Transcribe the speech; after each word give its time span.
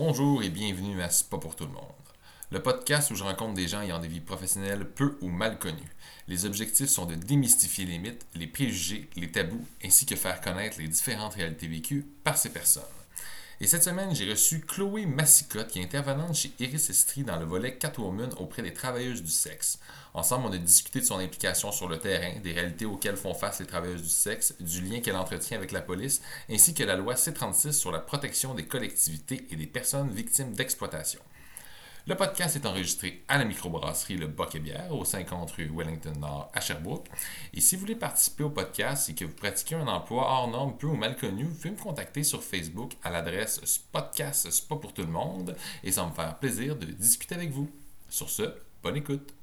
Bonjour 0.00 0.44
et 0.44 0.48
bienvenue 0.48 1.02
à 1.02 1.10
C'est 1.10 1.28
pas 1.28 1.38
pour 1.38 1.56
tout 1.56 1.66
le 1.66 1.72
monde. 1.72 1.82
Le 2.52 2.62
podcast 2.62 3.10
où 3.10 3.16
je 3.16 3.24
rencontre 3.24 3.54
des 3.54 3.66
gens 3.66 3.80
ayant 3.80 3.98
des 3.98 4.06
vies 4.06 4.20
professionnelles 4.20 4.88
peu 4.88 5.18
ou 5.22 5.28
mal 5.28 5.58
connues. 5.58 5.96
Les 6.28 6.44
objectifs 6.44 6.88
sont 6.88 7.04
de 7.04 7.16
démystifier 7.16 7.84
les 7.84 7.98
mythes, 7.98 8.24
les 8.36 8.46
préjugés, 8.46 9.10
les 9.16 9.32
tabous, 9.32 9.66
ainsi 9.84 10.06
que 10.06 10.14
faire 10.14 10.40
connaître 10.40 10.78
les 10.78 10.86
différentes 10.86 11.34
réalités 11.34 11.66
vécues 11.66 12.06
par 12.22 12.38
ces 12.38 12.50
personnes. 12.50 12.84
Et 13.60 13.66
cette 13.66 13.82
semaine, 13.82 14.14
j'ai 14.14 14.30
reçu 14.30 14.60
Chloé 14.60 15.04
Massicotte, 15.04 15.66
qui 15.66 15.80
est 15.80 15.82
intervenante 15.82 16.36
chez 16.36 16.52
Iris 16.60 16.90
Estrie 16.90 17.24
dans 17.24 17.40
le 17.40 17.44
volet 17.44 17.76
Catwoman 17.76 18.30
auprès 18.36 18.62
des 18.62 18.72
travailleuses 18.72 19.20
du 19.20 19.32
sexe. 19.32 19.80
Ensemble, 20.14 20.46
on 20.46 20.52
a 20.52 20.58
discuté 20.58 21.00
de 21.00 21.04
son 21.04 21.18
implication 21.18 21.72
sur 21.72 21.88
le 21.88 21.98
terrain, 21.98 22.38
des 22.38 22.52
réalités 22.52 22.86
auxquelles 22.86 23.16
font 23.16 23.34
face 23.34 23.58
les 23.58 23.66
travailleuses 23.66 24.02
du 24.02 24.08
sexe, 24.08 24.54
du 24.60 24.80
lien 24.82 25.00
qu'elle 25.00 25.16
entretient 25.16 25.56
avec 25.56 25.72
la 25.72 25.80
police, 25.80 26.22
ainsi 26.48 26.72
que 26.72 26.84
la 26.84 26.94
loi 26.94 27.14
C36 27.14 27.72
sur 27.72 27.90
la 27.90 27.98
protection 27.98 28.54
des 28.54 28.66
collectivités 28.66 29.44
et 29.50 29.56
des 29.56 29.66
personnes 29.66 30.12
victimes 30.12 30.52
d'exploitation. 30.52 31.20
Le 32.08 32.14
podcast 32.14 32.56
est 32.56 32.64
enregistré 32.64 33.22
à 33.28 33.36
la 33.36 33.44
microbrasserie 33.44 34.16
Le 34.16 34.28
Boc 34.28 34.54
et 34.54 34.60
Bière, 34.60 34.94
au 34.94 35.04
50 35.04 35.50
rue 35.50 35.70
Wellington 35.70 36.14
Nord 36.18 36.50
à 36.54 36.60
Sherbrooke. 36.62 37.06
Et 37.52 37.60
si 37.60 37.76
vous 37.76 37.82
voulez 37.82 37.96
participer 37.96 38.44
au 38.44 38.48
podcast 38.48 39.10
et 39.10 39.14
que 39.14 39.26
vous 39.26 39.34
pratiquez 39.34 39.74
un 39.74 39.86
emploi 39.86 40.22
hors 40.22 40.48
norme 40.48 40.74
peu 40.78 40.86
ou 40.86 40.96
mal 40.96 41.18
connu, 41.18 41.44
vous 41.44 41.54
pouvez 41.54 41.70
me 41.72 41.76
contacter 41.76 42.22
sur 42.22 42.42
Facebook 42.42 42.92
à 43.04 43.10
l'adresse 43.10 43.60
podcast 43.92 44.48
C'est 44.50 44.68
pas 44.68 44.76
pour 44.76 44.94
tout 44.94 45.02
le 45.02 45.08
monde 45.08 45.54
et 45.84 45.92
ça 45.92 46.00
va 46.00 46.08
me 46.08 46.14
faire 46.14 46.38
plaisir 46.38 46.76
de 46.76 46.86
discuter 46.86 47.34
avec 47.34 47.50
vous. 47.50 47.68
Sur 48.08 48.30
ce, 48.30 48.54
bonne 48.82 48.96
écoute. 48.96 49.37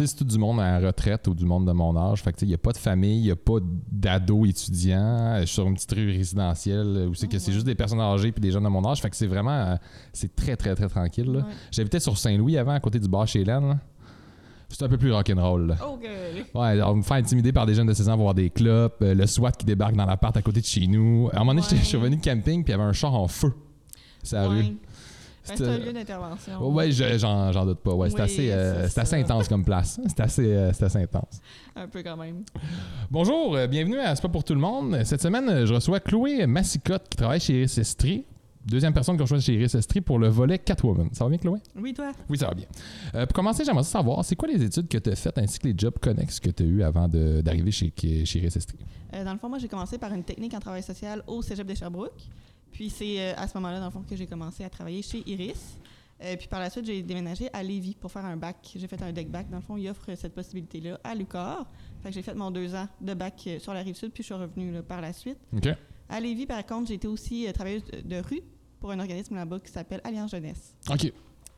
Sais, 0.00 0.06
c'est 0.08 0.16
tout 0.16 0.24
du 0.24 0.38
monde 0.38 0.60
à 0.60 0.78
la 0.80 0.86
retraite 0.88 1.26
ou 1.28 1.34
du 1.34 1.44
monde 1.44 1.66
de 1.66 1.72
mon 1.72 1.96
âge. 1.96 2.22
Fait 2.22 2.32
que, 2.32 2.38
il 2.42 2.48
n'y 2.48 2.54
a 2.54 2.58
pas 2.58 2.72
de 2.72 2.78
famille, 2.78 3.18
il 3.18 3.24
n'y 3.24 3.30
a 3.30 3.36
pas 3.36 3.58
d'ados 3.90 4.48
étudiants. 4.48 5.36
Je 5.40 5.46
suis 5.46 5.54
sur 5.54 5.66
une 5.66 5.74
petite 5.74 5.92
rue 5.92 6.10
résidentielle 6.10 7.06
où 7.10 7.14
c'est 7.14 7.28
que 7.28 7.38
c'est 7.38 7.52
juste 7.52 7.66
des 7.66 7.74
personnes 7.74 8.00
âgées 8.00 8.32
puis 8.32 8.40
des 8.40 8.50
gens 8.50 8.60
de 8.60 8.68
mon 8.68 8.84
âge. 8.88 9.00
Fait 9.00 9.10
que 9.10 9.16
c'est 9.16 9.26
vraiment, 9.26 9.50
euh, 9.50 9.76
c'est 10.12 10.34
très, 10.34 10.56
très, 10.56 10.74
très 10.74 10.88
tranquille. 10.88 11.30
là. 11.30 11.38
Ouais. 11.40 11.44
J'habitais 11.70 12.00
sur 12.00 12.16
Saint-Louis 12.18 12.56
avant, 12.58 12.72
à 12.72 12.80
côté 12.80 12.98
du 12.98 13.08
bar 13.08 13.26
chez 13.26 13.40
Hélène. 13.40 13.68
là. 13.68 13.78
C'était 14.68 14.84
un 14.84 14.88
peu 14.88 14.98
plus 14.98 15.12
rock'n'roll. 15.12 15.76
Ok. 15.92 16.08
Ouais, 16.54 16.80
on 16.82 16.94
me 16.94 17.02
fait 17.02 17.14
intimider 17.14 17.52
par 17.52 17.66
des 17.66 17.74
jeunes 17.74 17.88
de 17.88 17.92
16 17.92 18.08
ans 18.08 18.16
voir 18.16 18.34
des 18.34 18.50
clubs, 18.50 18.92
euh, 19.02 19.14
le 19.14 19.26
SWAT 19.26 19.50
qui 19.52 19.66
débarque 19.66 19.96
dans 19.96 20.06
l'appart 20.06 20.36
à 20.36 20.42
côté 20.42 20.60
de 20.60 20.64
chez 20.66 20.86
nous. 20.86 21.28
À 21.32 21.36
un 21.36 21.38
moment 21.40 21.54
donné, 21.54 21.66
Ouais. 21.66 21.76
je 21.78 21.84
suis 21.84 21.96
revenu 21.96 22.16
de 22.16 22.22
camping 22.24 22.62
puis 22.62 22.72
il 22.72 22.76
y 22.76 22.80
avait 22.80 22.88
un 22.88 22.92
char 22.92 23.12
en 23.14 23.26
feu. 23.26 23.52
C'est 24.22 24.36
la 24.36 24.46
rue. 24.48 24.58
Ouais. 24.58 24.74
C'est 25.42 25.66
un 25.66 25.78
lieu 25.78 25.92
d'intervention. 25.92 26.52
Oh, 26.60 26.72
ouais, 26.72 26.90
je- 26.92 27.18
j'en 27.18 27.50
j'en 27.52 27.64
doute 27.66 27.78
pas. 27.80 27.94
Ouais, 27.94 28.08
c'est 28.10 28.16
Oui, 28.16 28.20
assez, 28.22 28.52
euh, 28.52 28.88
c'est 28.88 29.00
assez 29.00 29.16
intense 29.16 29.48
comme 29.48 29.64
place. 29.64 30.00
C'est 30.08 30.20
assez, 30.20 30.44
euh, 30.52 30.72
c'est 30.72 30.84
assez 30.84 30.98
intense. 31.02 31.40
Un 31.76 31.88
peu 31.88 32.02
quand 32.02 32.16
même. 32.16 32.44
Bonjour, 33.10 33.56
euh, 33.56 33.66
bienvenue 33.66 33.98
à 33.98 34.14
C'est 34.14 34.22
pas 34.22 34.28
pour 34.28 34.44
tout 34.44 34.54
le 34.54 34.60
monde. 34.60 35.00
Cette 35.04 35.22
semaine, 35.22 35.64
je 35.66 35.72
reçois 35.74 36.00
Chloé 36.00 36.46
Massicotte 36.46 37.08
qui 37.08 37.16
travaille 37.16 37.40
chez 37.40 37.54
Iris 37.58 37.78
Estrie. 37.78 38.24
Deuxième 38.66 38.92
personne 38.92 39.16
qu'on 39.16 39.22
reçoit 39.24 39.40
chez 39.40 39.54
Iris 39.54 39.74
Estrie 39.74 40.02
pour 40.02 40.18
le 40.18 40.28
volet 40.28 40.58
Catwoman. 40.58 41.08
Ça 41.12 41.24
va 41.24 41.30
bien, 41.30 41.38
Chloé? 41.38 41.58
Oui, 41.76 41.94
toi? 41.94 42.12
Oui, 42.28 42.36
ça 42.36 42.46
va 42.48 42.54
bien. 42.54 42.66
Euh, 43.14 43.24
pour 43.24 43.32
commencer, 43.32 43.64
j'aimerais 43.64 43.84
savoir, 43.84 44.22
c'est 44.24 44.36
quoi 44.36 44.48
les 44.48 44.62
études 44.62 44.86
que 44.86 44.98
tu 44.98 45.10
as 45.10 45.16
faites 45.16 45.38
ainsi 45.38 45.58
que 45.58 45.66
les 45.66 45.74
jobs 45.76 45.98
connexes 45.98 46.38
que 46.40 46.50
tu 46.50 46.62
as 46.62 46.66
eu 46.66 46.82
avant 46.82 47.08
de- 47.08 47.40
d'arriver 47.40 47.70
chez, 47.70 47.92
chez 47.96 48.38
Iris 48.38 48.56
Estrie? 48.56 48.78
Dans 49.24 49.32
le 49.32 49.38
fond, 49.38 49.48
moi, 49.48 49.58
j'ai 49.58 49.66
commencé 49.68 49.96
par 49.98 50.12
une 50.12 50.22
technique 50.22 50.52
en 50.54 50.60
travail 50.60 50.82
social 50.82 51.22
au 51.26 51.40
cégep 51.42 51.66
de 51.66 51.74
Sherbrooke. 51.74 52.12
Puis 52.72 52.90
c'est 52.90 53.20
euh, 53.20 53.34
à 53.36 53.48
ce 53.48 53.56
moment-là, 53.58 53.80
dans 53.80 53.86
le 53.86 53.90
fond, 53.90 54.02
que 54.02 54.16
j'ai 54.16 54.26
commencé 54.26 54.64
à 54.64 54.70
travailler 54.70 55.02
chez 55.02 55.22
Iris. 55.26 55.78
Euh, 56.22 56.36
puis 56.36 56.48
par 56.48 56.60
la 56.60 56.68
suite, 56.68 56.84
j'ai 56.84 57.02
déménagé 57.02 57.48
à 57.52 57.62
Lévis 57.62 57.94
pour 57.94 58.12
faire 58.12 58.24
un 58.24 58.36
bac. 58.36 58.56
J'ai 58.76 58.86
fait 58.86 59.00
un 59.02 59.12
deck 59.12 59.30
bac. 59.30 59.48
Dans 59.48 59.56
le 59.56 59.62
fond, 59.62 59.76
il 59.76 59.88
offre 59.88 60.14
cette 60.14 60.34
possibilité-là 60.34 61.00
à 61.02 61.14
Lucar. 61.14 61.66
Fait 62.02 62.10
que 62.10 62.14
j'ai 62.14 62.22
fait 62.22 62.34
mon 62.34 62.50
deux 62.50 62.74
ans 62.74 62.86
de 63.00 63.14
bac 63.14 63.42
euh, 63.46 63.58
sur 63.58 63.72
la 63.72 63.80
rive 63.80 63.94
sud, 63.94 64.12
puis 64.12 64.22
je 64.22 64.26
suis 64.26 64.34
revenue 64.34 64.72
là, 64.72 64.82
par 64.82 65.00
la 65.00 65.12
suite. 65.12 65.38
À 66.08 66.20
Lévis, 66.20 66.46
par 66.46 66.64
contre, 66.66 66.88
j'ai 66.88 66.94
été 66.94 67.08
aussi 67.08 67.46
euh, 67.48 67.52
travailleuse 67.52 67.84
de, 67.84 68.00
de 68.00 68.16
rue 68.20 68.42
pour 68.80 68.90
un 68.90 68.98
organisme 68.98 69.34
là-bas 69.34 69.60
qui 69.60 69.70
s'appelle 69.70 70.00
Alliance 70.04 70.30
Jeunesse. 70.30 70.74
OK. 70.90 71.12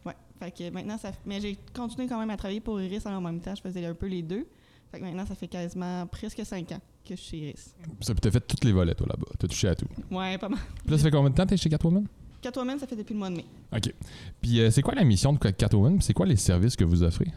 Ouais. 0.04 0.14
Fait 0.38 0.50
que 0.52 0.70
maintenant, 0.70 0.98
ça. 0.98 1.10
Mais 1.26 1.40
j'ai 1.40 1.58
continué 1.74 2.06
quand 2.06 2.18
même 2.18 2.30
à 2.30 2.36
travailler 2.36 2.60
pour 2.60 2.80
Iris 2.80 3.04
en 3.06 3.20
même 3.20 3.40
temps. 3.40 3.54
Je 3.54 3.62
faisais 3.62 3.84
un 3.84 3.94
peu 3.94 4.06
les 4.06 4.22
deux. 4.22 4.46
Fait 4.92 4.98
que 4.98 5.04
maintenant, 5.04 5.24
ça 5.24 5.34
fait 5.34 5.48
quasiment 5.48 6.06
presque 6.06 6.44
cinq 6.44 6.70
ans 6.72 6.80
que 7.02 7.16
je 7.16 7.20
suis 7.20 7.30
chez 7.30 7.46
Iris. 7.48 7.74
Ça, 8.00 8.14
tu 8.14 8.28
as 8.28 8.30
fait 8.30 8.46
tous 8.46 8.62
les 8.62 8.72
volets, 8.72 8.94
toi, 8.94 9.06
là-bas. 9.08 9.26
Tu 9.40 9.46
as 9.46 9.48
touché 9.48 9.68
à 9.68 9.74
tout. 9.74 9.86
Ouais, 10.10 10.36
pas 10.36 10.50
mal. 10.50 10.60
Puis 10.82 10.90
là, 10.90 10.98
ça 10.98 11.04
fait 11.04 11.10
combien 11.10 11.30
de 11.30 11.34
temps 11.34 11.44
que 11.44 11.48
tu 11.48 11.54
es 11.54 11.56
chez 11.56 11.70
Catwoman? 11.70 12.06
Catwoman, 12.42 12.78
ça 12.78 12.86
fait 12.86 12.96
depuis 12.96 13.14
le 13.14 13.18
mois 13.18 13.30
de 13.30 13.36
mai. 13.36 13.46
OK. 13.74 13.94
Puis 14.42 14.60
euh, 14.60 14.70
c'est 14.70 14.82
quoi 14.82 14.94
la 14.94 15.04
mission 15.04 15.32
de 15.32 15.38
Catwoman? 15.38 15.98
C'est 16.02 16.12
quoi 16.12 16.26
les 16.26 16.36
services 16.36 16.76
que 16.76 16.84
vous 16.84 17.02
offrez? 17.02 17.32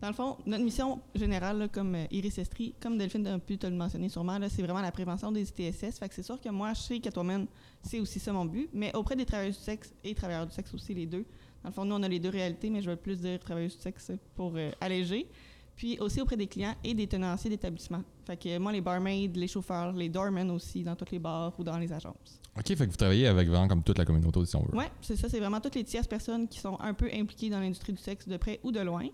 Dans 0.00 0.08
le 0.08 0.14
fond, 0.14 0.36
notre 0.44 0.64
mission 0.64 1.00
générale, 1.14 1.58
là, 1.58 1.68
comme 1.68 1.94
euh, 1.94 2.06
Iris 2.10 2.38
Estrie, 2.38 2.74
comme 2.80 2.98
Delphine 2.98 3.26
a 3.28 3.38
pu 3.38 3.58
te 3.58 3.66
le 3.68 3.74
mentionner 3.76 4.08
sûrement, 4.08 4.38
là, 4.38 4.48
c'est 4.48 4.62
vraiment 4.62 4.80
la 4.80 4.90
prévention 4.90 5.30
des 5.30 5.42
ITSS. 5.42 5.98
Fait 6.00 6.08
que 6.08 6.14
c'est 6.16 6.22
sûr 6.24 6.40
que 6.40 6.48
moi, 6.48 6.74
chez 6.74 6.98
Catwoman, 6.98 7.46
c'est 7.82 8.00
aussi 8.00 8.18
ça 8.18 8.32
mon 8.32 8.44
but. 8.44 8.68
Mais 8.72 8.94
auprès 8.96 9.14
des 9.14 9.24
travailleurs 9.24 9.54
du 9.54 9.60
sexe 9.60 9.92
et 10.02 10.14
travailleurs 10.16 10.46
du 10.46 10.52
sexe 10.52 10.74
aussi, 10.74 10.94
les 10.94 11.06
deux. 11.06 11.24
Dans 11.62 11.70
le 11.70 11.74
fond, 11.74 11.84
nous, 11.84 11.94
on 11.94 12.02
a 12.02 12.08
les 12.08 12.18
deux 12.18 12.28
réalités, 12.28 12.70
mais 12.70 12.82
je 12.82 12.90
veux 12.90 12.96
plus 12.96 13.20
dire 13.20 13.38
travailleurs 13.38 13.70
du 13.70 13.76
sexe 13.76 14.10
pour 14.34 14.52
euh, 14.56 14.70
alléger. 14.80 15.28
Puis 15.78 15.96
aussi 16.00 16.20
auprès 16.20 16.36
des 16.36 16.48
clients 16.48 16.74
et 16.82 16.92
des 16.92 17.06
tenanciers 17.06 17.48
d'établissements. 17.48 18.02
Fait 18.26 18.36
que 18.36 18.58
moi, 18.58 18.72
les 18.72 18.80
barmaids, 18.80 19.30
les 19.32 19.46
chauffeurs, 19.46 19.92
les 19.92 20.08
doormen 20.08 20.50
aussi, 20.50 20.82
dans 20.82 20.96
tous 20.96 21.12
les 21.12 21.20
bars 21.20 21.54
ou 21.56 21.62
dans 21.62 21.78
les 21.78 21.92
agences. 21.92 22.40
OK, 22.58 22.66
fait 22.66 22.74
que 22.74 22.90
vous 22.90 22.96
travaillez 22.96 23.28
avec 23.28 23.48
vraiment 23.48 23.68
comme 23.68 23.84
toute 23.84 23.96
la 23.96 24.04
communauté, 24.04 24.44
si 24.44 24.56
on 24.56 24.64
veut. 24.64 24.76
Ouais, 24.76 24.90
c'est 25.00 25.14
ça. 25.14 25.28
C'est 25.28 25.38
vraiment 25.38 25.60
toutes 25.60 25.76
les 25.76 25.84
tierces 25.84 26.08
personnes 26.08 26.48
qui 26.48 26.58
sont 26.58 26.76
un 26.80 26.94
peu 26.94 27.08
impliquées 27.14 27.48
dans 27.48 27.60
l'industrie 27.60 27.92
du 27.92 28.02
sexe 28.02 28.26
de 28.26 28.36
près 28.36 28.58
ou 28.64 28.72
de 28.72 28.80
loin. 28.80 29.06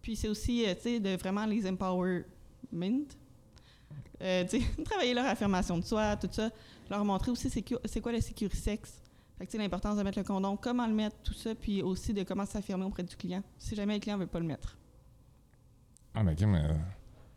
Puis 0.00 0.14
c'est 0.14 0.28
aussi, 0.28 0.64
euh, 0.64 0.74
tu 0.76 0.82
sais, 0.82 1.00
de 1.00 1.16
vraiment 1.16 1.44
les 1.44 1.68
empowerment. 1.68 2.24
Euh, 4.22 4.44
tu 4.44 4.60
sais, 4.60 4.66
travailler 4.84 5.14
leur 5.14 5.26
affirmation 5.26 5.76
de 5.76 5.84
soi, 5.84 6.14
tout 6.14 6.28
ça. 6.30 6.50
Leur 6.88 7.04
montrer 7.04 7.32
aussi 7.32 7.50
c'est, 7.50 8.00
quoi 8.00 8.12
le 8.12 8.20
sécurité 8.20 8.56
sexe. 8.56 9.02
Fait 9.38 9.46
que, 9.46 9.50
tu 9.50 9.56
sais, 9.56 9.62
l'importance 9.62 9.96
de 9.96 10.04
mettre 10.04 10.20
le 10.20 10.24
condom, 10.24 10.56
comment 10.56 10.86
le 10.86 10.94
mettre, 10.94 11.16
tout 11.24 11.34
ça. 11.34 11.52
Puis 11.56 11.82
aussi 11.82 12.14
de 12.14 12.22
comment 12.22 12.46
s'affirmer 12.46 12.84
auprès 12.84 13.02
du 13.02 13.16
client. 13.16 13.42
Si 13.58 13.74
jamais 13.74 13.94
le 13.94 14.00
client 14.00 14.18
veut 14.18 14.28
pas 14.28 14.38
le 14.38 14.46
mettre. 14.46 14.78
Ah, 16.14 16.22
mais, 16.22 16.34
euh, 16.42 16.74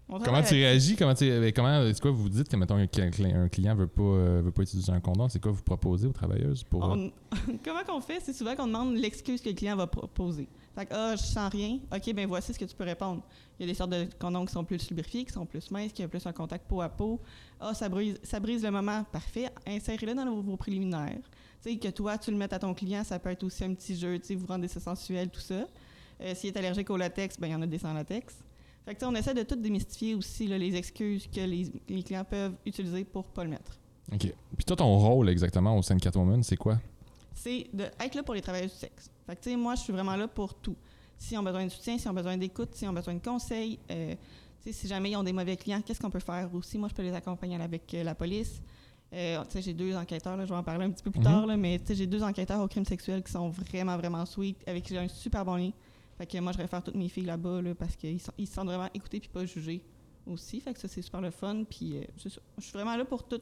comment 0.07 0.43
tu 0.43 0.53
réagis? 0.53 0.95
Comment 0.95 1.13
tu, 1.15 1.25
comment, 1.55 1.81
c'est 1.93 1.99
quoi 2.01 2.11
vous 2.11 2.29
dites 2.29 2.47
que, 2.49 2.55
mettons, 2.57 2.75
un, 2.75 2.85
cli- 2.85 3.35
un 3.35 3.47
client 3.49 3.73
veut 3.75 3.87
pas, 3.87 4.01
euh, 4.03 4.41
veut 4.43 4.51
pas 4.51 4.63
utiliser 4.63 4.91
un 4.91 4.99
condom? 4.99 5.29
C'est 5.29 5.39
quoi 5.41 5.51
vous 5.51 5.63
proposez 5.63 6.07
aux 6.07 6.11
travailleuses 6.13 6.63
pour... 6.63 6.83
euh, 6.85 6.95
On- 6.95 7.11
comment 7.63 7.83
qu'on 7.87 8.01
fait? 8.01 8.19
C'est 8.21 8.33
souvent 8.33 8.55
qu'on 8.55 8.67
demande 8.67 8.95
l'excuse 8.95 9.41
que 9.41 9.49
le 9.49 9.55
client 9.55 9.75
va 9.75 9.87
proposer. 9.87 10.47
Fait 10.75 10.85
que, 10.85 10.93
ah, 10.93 11.15
je 11.15 11.23
sens 11.23 11.49
rien. 11.51 11.79
OK, 11.95 12.13
ben 12.13 12.27
voici 12.27 12.53
ce 12.53 12.59
que 12.59 12.65
tu 12.65 12.75
peux 12.75 12.83
répondre. 12.83 13.21
Il 13.57 13.65
y 13.65 13.69
a 13.69 13.71
des 13.71 13.77
sortes 13.77 13.91
de 13.91 14.07
condoms 14.19 14.45
qui 14.45 14.51
sont 14.51 14.65
plus 14.65 14.89
lubrifiés, 14.89 15.23
qui 15.23 15.31
sont 15.31 15.45
plus 15.45 15.71
minces, 15.71 15.93
qui 15.93 16.03
ont 16.03 16.09
plus 16.09 16.25
un 16.27 16.33
contact 16.33 16.67
peau 16.67 16.81
à 16.81 16.89
peau. 16.89 17.21
Ah, 17.61 17.73
ça 17.73 17.87
brise, 17.87 18.17
ça 18.23 18.39
brise 18.41 18.61
le 18.63 18.71
moment. 18.71 19.05
Parfait. 19.11 19.49
Insérez-le 19.65 20.13
dans 20.13 20.25
vos, 20.25 20.41
vos 20.41 20.57
préliminaires. 20.57 21.17
Sais, 21.61 21.77
que 21.77 21.87
toi, 21.87 22.17
tu 22.17 22.29
le 22.29 22.37
mettes 22.37 22.51
à 22.53 22.59
ton 22.59 22.73
client, 22.73 23.03
ça 23.05 23.17
peut 23.17 23.29
être 23.29 23.43
aussi 23.43 23.63
un 23.63 23.73
petit 23.73 23.95
jeu, 23.97 24.19
tu 24.19 24.35
vous 24.35 24.45
rendez 24.45 24.67
ça 24.67 24.79
sensuel, 24.81 25.29
tout 25.29 25.39
ça. 25.39 25.65
Euh, 26.21 26.35
S'il 26.35 26.49
est 26.53 26.57
allergique 26.57 26.89
au 26.91 26.97
latex, 26.97 27.39
ben 27.39 27.47
il 27.47 27.51
y 27.53 27.55
en 27.55 27.61
a 27.61 27.65
des 27.67 27.79
sans 27.79 27.93
latex. 27.93 28.35
Fait 28.85 28.93
que, 28.93 28.99
tu 28.99 29.05
sais, 29.05 29.11
on 29.11 29.15
essaie 29.15 29.33
de 29.33 29.43
tout 29.43 29.55
démystifier 29.55 30.13
aussi 30.15 30.47
là, 30.47 30.57
les 30.57 30.75
excuses 30.75 31.27
que 31.27 31.41
les, 31.41 31.71
les 31.89 32.03
clients 32.03 32.23
peuvent 32.23 32.53
utiliser 32.65 33.03
pour 33.03 33.25
pas 33.25 33.43
le 33.43 33.49
mettre. 33.49 33.77
OK. 34.13 34.31
Puis 34.55 34.65
toi, 34.65 34.75
ton 34.75 34.97
rôle 34.97 35.27
exactement 35.29 35.75
au 35.77 35.81
sein 35.81 35.95
de 35.95 36.01
Catwoman, 36.01 36.43
c'est 36.43 36.57
quoi? 36.57 36.79
c'est 37.33 37.67
d'être 37.73 38.15
là 38.15 38.23
pour 38.23 38.33
les 38.33 38.41
travailleurs 38.41 38.69
du 38.69 38.75
sexe. 38.75 39.09
Fait 39.27 39.35
que, 39.35 39.41
tu 39.43 39.49
sais, 39.49 39.55
moi, 39.55 39.75
je 39.75 39.81
suis 39.81 39.91
vraiment 39.93 40.15
là 40.15 40.27
pour 40.27 40.53
tout. 40.55 40.75
S'ils 41.17 41.37
ont 41.37 41.43
besoin 41.43 41.65
de 41.65 41.69
soutien, 41.69 41.97
s'ils 41.97 42.09
ont 42.09 42.13
besoin 42.13 42.37
d'écoute, 42.37 42.73
s'ils 42.73 42.87
ont 42.87 42.93
besoin 42.93 43.13
de 43.13 43.19
conseils, 43.19 43.77
euh, 43.91 44.15
si 44.71 44.87
jamais 44.87 45.11
ils 45.11 45.15
ont 45.17 45.23
des 45.23 45.33
mauvais 45.33 45.57
clients, 45.57 45.81
qu'est-ce 45.81 45.99
qu'on 45.99 46.09
peut 46.09 46.19
faire 46.19 46.49
aussi? 46.53 46.77
Moi, 46.77 46.87
je 46.89 46.93
peux 46.95 47.03
les 47.03 47.13
accompagner 47.13 47.55
avec 47.61 47.93
euh, 47.93 48.03
la 48.03 48.15
police. 48.15 48.61
Euh, 49.13 49.43
tu 49.45 49.51
sais, 49.51 49.61
j'ai 49.61 49.73
deux 49.73 49.95
enquêteurs, 49.95 50.37
là, 50.37 50.45
je 50.45 50.49
vais 50.49 50.55
en 50.57 50.63
parler 50.63 50.85
un 50.85 50.91
petit 50.91 51.03
peu 51.03 51.11
plus 51.11 51.19
Mhm. 51.19 51.25
tard, 51.25 51.45
là, 51.45 51.57
mais 51.57 51.77
tu 51.79 51.87
sais, 51.87 51.95
j'ai 51.95 52.07
deux 52.07 52.23
enquêteurs 52.23 52.61
au 52.61 52.67
crime 52.67 52.85
sexuel 52.85 53.21
qui 53.23 53.31
sont 53.31 53.49
vraiment, 53.49 53.97
vraiment 53.97 54.25
sweet, 54.25 54.57
avec 54.67 54.83
qui 54.83 54.93
j'ai 54.93 54.99
un 54.99 55.07
super 55.07 55.43
bon 55.45 55.55
lien. 55.57 55.71
Fait 56.17 56.25
que 56.25 56.37
moi, 56.39 56.51
je 56.53 56.57
réfère 56.57 56.81
toutes 56.81 56.95
mes 56.95 57.09
filles 57.09 57.25
là-bas, 57.25 57.61
là, 57.61 57.75
parce 57.75 57.95
qu'ils 57.95 58.19
ils 58.37 58.47
se 58.47 58.53
sentent 58.53 58.67
vraiment 58.67 58.89
écoutés 58.93 59.19
puis 59.19 59.29
pas 59.29 59.45
jugés 59.45 59.81
aussi. 60.25 60.61
Fait 60.61 60.73
que 60.73 60.79
ça, 60.79 60.87
c'est 60.87 61.01
super 61.01 61.21
le 61.21 61.31
fun. 61.31 61.63
Puis, 61.69 61.97
euh. 61.97 62.01
Je 62.17 62.29
suis 62.29 62.71
vraiment 62.73 62.95
là 62.95 63.03
pour 63.05 63.27
tout, 63.27 63.41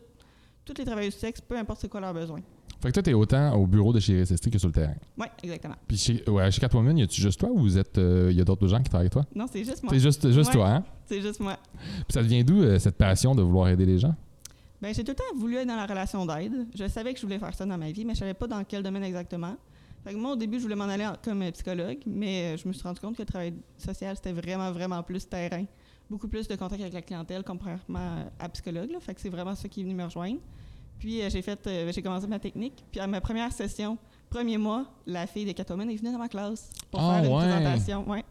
tous 0.66 0.74
les 0.78 0.86
travailleurs 0.86 1.12
du 1.12 1.18
sexe, 1.18 1.40
peu 1.42 1.58
importe 1.58 1.82
c'est 1.82 1.90
quoi 1.90 2.02
leurs 2.02 2.14
besoins. 2.14 2.42
Fait 2.82 2.90
que 2.90 2.94
toi, 2.96 3.04
t'es 3.04 3.14
autant 3.14 3.56
au 3.56 3.66
bureau 3.66 3.94
de 3.94 4.00
chez 4.02 4.20
Estrie 4.22 4.52
que 4.52 4.58
sur 4.58 4.68
le 4.68 4.74
terrain. 4.74 4.96
Oui, 5.18 5.28
exactement. 5.42 5.76
Puis 5.88 5.98
chez, 5.98 6.30
ouais, 6.30 6.52
chez 6.52 6.60
Catwoman, 6.60 6.98
y 6.98 7.04
a-tu 7.04 7.22
juste 7.22 7.40
toi 7.40 7.50
ou 7.50 7.60
vous 7.60 7.78
êtes, 7.78 7.98
euh, 7.98 8.30
y 8.34 8.42
a 8.42 8.44
d'autres 8.44 8.68
gens 8.68 8.80
qui 8.80 8.90
travaillent 8.90 9.06
avec 9.06 9.14
toi? 9.14 9.26
Non, 9.34 9.46
c'est 9.50 9.64
juste 9.64 9.84
moi. 9.84 9.94
C'est 9.94 10.00
juste, 10.02 10.30
juste 10.32 10.50
Ouais. 10.50 10.54
toi, 10.56 10.70
hein? 10.70 10.84
C'est 11.06 11.22
juste 11.22 11.40
moi. 11.40 11.58
Puis 11.80 12.06
ça 12.10 12.22
devient 12.22 12.44
d'où 12.44 12.62
euh, 12.62 12.80
cette 12.80 12.98
passion 12.98 13.36
de 13.36 13.42
vouloir 13.42 13.70
aider 13.70 13.86
les 13.86 14.00
gens? 14.00 14.14
Ben, 14.82 14.94
j'ai 14.94 15.02
tout 15.06 15.12
le 15.12 15.16
temps 15.16 15.40
voulu 15.40 15.56
être 15.56 15.68
dans 15.68 15.78
la 15.78 15.86
relation 15.86 16.26
d'aide. 16.26 16.68
Je 16.76 16.86
savais 16.90 17.14
que 17.14 17.20
je 17.20 17.26
voulais 17.26 17.40
faire 17.40 17.54
ça 17.56 17.66
dans 17.66 17.78
ma 17.78 17.90
vie, 17.92 18.04
mais 18.04 18.16
je 18.16 18.20
savais 18.20 18.34
pas 18.34 18.48
dans 18.48 18.62
quel 18.66 18.84
domaine 18.84 19.04
exactement. 19.04 19.56
Fait 20.04 20.12
que 20.14 20.18
moi, 20.18 20.34
au 20.34 20.36
début, 20.36 20.58
je 20.58 20.64
voulais 20.64 20.76
m'en 20.76 20.84
aller 20.86 21.06
en- 21.06 21.16
comme 21.24 21.50
psychologue, 21.52 22.00
mais 22.06 22.54
euh, 22.54 22.58
je 22.58 22.68
me 22.68 22.74
suis 22.74 22.84
rendu 22.84 23.00
compte 23.00 23.16
que 23.16 23.22
le 23.22 23.26
travail 23.26 23.54
social, 23.78 24.16
c'était 24.16 24.34
vraiment, 24.34 24.72
vraiment 24.72 25.02
plus 25.04 25.28
terrain. 25.28 25.66
beaucoup 26.10 26.28
plus 26.28 26.48
de 26.48 26.56
contact 26.56 26.82
avec 26.82 26.94
la 26.94 27.02
clientèle 27.02 27.44
comparément 27.44 28.26
à 28.38 28.50
psychologue. 28.50 28.92
Là. 28.92 29.00
Fait 29.00 29.16
que 29.16 29.22
c'est 29.22 29.30
vraiment 29.30 29.56
ça 29.56 29.68
qui 29.70 29.80
est 29.80 29.84
venu 29.84 29.96
me 29.96 30.04
rejoindre. 30.04 30.40
Puis 31.00 31.22
euh, 31.22 31.30
j'ai 31.30 31.42
fait, 31.42 31.66
euh, 31.66 31.92
j'ai 31.92 32.02
commencé 32.04 32.28
ma 32.28 32.38
technique. 32.40 32.84
Puis 32.92 33.00
à 33.00 33.08
ma 33.08 33.20
première 33.22 33.52
session, 33.52 33.98
premier 34.30 34.58
mois, 34.58 34.86
la 35.08 35.26
fille 35.26 35.46
de 35.46 35.54
Catwoman 35.54 35.90
est 35.90 35.96
venue 35.96 36.12
dans 36.12 36.20
ma 36.20 36.28
classe 36.30 36.70
pour 36.92 37.02
Ah, 37.02 37.22
faire 37.22 37.24
une 37.32 37.36
ouais. 37.38 37.48
présentation. 37.48 38.10
Ouais. 38.10 38.24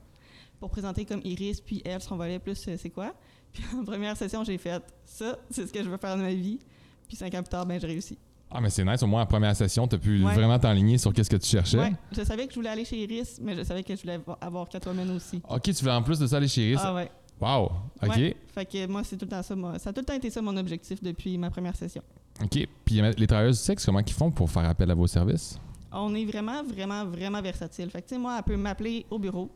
Pour 0.61 0.71
présenter 0.71 1.05
comme 1.05 1.23
Iris, 1.25 1.61
puis 1.61 1.83
elle, 1.85 2.01
son 2.03 2.17
volet 2.17 2.39
plus 2.39 2.69
euh, 2.69 2.77
c'est 2.79 2.91
quoi. 2.91 3.15
Puis 3.53 3.65
en 3.77 3.83
première 3.85 4.17
session, 4.17 4.45
j'ai 4.45 4.59
fait 4.59 4.81
ça, 5.05 5.39
c'est 5.51 5.67
ce 5.67 5.73
que 5.73 5.83
je 5.83 5.89
veux 5.89 5.97
faire 5.97 6.17
de 6.17 6.23
ma 6.23 6.33
vie. 6.35 6.61
Puis 7.09 7.17
cinq 7.17 7.35
ans 7.35 7.43
plus 7.43 7.51
tard, 7.51 7.67
ben 7.67 7.81
j'ai 7.81 7.87
réussi. 7.89 8.17
Ah, 8.55 8.61
mais 8.61 8.71
c'est 8.71 8.85
nice. 8.85 9.03
Au 9.03 9.07
moins, 9.07 9.23
en 9.23 9.27
première 9.27 9.57
session, 9.57 9.87
tu 9.89 9.95
as 9.97 9.99
pu 9.99 10.23
Ouais. 10.25 10.35
vraiment 10.35 10.59
t'enligner 10.59 10.99
sur 10.99 11.13
qu'est-ce 11.13 11.31
que 11.31 11.37
tu 11.37 11.49
cherchais. 11.49 11.79
Ouais, 11.79 11.93
je 12.17 12.23
savais 12.23 12.47
que 12.47 12.53
je 12.53 12.57
voulais 12.59 12.69
aller 12.71 12.85
chez 12.85 13.03
Iris, 13.03 13.39
mais 13.41 13.57
je 13.57 13.63
savais 13.63 13.83
que 13.83 13.95
je 13.97 14.01
voulais 14.03 14.19
avo- 14.19 14.37
avoir 14.41 14.69
Catwoman 14.69 15.11
aussi. 15.11 15.41
Ok, 15.49 15.63
tu 15.63 15.73
voulais 15.73 15.93
en 15.93 16.03
plus 16.03 16.19
de 16.19 16.27
ça 16.27 16.37
aller 16.37 16.49
chez 16.49 16.71
Iris? 16.71 16.81
Ah 16.85 16.95
ouais. 16.95 17.11
Wow. 17.41 17.73
Ok. 18.03 18.09
Ouais. 18.17 18.37
Fait 18.55 18.65
que 18.67 18.87
moi, 18.87 19.03
c'est 19.05 19.17
tout 19.17 19.25
le 19.25 19.31
temps 19.31 19.43
ça. 19.43 19.57
moi. 19.57 19.79
Ça 19.79 19.91
a 19.91 19.93
tout 19.93 20.01
le 20.01 20.07
temps 20.07 20.15
été 20.15 20.31
ça 20.31 20.41
mon 20.43 20.57
objectif 20.57 21.03
depuis 21.03 21.37
ma 21.39 21.51
première 21.51 21.75
session. 21.75 22.03
Ok. 22.43 22.67
Puis 22.85 23.01
les 23.17 23.27
travailleurs 23.27 23.53
du 23.53 23.59
sexe, 23.59 23.85
comment 23.87 23.99
ils 24.01 24.13
font 24.13 24.31
pour 24.31 24.49
faire 24.51 24.65
appel 24.69 24.91
à 24.91 24.95
vos 24.95 25.07
services? 25.07 25.59
On 25.91 26.15
est 26.15 26.25
vraiment, 26.25 26.63
vraiment, 26.63 27.05
vraiment 27.05 27.43
versatile. 27.43 27.91
Fait 27.91 28.01
que, 28.03 28.09
tu 28.09 28.15
sais, 28.15 28.21
moi, 28.21 28.37
elle 28.39 28.45
peut 28.45 28.57
m'appeler 28.57 29.05
au 29.11 29.19
bureau. 29.19 29.51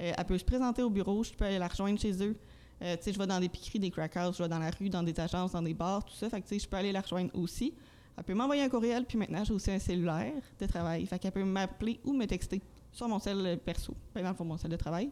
Euh, 0.00 0.12
elle 0.16 0.24
peut 0.24 0.36
se 0.38 0.44
présenter 0.44 0.82
au 0.82 0.90
bureau. 0.90 1.22
Je 1.22 1.32
peux 1.32 1.44
aller 1.44 1.58
la 1.58 1.68
rejoindre 1.68 1.98
chez 2.00 2.12
eux. 2.24 2.36
Euh, 2.82 2.96
tu 2.96 3.04
sais, 3.04 3.12
je 3.12 3.18
vais 3.18 3.26
dans 3.26 3.40
des 3.40 3.48
piqueries, 3.48 3.78
des 3.80 3.90
crack 3.90 4.14
houses, 4.16 4.36
je 4.36 4.42
vais 4.42 4.48
dans 4.48 4.58
la 4.58 4.70
rue, 4.70 4.88
dans 4.90 5.02
des 5.02 5.18
agences, 5.18 5.52
dans 5.52 5.62
des 5.62 5.74
bars, 5.74 6.04
tout 6.04 6.14
ça. 6.14 6.28
Fait 6.28 6.40
que, 6.40 6.46
tu 6.48 6.54
sais, 6.54 6.64
je 6.64 6.68
peux 6.68 6.76
aller 6.76 6.92
la 6.92 7.00
rejoindre 7.00 7.30
aussi. 7.34 7.72
Elle 8.18 8.24
peut 8.24 8.34
m'envoyer 8.34 8.62
un 8.64 8.68
courriel, 8.68 9.04
puis 9.04 9.16
maintenant, 9.16 9.44
j'ai 9.44 9.52
aussi 9.54 9.70
un 9.70 9.78
cellulaire 9.78 10.32
de 10.60 10.66
travail. 10.66 11.06
Fait 11.06 11.18
qu'elle 11.20 11.30
peut 11.32 11.44
m'appeler 11.44 12.00
ou 12.04 12.12
me 12.12 12.26
texter 12.26 12.60
sur 12.90 13.06
mon 13.08 13.20
cell 13.20 13.58
perso. 13.64 13.94
Ben, 14.14 14.24
dans 14.24 14.30
le 14.30 14.34
fond, 14.34 14.44
mon 14.44 14.56
cell 14.58 14.70
de 14.72 14.76
travail. 14.76 15.10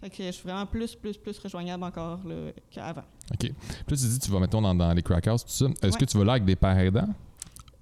Fait 0.00 0.10
que 0.10 0.16
je 0.24 0.30
suis 0.32 0.42
vraiment 0.42 0.66
plus, 0.66 0.94
plus, 0.96 1.16
plus 1.16 1.38
rejoignable 1.38 1.84
encore 1.84 2.20
qu'avant. 2.70 3.04
Ok. 3.32 3.38
Puis 3.38 3.48
là, 3.50 3.84
tu 3.86 3.94
dis, 3.94 4.18
tu 4.18 4.30
vas, 4.30 4.40
mettons, 4.40 4.60
dans, 4.62 4.74
dans 4.74 4.92
les 4.92 5.02
crack 5.02 5.24
tout 5.24 5.36
ça. 5.46 5.66
Est-ce 5.66 5.92
Ouais. 5.92 5.98
que 6.00 6.04
tu 6.06 6.18
vas 6.18 6.24
là 6.24 6.32
avec 6.32 6.44
des 6.44 6.56
pères 6.56 6.76
aidants? 6.78 7.08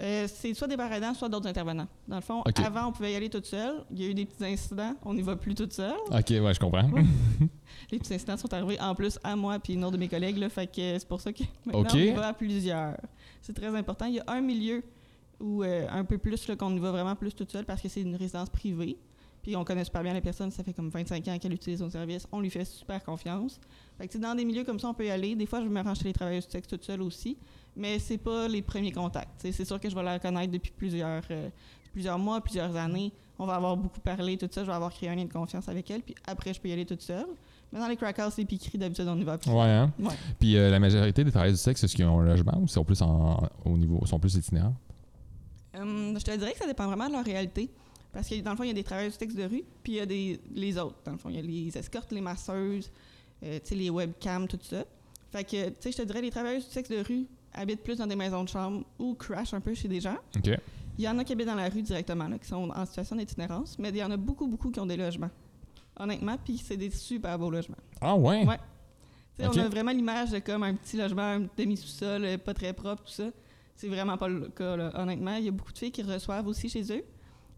Euh, 0.00 0.28
c'est 0.32 0.54
soit 0.54 0.68
des 0.68 0.74
aidants, 0.74 1.12
soit 1.14 1.28
d'autres 1.28 1.48
intervenants. 1.48 1.88
Dans 2.06 2.16
le 2.16 2.22
fond, 2.22 2.42
avant, 2.64 2.86
on 2.86 2.92
pouvait 2.92 3.12
y 3.12 3.16
aller 3.16 3.28
toute 3.28 3.46
seule. 3.46 3.84
Il 3.90 4.00
y 4.00 4.06
a 4.06 4.10
eu 4.10 4.14
des 4.14 4.26
petits 4.26 4.44
incidents. 4.44 4.94
On 5.04 5.12
n'y 5.12 5.22
va 5.22 5.34
plus 5.34 5.54
toute 5.54 5.72
seule. 5.72 5.96
Ok, 6.10 6.30
ouais, 6.30 6.54
je 6.54 6.60
comprends. 6.60 6.88
Ouais. 6.90 7.04
Les 7.90 7.98
petits 7.98 8.14
incidents 8.14 8.36
sont 8.36 8.52
arrivés 8.52 8.80
en 8.80 8.94
plus 8.94 9.18
à 9.24 9.34
moi 9.34 9.58
puis 9.58 9.74
une 9.74 9.84
autre 9.84 9.94
de 9.94 9.98
mes 9.98 10.08
collègues. 10.08 10.38
Là, 10.38 10.48
fait 10.48 10.66
que 10.66 10.98
c'est 10.98 11.08
pour 11.08 11.20
ça 11.20 11.32
que 11.32 11.42
maintenant, 11.66 11.84
on 11.92 11.96
y 11.96 12.10
va 12.12 12.28
à 12.28 12.32
plusieurs. 12.32 12.96
C'est 13.42 13.54
très 13.54 13.74
important. 13.74 14.06
Il 14.06 14.14
y 14.14 14.20
a 14.20 14.24
un 14.28 14.40
milieu 14.40 14.82
où 15.40 15.62
euh, 15.62 15.86
un 15.90 16.04
peu 16.04 16.18
plus 16.18 16.46
qu'on 16.58 16.76
y 16.76 16.78
va 16.78 16.90
vraiment 16.90 17.16
plus 17.16 17.34
toute 17.34 17.50
seule 17.50 17.64
parce 17.64 17.80
que 17.80 17.88
c'est 17.88 18.02
une 18.02 18.16
résidence 18.16 18.50
privée. 18.50 18.98
Puis 19.48 19.56
on 19.56 19.64
connaît 19.64 19.82
super 19.84 20.02
bien 20.02 20.12
la 20.12 20.20
personne, 20.20 20.50
ça 20.50 20.62
fait 20.62 20.74
comme 20.74 20.90
25 20.90 21.26
ans 21.26 21.38
qu'elle 21.38 21.54
utilise 21.54 21.80
nos 21.80 21.88
services. 21.88 22.26
On 22.30 22.40
lui 22.40 22.50
fait 22.50 22.66
super 22.66 23.02
confiance. 23.02 23.58
Fait 23.96 24.06
que 24.06 24.18
dans 24.18 24.34
des 24.34 24.44
milieux 24.44 24.62
comme 24.62 24.78
ça, 24.78 24.90
on 24.90 24.92
peut 24.92 25.06
y 25.06 25.10
aller. 25.10 25.34
Des 25.34 25.46
fois, 25.46 25.62
je 25.62 25.68
me 25.68 25.80
rends 25.80 25.94
chez 25.94 26.04
les 26.04 26.12
travailleurs 26.12 26.42
du 26.42 26.50
sexe 26.50 26.68
toute 26.68 26.84
seule 26.84 27.00
aussi, 27.00 27.38
mais 27.74 27.98
c'est 27.98 28.18
pas 28.18 28.46
les 28.46 28.60
premiers 28.60 28.92
contacts. 28.92 29.30
C'est 29.38 29.64
sûr 29.64 29.80
que 29.80 29.88
je 29.88 29.94
vais 29.94 30.02
la 30.02 30.18
connaître 30.18 30.52
depuis 30.52 30.70
plusieurs, 30.70 31.22
euh, 31.30 31.48
plusieurs 31.94 32.18
mois, 32.18 32.42
plusieurs 32.42 32.76
années. 32.76 33.10
On 33.38 33.46
va 33.46 33.54
avoir 33.54 33.74
beaucoup 33.74 34.00
parlé, 34.00 34.36
tout 34.36 34.50
ça. 34.50 34.60
Je 34.60 34.66
vais 34.66 34.74
avoir 34.74 34.92
créé 34.92 35.08
un 35.08 35.14
lien 35.14 35.24
de 35.24 35.32
confiance 35.32 35.66
avec 35.66 35.90
elle. 35.90 36.02
Puis 36.02 36.14
après, 36.26 36.52
je 36.52 36.60
peux 36.60 36.68
y 36.68 36.72
aller 36.74 36.84
toute 36.84 37.00
seule. 37.00 37.24
Mais 37.72 37.80
dans 37.80 37.88
les 37.88 37.96
crack 37.96 38.18
houses, 38.18 38.36
les 38.36 38.44
piqueries, 38.44 38.76
d'habitude, 38.76 39.08
on 39.08 39.16
y 39.16 39.24
va. 39.24 39.38
plus. 39.38 39.50
Ouais, 39.50 39.62
hein? 39.62 39.90
Ouais. 39.98 40.12
Puis 40.38 40.58
euh, 40.58 40.70
la 40.70 40.78
majorité 40.78 41.24
des 41.24 41.30
travailleurs 41.30 41.56
du 41.56 41.62
sexe, 41.62 41.82
est-ce 41.82 41.96
qu'ils 41.96 42.04
ont 42.04 42.20
un 42.20 42.26
logement 42.26 42.58
ou 42.60 42.68
sont 42.68 42.84
plus 42.84 43.00
en, 43.00 43.48
au 43.64 43.78
niveau, 43.78 44.04
sont 44.04 44.20
plus 44.20 44.34
itinérants? 44.34 44.74
Hum, 45.74 46.18
je 46.18 46.24
te 46.24 46.36
dirais 46.36 46.52
que 46.52 46.58
ça 46.58 46.66
dépend 46.66 46.86
vraiment 46.86 47.06
de 47.06 47.12
leur 47.12 47.24
réalité. 47.24 47.70
Parce 48.12 48.28
que 48.28 48.40
dans 48.40 48.52
le 48.52 48.56
fond, 48.56 48.62
il 48.64 48.68
y 48.68 48.70
a 48.70 48.74
des 48.74 48.84
travailleurs 48.84 49.12
du 49.12 49.18
sexe 49.18 49.34
de 49.34 49.44
rue, 49.44 49.64
puis 49.82 49.92
il 49.92 49.96
y 49.96 50.00
a 50.00 50.06
des, 50.06 50.40
les 50.54 50.78
autres. 50.78 50.96
Dans 51.04 51.12
le 51.12 51.18
fond, 51.18 51.28
il 51.28 51.36
y 51.36 51.38
a 51.38 51.42
les 51.42 51.76
escortes, 51.76 52.10
les 52.12 52.20
masseuses, 52.20 52.90
euh, 53.42 53.58
les 53.70 53.90
webcams, 53.90 54.48
tout 54.48 54.58
ça. 54.62 54.84
Fait 55.30 55.44
que, 55.44 55.68
tu 55.68 55.74
sais, 55.80 55.92
je 55.92 55.96
te 55.98 56.02
dirais, 56.02 56.22
les 56.22 56.30
travailleurs 56.30 56.62
du 56.62 56.66
sexe 56.68 56.88
de 56.88 57.02
rue 57.02 57.26
habitent 57.52 57.82
plus 57.82 57.98
dans 57.98 58.06
des 58.06 58.16
maisons 58.16 58.44
de 58.44 58.48
chambre 58.48 58.84
ou 58.98 59.14
crashent 59.14 59.54
un 59.54 59.60
peu 59.60 59.74
chez 59.74 59.88
des 59.88 60.00
gens. 60.00 60.16
Ok. 60.36 60.50
Il 60.98 61.04
y 61.04 61.08
en 61.08 61.18
a 61.18 61.24
qui 61.24 61.32
habitent 61.32 61.46
dans 61.46 61.54
la 61.54 61.68
rue 61.68 61.82
directement, 61.82 62.26
là, 62.28 62.38
qui 62.38 62.48
sont 62.48 62.70
en 62.70 62.86
situation 62.86 63.14
d'itinérance, 63.16 63.78
mais 63.78 63.90
il 63.90 63.96
y 63.96 64.02
en 64.02 64.10
a 64.10 64.16
beaucoup, 64.16 64.46
beaucoup 64.46 64.70
qui 64.70 64.80
ont 64.80 64.86
des 64.86 64.96
logements. 64.96 65.30
Honnêtement, 66.00 66.36
puis 66.42 66.58
c'est 66.58 66.76
des 66.76 66.90
super 66.90 67.38
beaux 67.38 67.50
logements. 67.50 67.76
Ah, 68.00 68.16
ouais? 68.16 68.44
Ouais. 68.46 68.56
Tu 69.36 69.44
sais, 69.44 69.48
Ok. 69.48 69.54
On 69.56 69.60
a 69.60 69.68
vraiment 69.68 69.92
l'image 69.92 70.30
de 70.30 70.38
comme 70.40 70.62
un 70.62 70.74
petit 70.74 70.96
logement, 70.96 71.22
un 71.22 71.46
demi-sous-sol, 71.56 72.24
euh, 72.24 72.38
pas 72.38 72.54
très 72.54 72.72
propre, 72.72 73.04
tout 73.04 73.12
ça. 73.12 73.30
C'est 73.76 73.88
vraiment 73.88 74.16
pas 74.16 74.28
le 74.28 74.48
cas, 74.48 74.76
là. 74.76 74.90
honnêtement. 75.00 75.36
Il 75.36 75.44
y 75.44 75.48
a 75.48 75.52
beaucoup 75.52 75.72
de 75.72 75.78
filles 75.78 75.92
qui 75.92 76.02
reçoivent 76.02 76.46
aussi 76.48 76.68
chez 76.68 76.82
eux. 76.92 77.04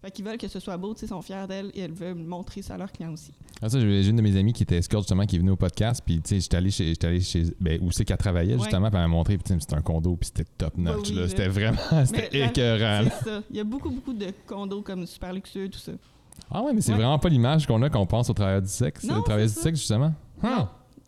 Fait 0.02 0.11
qu'ils 0.11 0.25
veulent 0.25 0.38
que 0.38 0.49
ce 0.49 0.58
soit 0.61 0.76
beau, 0.79 0.94
tu 0.94 1.00
sais, 1.00 1.06
sont 1.08 1.20
fiers 1.20 1.44
d'elles 1.47 1.70
et 1.75 1.81
elles 1.81 1.93
veulent 1.93 2.14
montrer 2.14 2.62
ça 2.62 2.75
à 2.75 2.79
leurs 2.79 2.91
clients 2.91 3.12
aussi. 3.12 3.32
Ah, 3.61 3.69
ça, 3.69 3.79
j'ai 3.79 4.08
une 4.08 4.17
de 4.17 4.23
mes 4.23 4.35
amies 4.38 4.55
qui 4.55 4.62
était 4.62 4.79
escorte 4.79 5.05
justement 5.05 5.26
qui 5.26 5.37
est 5.37 5.38
venue 5.38 5.50
au 5.50 5.56
podcast 5.56 6.00
puis 6.05 6.23
tu 6.23 6.29
sais 6.31 6.41
j'étais 6.41 6.56
allé 6.56 6.70
chez 6.70 6.87
j'étais 6.87 7.06
allé 7.06 7.20
chez 7.20 7.44
ben 7.61 7.79
où 7.82 7.93
c'est 7.93 8.06
qu'elle 8.06 8.17
travaillait 8.17 8.55
Ouais. 8.55 8.61
justement 8.62 8.88
puis 8.88 8.97
elle 8.97 9.02
m'a 9.02 9.08
montré 9.08 9.37
puis 9.37 9.44
tu 9.44 9.52
sais, 9.52 9.61
c'était 9.61 9.75
un 9.76 9.82
condo 9.82 10.17
puis 10.17 10.29
c'était 10.35 10.50
top 10.56 10.79
notch 10.79 10.97
Ouais, 10.97 11.02
oui, 11.11 11.14
là 11.17 11.29
c'était 11.29 11.49
vraiment 11.49 11.76
c'était 12.06 12.44
écœurant. 12.47 13.11
C'est 13.19 13.25
ça. 13.29 13.43
Il 13.50 13.56
y 13.56 13.61
a 13.61 13.64
beaucoup, 13.64 13.91
beaucoup 13.91 14.14
de 14.14 14.26
condos 14.47 14.81
comme 14.81 15.05
super 15.06 15.35
luxueux, 15.35 15.69
tout 15.69 15.79
ça. 15.79 15.93
ah 16.50 16.62
ouais 16.62 16.73
mais 16.73 16.81
c'est 16.81 16.93
Ouais. 16.93 16.99
vraiment 16.99 17.19
pas 17.19 17.29
l'image 17.29 17.67
qu'on 17.67 17.82
a 17.82 17.91
quand 17.91 18.00
on 18.00 18.06
pense 18.06 18.31
au 18.31 18.32
travailleur 18.35 18.62
du 18.62 18.69
sexe 18.69 19.05
Non, 19.05 19.17
le 19.17 19.23
travailleur 19.23 19.49
du 19.49 19.52
c'est 19.55 19.58
ça. 19.61 19.64
sexe 19.64 19.81
justement. 19.81 20.14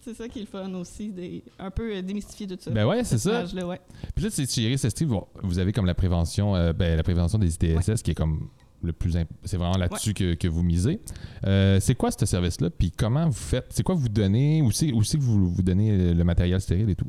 C'est 0.05 0.15
ça 0.15 0.29
qui 0.29 0.41
est 0.41 0.43
le 0.43 0.49
fun 0.49 0.75
aussi, 0.75 1.11
des, 1.12 1.44
un 1.61 1.71
peu 1.71 1.94
euh, 1.94 2.03
démystifier 2.03 2.47
tout 2.49 2.56
ça. 2.59 2.73
ben 2.73 2.85
ouais 2.87 3.05
c'est 3.05 3.19
ça 3.19 3.44
ouais. 3.44 3.81
puis 4.15 4.25
là 4.25 4.31
tu 4.31 4.44
sais, 4.44 4.47
chez 4.53 4.62
Iris 4.62 4.85
vous, 5.06 5.23
vous 5.44 5.59
avez 5.61 5.73
comme 5.73 5.87
la 5.87 5.94
prévention 5.94 6.56
euh, 6.56 6.73
ben 6.73 6.97
la 6.97 7.05
prévention 7.05 7.39
des 7.39 7.55
ITSS 7.55 8.03
qui 8.03 8.11
est 8.11 8.15
comme 8.15 8.49
le 8.82 8.93
plus 8.93 9.17
imp- 9.17 9.29
c'est 9.44 9.56
vraiment 9.56 9.76
là-dessus 9.76 10.12
que, 10.14 10.34
que 10.34 10.49
vous 10.49 10.62
misez 10.62 11.00
Euh, 11.46 11.79
c'est 11.81 11.94
quoi 11.94 12.11
ce 12.11 12.26
service 12.26 12.61
là 12.61 12.70
puis 12.70 12.90
comment 12.90 13.26
vous 13.26 13.32
faites? 13.32 13.67
C'est 13.70 13.82
quoi 13.82 13.94
vous 13.94 14.08
donnez? 14.08 14.62
Où 14.62 14.70
c'est 14.73 14.90
que 14.90 15.23
vous 15.23 15.49
vous 15.49 15.62
donnez 15.62 15.96
le, 15.96 16.12
le 16.14 16.25
matériel 16.25 16.61
stérile 16.61 16.90
et 16.90 16.96
tout? 16.96 17.08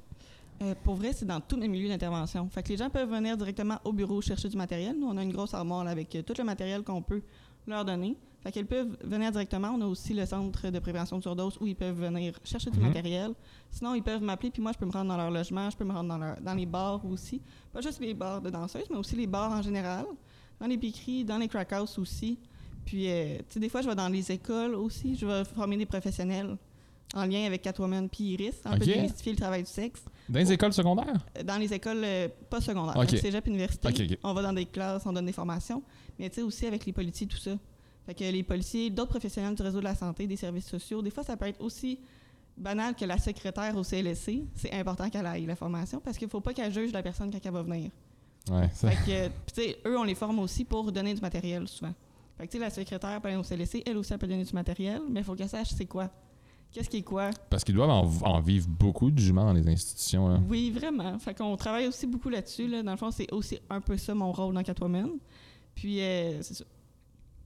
Euh, 0.61 0.75
pour 0.83 0.95
vrai, 0.95 1.11
c'est 1.13 1.25
dans 1.25 1.41
tous 1.41 1.57
mes 1.57 1.67
milieux 1.67 1.89
d'intervention. 1.89 2.47
Fait 2.49 2.63
que 2.63 2.69
les 2.69 2.77
gens 2.77 2.89
peuvent 2.89 3.09
venir 3.09 3.35
directement 3.35 3.79
au 3.83 3.91
bureau 3.91 4.21
chercher 4.21 4.47
du 4.49 4.55
matériel. 4.55 4.95
Nous, 4.97 5.07
on 5.07 5.17
a 5.17 5.23
une 5.23 5.31
grosse 5.33 5.53
armoire 5.53 5.83
là, 5.83 5.91
avec 5.91 6.15
euh, 6.15 6.21
tout 6.21 6.33
le 6.37 6.43
matériel 6.43 6.83
qu'on 6.83 7.01
peut 7.01 7.21
leur 7.67 7.83
donner. 7.83 8.15
Fait 8.41 8.51
qu'ils 8.51 8.65
peuvent 8.65 8.95
venir 9.03 9.31
directement. 9.31 9.69
On 9.75 9.81
a 9.81 9.85
aussi 9.85 10.13
le 10.13 10.25
centre 10.25 10.69
de 10.69 10.79
prévention 10.79 11.17
de 11.17 11.23
surdose 11.23 11.57
où 11.59 11.65
ils 11.67 11.75
peuvent 11.75 11.99
venir 11.99 12.33
chercher 12.43 12.69
du 12.69 12.77
Mhm. 12.79 12.87
matériel. 12.87 13.31
Sinon, 13.71 13.95
ils 13.95 14.03
peuvent 14.03 14.21
m'appeler, 14.21 14.51
puis 14.51 14.61
moi, 14.61 14.71
je 14.73 14.77
peux 14.77 14.85
me 14.85 14.91
rendre 14.91 15.07
dans 15.09 15.17
leur 15.17 15.31
logement, 15.31 15.69
je 15.69 15.75
peux 15.77 15.85
me 15.85 15.93
rendre 15.93 16.09
dans, 16.09 16.17
leur- 16.17 16.39
dans 16.41 16.53
les 16.53 16.65
bars 16.65 17.03
aussi. 17.05 17.41
Pas 17.71 17.81
juste 17.81 17.99
les 18.01 18.13
bars 18.13 18.41
de 18.41 18.49
danseuses, 18.49 18.87
mais 18.91 18.97
aussi 18.97 19.15
les 19.15 19.27
bars 19.27 19.51
en 19.51 19.61
général. 19.61 20.05
Dans 20.63 20.69
les 20.69 20.77
piqueries, 20.77 21.25
dans 21.25 21.37
les 21.37 21.49
crack 21.49 21.73
houses 21.73 21.99
aussi. 21.99 22.39
Puis, 22.85 23.09
euh, 23.09 23.35
tu 23.39 23.55
sais, 23.55 23.59
des 23.59 23.67
fois, 23.67 23.81
je 23.81 23.89
vais 23.89 23.95
dans 23.95 24.07
les 24.07 24.31
écoles 24.31 24.75
aussi. 24.75 25.17
Je 25.17 25.25
vais 25.25 25.43
former 25.43 25.75
des 25.75 25.85
professionnels 25.85 26.55
en 27.13 27.25
lien 27.25 27.43
avec 27.45 27.63
Catwoman 27.63 28.07
puis 28.07 28.23
Iris. 28.31 28.61
Un 28.63 28.77
peu 28.77 28.85
Ok. 28.85 28.89
démystifier 28.93 29.33
le 29.33 29.37
travail 29.37 29.63
du 29.63 29.69
sexe 29.69 30.05
dans 30.29 30.39
les 30.39 30.53
écoles 30.53 30.71
secondaires? 30.71 31.25
Dans 31.43 31.57
les 31.57 31.73
écoles 31.73 32.01
euh, 32.05 32.29
pas 32.49 32.61
secondaires, 32.61 32.95
Ok. 32.95 33.09
fait 33.09 33.15
que 33.17 33.21
cégep, 33.23 33.45
université. 33.47 34.17
On 34.23 34.33
va 34.33 34.41
dans 34.41 34.53
des 34.53 34.65
classes, 34.65 35.03
on 35.05 35.11
donne 35.11 35.25
des 35.25 35.33
formations, 35.33 35.83
mais 36.17 36.29
tu 36.29 36.35
sais 36.35 36.41
aussi 36.43 36.65
avec 36.65 36.85
les 36.85 36.93
policiers, 36.93 37.27
tout 37.27 37.35
ça. 37.35 37.57
Fait 38.05 38.13
que 38.13 38.23
les 38.23 38.43
policiers, 38.43 38.89
d'autres 38.89 39.09
professionnels 39.11 39.55
du 39.55 39.61
réseau 39.63 39.79
de 39.79 39.83
la 39.83 39.95
santé, 39.95 40.27
des 40.27 40.37
services 40.37 40.67
sociaux, 40.67 41.01
des 41.01 41.09
fois 41.11 41.23
ça 41.25 41.35
peut 41.35 41.47
être 41.47 41.59
aussi 41.61 41.99
banal 42.57 42.95
que 42.95 43.03
la 43.03 43.17
secrétaire 43.17 43.75
au 43.75 43.83
CLSC. 43.83 44.45
C'est 44.55 44.71
important 44.71 45.09
qu'elle 45.09 45.25
aille 45.25 45.45
la 45.45 45.57
formation 45.57 45.99
parce 45.99 46.17
qu'il 46.17 46.29
faut 46.29 46.39
pas 46.41 46.53
qu'elle 46.53 46.73
juge 46.73 46.93
la 46.93 47.03
personne 47.03 47.29
quand 47.31 47.39
elle 47.43 47.51
va 47.51 47.63
venir. 47.63 47.91
Ouais 48.51 48.69
ça- 48.73 48.89
Fait 48.91 49.05
que, 49.29 49.53
tu 49.53 49.53
sais, 49.53 49.77
eux, 49.85 49.97
on 49.97 50.03
les 50.03 50.15
forme 50.15 50.39
aussi 50.39 50.65
pour 50.65 50.91
donner 50.91 51.13
du 51.13 51.21
matériel 51.21 51.67
souvent. 51.67 51.93
Fait 52.37 52.47
que 52.47 52.51
tu 52.51 52.57
sais, 52.57 52.63
la 52.63 52.69
secrétaire 52.69 53.21
peut 53.21 53.27
aller 53.27 53.37
au 53.37 53.43
CLSC, 53.43 53.83
elle 53.85 53.97
aussi 53.97 54.11
elle 54.13 54.19
peut 54.19 54.27
donner 54.27 54.43
du 54.43 54.53
matériel, 54.53 55.01
mais 55.09 55.19
il 55.21 55.23
faut 55.23 55.35
qu'elle 55.35 55.49
sache 55.49 55.69
c'est 55.75 55.85
quoi. 55.85 56.09
Qu'est-ce 56.71 56.89
qui 56.89 56.97
est 56.97 57.01
quoi? 57.03 57.29
Parce 57.51 57.63
qu'ils 57.63 57.75
doivent 57.75 57.91
en, 57.91 58.09
en 58.27 58.39
vivre 58.41 58.67
beaucoup 58.67 59.11
de 59.11 59.19
jugements 59.19 59.45
dans 59.45 59.53
les 59.53 59.67
institutions. 59.69 60.27
hein. 60.27 60.33
Là. 60.37 60.41
Oui, 60.49 60.71
vraiment. 60.71 61.19
Fait 61.19 61.35
qu'on 61.35 61.55
travaille 61.55 61.85
aussi 61.87 62.07
beaucoup 62.07 62.29
là-dessus. 62.29 62.67
Là. 62.67 62.81
Dans 62.81 62.89
le 62.89 62.97
fond, 62.97 63.11
c'est 63.11 63.31
aussi 63.31 63.59
un 63.69 63.79
peu 63.79 63.95
ça 63.95 64.15
mon 64.15 64.31
rôle 64.31 64.55
dans 64.55 64.63
Catwoman. 64.63 65.07
Puis, 65.75 66.01
euh, 66.01 66.41
c'est 66.41 66.55
ça. 66.55 66.65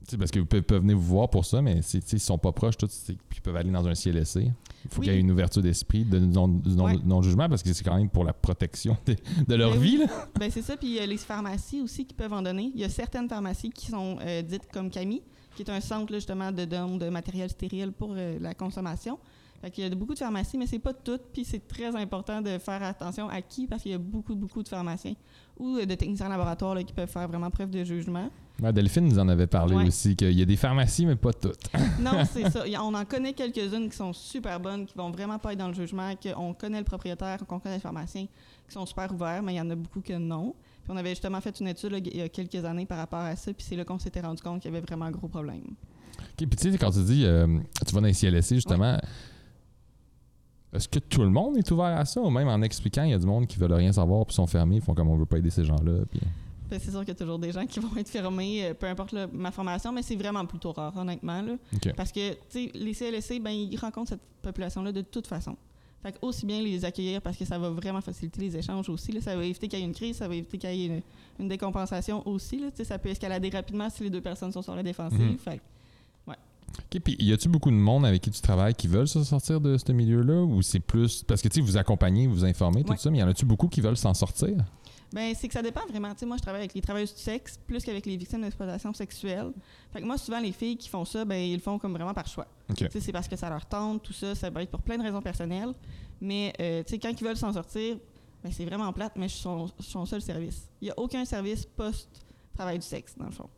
Tu 0.08 0.12
sais, 0.12 0.18
parce 0.18 0.32
qu'ils 0.32 0.46
peuvent, 0.46 0.62
peuvent 0.64 0.82
venir 0.82 0.98
vous 0.98 1.04
voir 1.04 1.30
pour 1.30 1.44
ça, 1.46 1.62
mais 1.62 1.82
c'est- 1.82 2.00
tu 2.00 2.08
sais, 2.08 2.16
ils 2.18 2.20
sont 2.22 2.38
pas 2.38 2.54
proches, 2.54 2.78
tout, 2.78 2.88
ils 3.10 3.42
peuvent 3.42 3.56
aller 3.58 3.70
dans 3.72 3.86
un 3.88 3.94
CLSC. 3.94 4.38
Il 4.86 4.90
faut 4.90 5.02
qu'il 5.02 5.12
y 5.12 5.16
ait 5.16 5.20
une 5.20 5.32
ouverture 5.32 5.62
d'esprit, 5.62 6.06
de 6.06 6.18
Ouais. 6.18 6.96
non-jugement, 7.04 7.50
parce 7.50 7.62
que 7.62 7.74
c'est 7.74 7.84
quand 7.84 7.98
même 7.98 8.10
pour 8.10 8.24
la 8.24 8.32
protection 8.32 8.96
de, 9.06 9.16
de 9.46 9.56
leur 9.56 9.72
Ben 9.74 9.80
vie. 9.82 9.98
oui. 10.00 10.08
Ben, 10.40 10.50
c'est 10.50 10.62
ça. 10.62 10.78
Puis, 10.78 10.88
il 10.88 10.94
y 10.94 11.00
a 11.00 11.06
les 11.06 11.18
pharmacies 11.18 11.82
aussi 11.82 12.06
qui 12.06 12.14
peuvent 12.14 12.32
en 12.32 12.42
donner. 12.42 12.72
Il 12.74 12.80
y 12.80 12.86
a 12.86 12.90
certaines 12.90 13.28
pharmacies 13.28 13.70
qui 13.70 13.88
sont 13.88 14.18
euh, 14.22 14.42
dites 14.44 14.68
comme 14.72 14.90
Camille, 14.90 15.24
qui 15.58 15.64
est 15.64 15.70
un 15.70 15.82
centre 15.82 16.12
là, 16.14 16.20
justement 16.20 16.54
de 16.54 16.64
don 16.64 16.96
de 16.96 17.10
matériel 17.10 17.50
stérile 17.50 17.92
pour 17.92 18.14
euh, 18.16 18.38
la 18.40 18.54
consommation. 18.54 19.20
Fait 19.60 19.72
qu'il 19.72 19.84
y 19.84 19.88
a 19.88 19.96
beaucoup 19.96 20.14
de 20.14 20.20
pharmacies, 20.20 20.58
mais 20.58 20.68
c'est 20.68 20.78
pas 20.80 20.94
toutes. 20.94 21.24
Puis 21.34 21.44
c'est 21.44 21.68
très 21.68 21.94
important 21.96 22.42
de 22.42 22.58
faire 22.60 22.82
attention 22.84 23.28
à 23.28 23.42
qui, 23.42 23.68
parce 23.68 23.82
qu'il 23.82 23.92
y 23.92 23.96
a 23.96 23.98
beaucoup, 23.98 24.36
beaucoup 24.36 24.62
de 24.64 24.68
pharmaciens 24.70 25.16
ou 25.60 25.78
euh, 25.78 25.86
de 25.86 25.96
techniciens 25.96 26.28
en 26.28 26.30
laboratoire 26.30 26.76
là, 26.76 26.84
qui 26.84 26.94
peuvent 26.94 27.10
faire 27.10 27.28
vraiment 27.28 27.50
preuve 27.50 27.70
de 27.70 27.84
jugement. 27.84 28.30
Ouais, 28.62 28.74
Delphine 28.74 29.08
nous 29.08 29.20
en 29.20 29.28
avait 29.28 29.46
parlé 29.48 29.76
Ouais. 29.76 29.88
aussi, 29.88 30.16
qu'il 30.16 30.32
y 30.32 30.42
a 30.42 30.46
des 30.46 30.56
pharmacies, 30.58 31.06
mais 31.06 31.16
pas 31.16 31.32
toutes. 31.34 31.70
Non, 32.02 32.24
c'est 32.32 32.50
ça. 32.52 32.64
On 32.82 32.94
en 32.94 33.06
connaît 33.06 33.34
quelques-unes 33.34 33.90
qui 33.90 33.96
sont 33.96 34.14
super 34.14 34.60
bonnes, 34.60 34.86
qui 34.86 34.98
vont 34.98 35.12
vraiment 35.12 35.38
pas 35.38 35.54
être 35.54 35.60
dans 35.60 35.68
le 35.68 35.74
jugement, 35.76 36.14
qu'on 36.16 36.54
connaît 36.54 36.80
le 36.80 36.86
propriétaire, 36.86 37.38
qu'on 37.46 37.60
connaît 37.60 37.76
le 37.76 37.82
pharmacien, 37.82 38.24
qui 38.24 38.74
sont 38.74 38.86
super 38.86 39.12
ouverts, 39.14 39.44
mais 39.44 39.54
il 39.54 39.58
y 39.58 39.62
en 39.62 39.70
a 39.70 39.76
beaucoup 39.76 40.02
que 40.02 40.14
non. 40.14 40.56
Puis 40.84 40.92
on 40.94 40.98
avait 40.98 41.10
justement 41.10 41.40
fait 41.42 41.60
une 41.60 41.68
étude 41.68 41.92
là, 41.92 41.98
il 42.00 42.18
y 42.18 42.22
a 42.22 42.30
quelques 42.30 42.64
années 42.66 42.86
par 42.86 42.98
rapport 42.98 43.20
à 43.20 43.36
ça, 43.36 43.54
puis 43.54 43.66
c'est 43.68 43.76
là 43.76 43.84
qu'on 43.86 44.00
s'était 44.00 44.22
rendu 44.22 44.42
compte 44.42 44.62
qu'il 44.62 44.72
y 44.72 44.76
avait 44.76 44.86
vraiment 44.86 45.06
un 45.06 45.12
gros 45.12 45.28
problème. 45.28 45.62
OK, 46.20 46.26
puis 46.38 46.48
tu 46.50 46.72
sais, 46.72 46.78
quand 46.80 46.92
tu 46.92 47.04
dis, 47.04 47.26
euh, 47.26 47.46
tu 47.86 47.94
vas 47.94 48.02
dans 48.02 48.08
les 48.08 48.14
CLSC, 48.14 48.56
justement, 48.56 48.98
Est-ce 50.78 50.88
que 50.88 51.00
tout 51.00 51.22
le 51.22 51.30
monde 51.30 51.58
est 51.58 51.70
ouvert 51.72 51.98
à 51.98 52.06
ça? 52.06 52.22
Ou 52.22 52.30
même 52.30 52.48
en 52.48 52.62
expliquant, 52.62 53.04
il 53.04 53.12
y 53.12 53.14
a 53.14 53.18
du 53.18 53.26
monde 53.26 53.48
qui 53.48 53.58
veulent 53.58 53.74
rien 53.74 53.92
savoir 53.92 54.26
puis 54.26 54.36
sont 54.36 54.48
fermés, 54.48 54.76
ils 54.76 54.82
font 54.82 54.94
comme 54.94 55.10
on 55.10 55.18
veut 55.18 55.26
pas 55.26 55.38
aider 55.38 55.50
ces 55.50 55.66
gens-là. 55.66 56.06
Puis... 56.10 56.20
Ben, 56.70 56.80
c'est 56.80 56.92
sûr 56.92 57.00
qu'il 57.00 57.10
y 57.10 57.12
a 57.12 57.16
toujours 57.16 57.40
des 57.40 57.52
gens 57.52 57.66
qui 57.66 57.80
vont 57.80 57.96
être 57.98 58.10
fermés, 58.10 58.66
euh, 58.66 58.74
peu 58.74 58.88
importe 58.88 59.16
ma 59.34 59.52
formation, 59.52 59.92
mais 59.92 60.04
c'est 60.04 60.16
vraiment 60.16 60.46
plutôt 60.46 60.72
rare, 60.74 60.96
honnêtement. 60.98 61.42
Là. 61.42 61.54
Parce 61.96 62.12
que, 62.12 62.36
les 62.54 62.94
CLSC, 62.94 63.40
ben, 63.40 63.52
ils 63.52 63.78
rencontrent 63.78 64.10
cette 64.10 64.22
population-là 64.42 64.92
de 64.92 65.02
toute 65.02 65.28
façon. 65.28 65.56
Fait 66.04 66.12
que 66.12 66.18
aussi 66.22 66.46
bien 66.46 66.62
les 66.62 66.86
accueillir 66.86 67.22
parce 67.22 67.38
que 67.38 67.46
ça 67.46 67.58
va 67.58 67.72
vraiment 67.72 68.02
faciliter 68.02 68.40
les 68.40 68.58
échanges 68.58 68.88
aussi. 68.88 69.12
Là. 69.12 69.22
Ça 69.22 69.36
va 69.36 69.44
éviter 69.44 69.68
qu'il 69.68 69.80
y 69.80 69.82
ait 69.82 69.86
une 69.86 69.94
crise, 69.94 70.18
ça 70.18 70.28
va 70.28 70.36
éviter 70.36 70.58
qu'il 70.60 70.76
y 70.76 70.84
ait 70.84 70.88
une, 70.88 71.02
une 71.40 71.48
décompensation 71.48 72.28
aussi. 72.28 72.60
Là. 72.60 72.68
Ça 72.84 73.00
peut 73.00 73.10
escalader 73.10 73.50
rapidement 73.50 73.90
si 73.90 74.04
les 74.04 74.10
deux 74.12 74.22
personnes 74.22 74.52
sont 74.52 74.62
sur 74.62 74.76
la 74.76 74.84
défensive. 74.84 75.20
Mhm. 75.20 75.38
Fait 75.40 75.58
que 75.58 75.64
OK, 76.94 77.00
puis 77.02 77.16
y 77.20 77.34
a-tu 77.34 77.50
beaucoup 77.50 77.72
de 77.72 77.76
monde 77.76 78.06
avec 78.06 78.22
qui 78.22 78.30
tu 78.32 78.42
travailles 78.42 78.76
qui 78.76 78.88
veulent 78.88 79.08
se 79.08 79.24
sortir 79.24 79.60
de 79.62 79.78
ce 79.78 79.92
milieu-là 79.92 80.42
ou 80.44 80.62
c'est 80.62 80.80
plus 80.80 81.24
parce 81.24 81.42
que 81.42 81.48
tu 81.48 81.56
sais 81.56 81.62
vous 81.62 81.78
accompagnez, 81.78 82.28
vous 82.28 82.46
informez 82.46 82.84
tout 82.84 82.92
Ouais. 82.92 82.98
ça, 82.98 83.10
mais 83.10 83.18
y 83.20 83.24
en 83.24 83.28
a-tu 83.28 83.46
beaucoup 83.46 83.68
qui 83.68 83.82
veulent 83.82 83.98
s'en 83.98 84.14
sortir? 84.14 84.56
Ben, 85.14 85.34
c'est 85.36 85.48
que 85.48 85.54
ça 85.54 85.62
dépend 85.62 85.86
vraiment. 85.88 86.12
Tu 86.14 86.20
sais, 86.20 86.26
moi, 86.26 86.36
je 86.36 86.42
travaille 86.42 86.60
avec 86.60 86.74
les 86.74 86.82
travailleuses 86.82 87.16
du 87.16 87.22
sexe 87.22 87.58
plus 87.66 87.82
qu'avec 87.82 88.06
les 88.06 88.18
victimes 88.18 88.42
d'exploitation 88.42 88.94
sexuelle. 88.94 89.54
Fait 89.94 90.02
que 90.02 90.06
moi, 90.06 90.18
souvent, 90.18 90.40
les 90.42 90.52
filles 90.52 90.76
qui 90.76 90.90
font 90.90 91.06
ça, 91.06 91.24
ben, 91.24 91.38
ils 91.38 91.54
le 91.54 91.62
font 91.62 91.80
comme 91.80 91.94
vraiment 91.94 92.14
par 92.14 92.28
choix. 92.28 92.46
OK. 92.70 92.76
Tu 92.76 92.88
sais, 92.92 93.00
c'est 93.00 93.12
parce 93.14 93.30
que 93.30 93.38
ça 93.38 93.50
leur 93.50 93.66
tente, 93.66 94.04
tout 94.04 94.12
ça. 94.12 94.36
Ça 94.36 94.52
peut 94.52 94.60
être 94.60 94.70
pour 94.70 94.82
plein 94.82 94.98
de 94.98 95.04
raisons 95.04 95.22
personnelles. 95.22 95.74
Mais, 96.20 96.52
euh, 96.60 96.84
tu 96.84 96.90
sais, 96.92 97.00
quand 97.00 97.10
ils 97.10 97.24
veulent 97.26 97.38
s'en 97.38 97.54
sortir, 97.54 97.96
ben, 98.44 98.52
c'est 98.52 98.66
vraiment 98.66 98.92
plate, 98.92 99.14
mais 99.16 99.30
je 99.30 99.34
suis 99.36 99.44
son, 99.44 99.68
son 99.80 100.06
seul 100.06 100.22
service. 100.22 100.68
Il 100.82 100.86
n'y 100.86 100.92
a 100.92 101.00
aucun 101.00 101.24
service 101.24 101.66
post-travail 101.66 102.80
du 102.80 102.86
sexe, 102.86 103.16
dans 103.18 103.28
le 103.28 103.32
fond. 103.32 103.50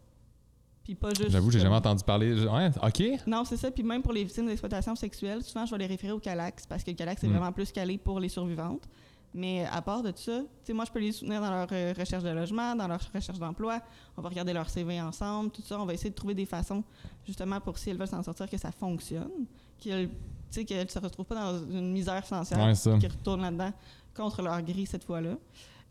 Puis 0.83 0.95
pas 0.95 1.09
juste. 1.13 1.29
J'avoue, 1.29 1.51
j'ai 1.51 1.59
jamais 1.59 1.75
entendu 1.75 2.03
parler. 2.03 2.33
Ouais, 2.45 2.69
OK. 2.81 3.03
non, 3.27 3.43
c'est 3.45 3.57
ça. 3.57 3.69
Puis 3.69 3.83
même 3.83 4.01
pour 4.01 4.13
les 4.13 4.23
victimes 4.23 4.47
d'exploitation 4.47 4.95
sexuelle, 4.95 5.43
souvent, 5.43 5.65
je 5.65 5.71
vais 5.71 5.77
les 5.79 5.85
référer 5.87 6.13
au 6.13 6.19
CALAX 6.19 6.65
parce 6.65 6.83
que 6.83 6.91
le 6.91 6.95
CALAX 6.95 7.23
est 7.23 7.27
Mm. 7.27 7.31
vraiment 7.31 7.51
plus 7.51 7.71
calé 7.71 7.97
pour 7.97 8.19
les 8.19 8.29
survivantes. 8.29 8.87
Mais 9.31 9.63
à 9.71 9.79
part 9.83 10.01
de 10.01 10.11
ça, 10.15 10.41
moi, 10.73 10.85
je 10.85 10.91
peux 10.91 10.99
les 10.99 11.11
soutenir 11.11 11.39
dans 11.39 11.51
leur 11.51 11.67
euh, 11.71 11.93
recherche 11.95 12.23
de 12.23 12.29
logement, 12.29 12.75
dans 12.75 12.87
leur 12.87 12.99
recherche 13.13 13.37
d'emploi. 13.37 13.79
On 14.17 14.23
va 14.23 14.29
regarder 14.29 14.53
leur 14.53 14.67
CV 14.67 14.99
ensemble, 14.99 15.51
tout 15.51 15.61
ça. 15.61 15.79
On 15.79 15.85
va 15.85 15.93
essayer 15.93 16.09
de 16.09 16.15
trouver 16.15 16.33
des 16.33 16.47
façons, 16.47 16.83
justement, 17.27 17.59
pour 17.61 17.77
si 17.77 17.91
elles 17.91 17.97
veulent 17.97 18.07
s'en 18.07 18.23
sortir, 18.23 18.49
que 18.49 18.57
ça 18.57 18.71
fonctionne. 18.71 19.29
Qu'elles 19.77 20.09
tu 20.09 20.15
sais, 20.61 20.65
qu'elles 20.65 20.85
ne 20.87 20.89
se 20.89 20.97
retrouvent 20.97 21.27
pas 21.27 21.35
dans 21.35 21.59
une 21.71 21.91
misère 21.91 22.25
financière, 22.25 22.57
Ouais, 22.57 22.73
qui 22.99 23.05
retournent 23.07 23.41
là-dedans 23.43 23.71
contre 24.15 24.41
leur 24.41 24.59
grille 24.63 24.87
cette 24.87 25.03
fois-là. 25.03 25.35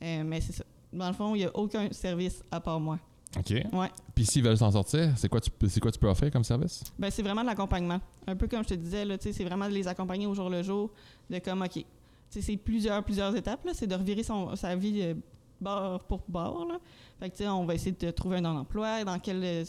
Euh, 0.03 0.23
mais 0.25 0.41
c'est 0.41 0.53
ça. 0.53 0.65
Dans 0.93 1.07
le 1.07 1.15
fond, 1.15 1.37
il 1.37 1.39
n'y 1.39 1.45
a 1.45 1.57
aucun 1.57 1.93
service 1.93 2.43
à 2.51 2.59
part 2.59 2.81
moi. 2.81 2.99
OK. 3.37 3.51
Ouais. 3.73 3.91
Puis 4.15 4.25
s'ils 4.25 4.43
veulent 4.43 4.57
s'en 4.57 4.71
sortir, 4.71 5.13
c'est 5.17 5.29
quoi 5.29 5.41
tu 5.41 5.51
c'est 5.69 5.81
quoi 5.81 5.91
tu 5.93 5.99
peux 5.99 6.09
offrir 6.09 6.31
comme 6.31 6.45
service? 6.45 6.83
Ben, 6.99 7.11
c'est 7.11 7.23
vraiment 7.23 7.43
de 7.43 7.47
l'accompagnement. 7.47 8.01
Un 8.27 8.37
peu 8.37 8.49
comme 8.49 8.63
je 8.63 8.69
te 8.71 8.75
disais, 8.75 9.05
là, 9.05 9.17
c'est 9.21 9.45
vraiment 9.45 9.67
de 9.69 9.75
les 9.75 9.87
accompagner 9.87 10.27
au 10.27 10.35
jour 10.35 10.49
le 10.49 10.63
jour, 10.63 10.91
de 11.29 11.39
comme, 11.39 11.63
OK, 11.63 11.85
c'est 12.31 12.57
plusieurs, 12.57 13.03
plusieurs 13.05 13.35
étapes, 13.37 13.65
là, 13.65 13.73
c'est 13.75 13.87
de 13.87 13.95
revirer 13.95 14.23
son, 14.23 14.57
sa 14.57 14.75
vie 14.77 15.03
euh, 15.03 15.15
bord 15.61 16.03
pour 16.05 16.23
bord, 16.29 16.67
là. 16.69 16.79
Fait 17.21 17.29
que, 17.31 17.37
tu 17.37 17.43
sais, 17.43 17.49
on 17.49 17.65
va 17.67 17.75
essayer 17.75 17.93
de 17.93 17.97
te 17.97 18.11
trouver 18.11 18.39
un 18.39 18.45
emploi, 18.45 19.05
dans 19.05 19.19
quel, 19.19 19.43
euh, 19.45 19.65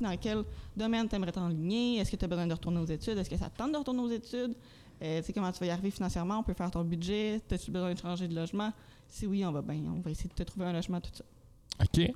dans 0.00 0.16
quel 0.16 0.42
domaine 0.76 1.08
tu 1.08 1.14
aimerais 1.14 1.32
t'enligner, 1.32 1.98
est-ce 1.98 2.10
que 2.10 2.16
tu 2.16 2.24
as 2.24 2.28
besoin 2.28 2.46
de 2.46 2.54
retourner 2.54 2.80
aux 2.80 2.86
études, 2.86 3.18
est-ce 3.18 3.30
que 3.30 3.36
ça 3.36 3.50
te 3.50 3.56
tente 3.56 3.72
de 3.72 3.76
retourner 3.76 4.00
aux 4.00 4.10
études, 4.10 4.54
Euh, 5.02 5.20
comment 5.34 5.52
tu 5.52 5.60
vas 5.60 5.66
y 5.66 5.70
arriver 5.70 5.90
financièrement, 5.90 6.38
on 6.38 6.42
peut 6.42 6.54
faire 6.54 6.70
ton 6.70 6.82
budget, 6.82 7.42
as-tu 7.50 7.70
besoin 7.70 7.92
de 7.92 7.98
changer 7.98 8.26
de 8.28 8.34
logement? 8.34 8.72
Si 9.08 9.26
oui, 9.26 9.44
on 9.44 9.52
va 9.52 9.60
bien, 9.60 9.78
on 9.94 10.00
va 10.00 10.10
essayer 10.10 10.30
de 10.30 10.34
te 10.34 10.42
trouver 10.42 10.64
un 10.64 10.72
logement, 10.72 11.00
tout 11.02 11.10
ça. 11.12 11.22
OK. 11.80 12.10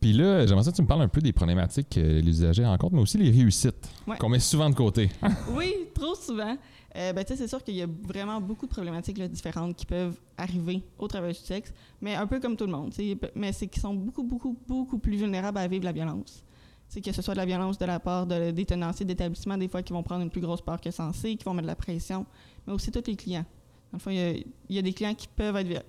Puis 0.00 0.12
là, 0.12 0.46
j'aimerais 0.46 0.64
ça 0.64 0.70
que 0.70 0.76
tu 0.76 0.82
me 0.82 0.86
parles 0.86 1.02
un 1.02 1.08
peu 1.08 1.20
des 1.20 1.32
problématiques 1.32 1.90
que 1.90 2.00
les 2.00 2.28
usagers 2.30 2.64
rencontrent, 2.64 2.94
mais 2.94 3.02
aussi 3.02 3.18
les 3.18 3.30
réussites 3.30 3.88
Ouais. 4.06 4.16
qu'on 4.18 4.28
met 4.28 4.40
souvent 4.40 4.68
de 4.70 4.74
côté. 4.74 5.10
Oui, 5.54 5.74
trop 5.94 6.14
souvent. 6.14 6.56
Euh, 6.96 7.12
ben, 7.12 7.24
tu 7.24 7.32
sais, 7.32 7.38
c'est 7.38 7.48
sûr 7.48 7.62
qu'il 7.64 7.74
y 7.74 7.82
a 7.82 7.86
vraiment 8.06 8.40
beaucoup 8.40 8.66
de 8.66 8.70
problématiques 8.70 9.16
là, 9.18 9.26
différentes 9.28 9.76
qui 9.76 9.86
peuvent 9.86 10.18
arriver 10.36 10.82
au 10.98 11.08
travail 11.08 11.32
du 11.32 11.38
sexe, 11.38 11.72
mais 12.00 12.14
un 12.14 12.26
peu 12.26 12.38
comme 12.40 12.56
tout 12.56 12.66
le 12.66 12.72
monde. 12.72 12.92
Mais 13.34 13.52
c'est 13.52 13.66
qu'ils 13.66 13.80
sont 13.80 13.94
beaucoup, 13.94 14.22
beaucoup, 14.24 14.56
beaucoup 14.66 14.98
plus 14.98 15.16
vulnérables 15.16 15.56
à 15.58 15.66
vivre 15.68 15.84
la 15.84 15.92
violence. 15.92 16.44
Tu 16.88 16.94
sais, 16.96 17.00
que 17.00 17.12
ce 17.12 17.22
soit 17.22 17.32
de 17.32 17.38
la 17.38 17.46
violence 17.46 17.78
de 17.78 17.86
la 17.86 17.98
part 18.00 18.26
de, 18.26 18.50
des 18.50 18.66
tenanciers 18.66 19.06
d'établissements, 19.06 19.56
des 19.56 19.68
fois 19.68 19.82
qui 19.82 19.92
vont 19.94 20.02
prendre 20.02 20.22
une 20.22 20.30
plus 20.30 20.42
grosse 20.42 20.60
part 20.60 20.80
que 20.80 20.90
censé, 20.90 21.36
qui 21.36 21.44
vont 21.44 21.54
mettre 21.54 21.62
de 21.62 21.68
la 21.68 21.76
pression, 21.76 22.26
mais 22.66 22.72
aussi 22.74 22.90
tous 22.90 23.02
les 23.06 23.16
clients. 23.16 23.46
Dans 23.90 23.96
le 23.96 23.98
fond, 23.98 24.10
il 24.10 24.44
y 24.68 24.74
y 24.74 24.78
a 24.78 24.82
des 24.82 24.92
clients 24.92 25.14
qui 25.14 25.28
peuvent 25.28 25.56
être... 25.56 25.84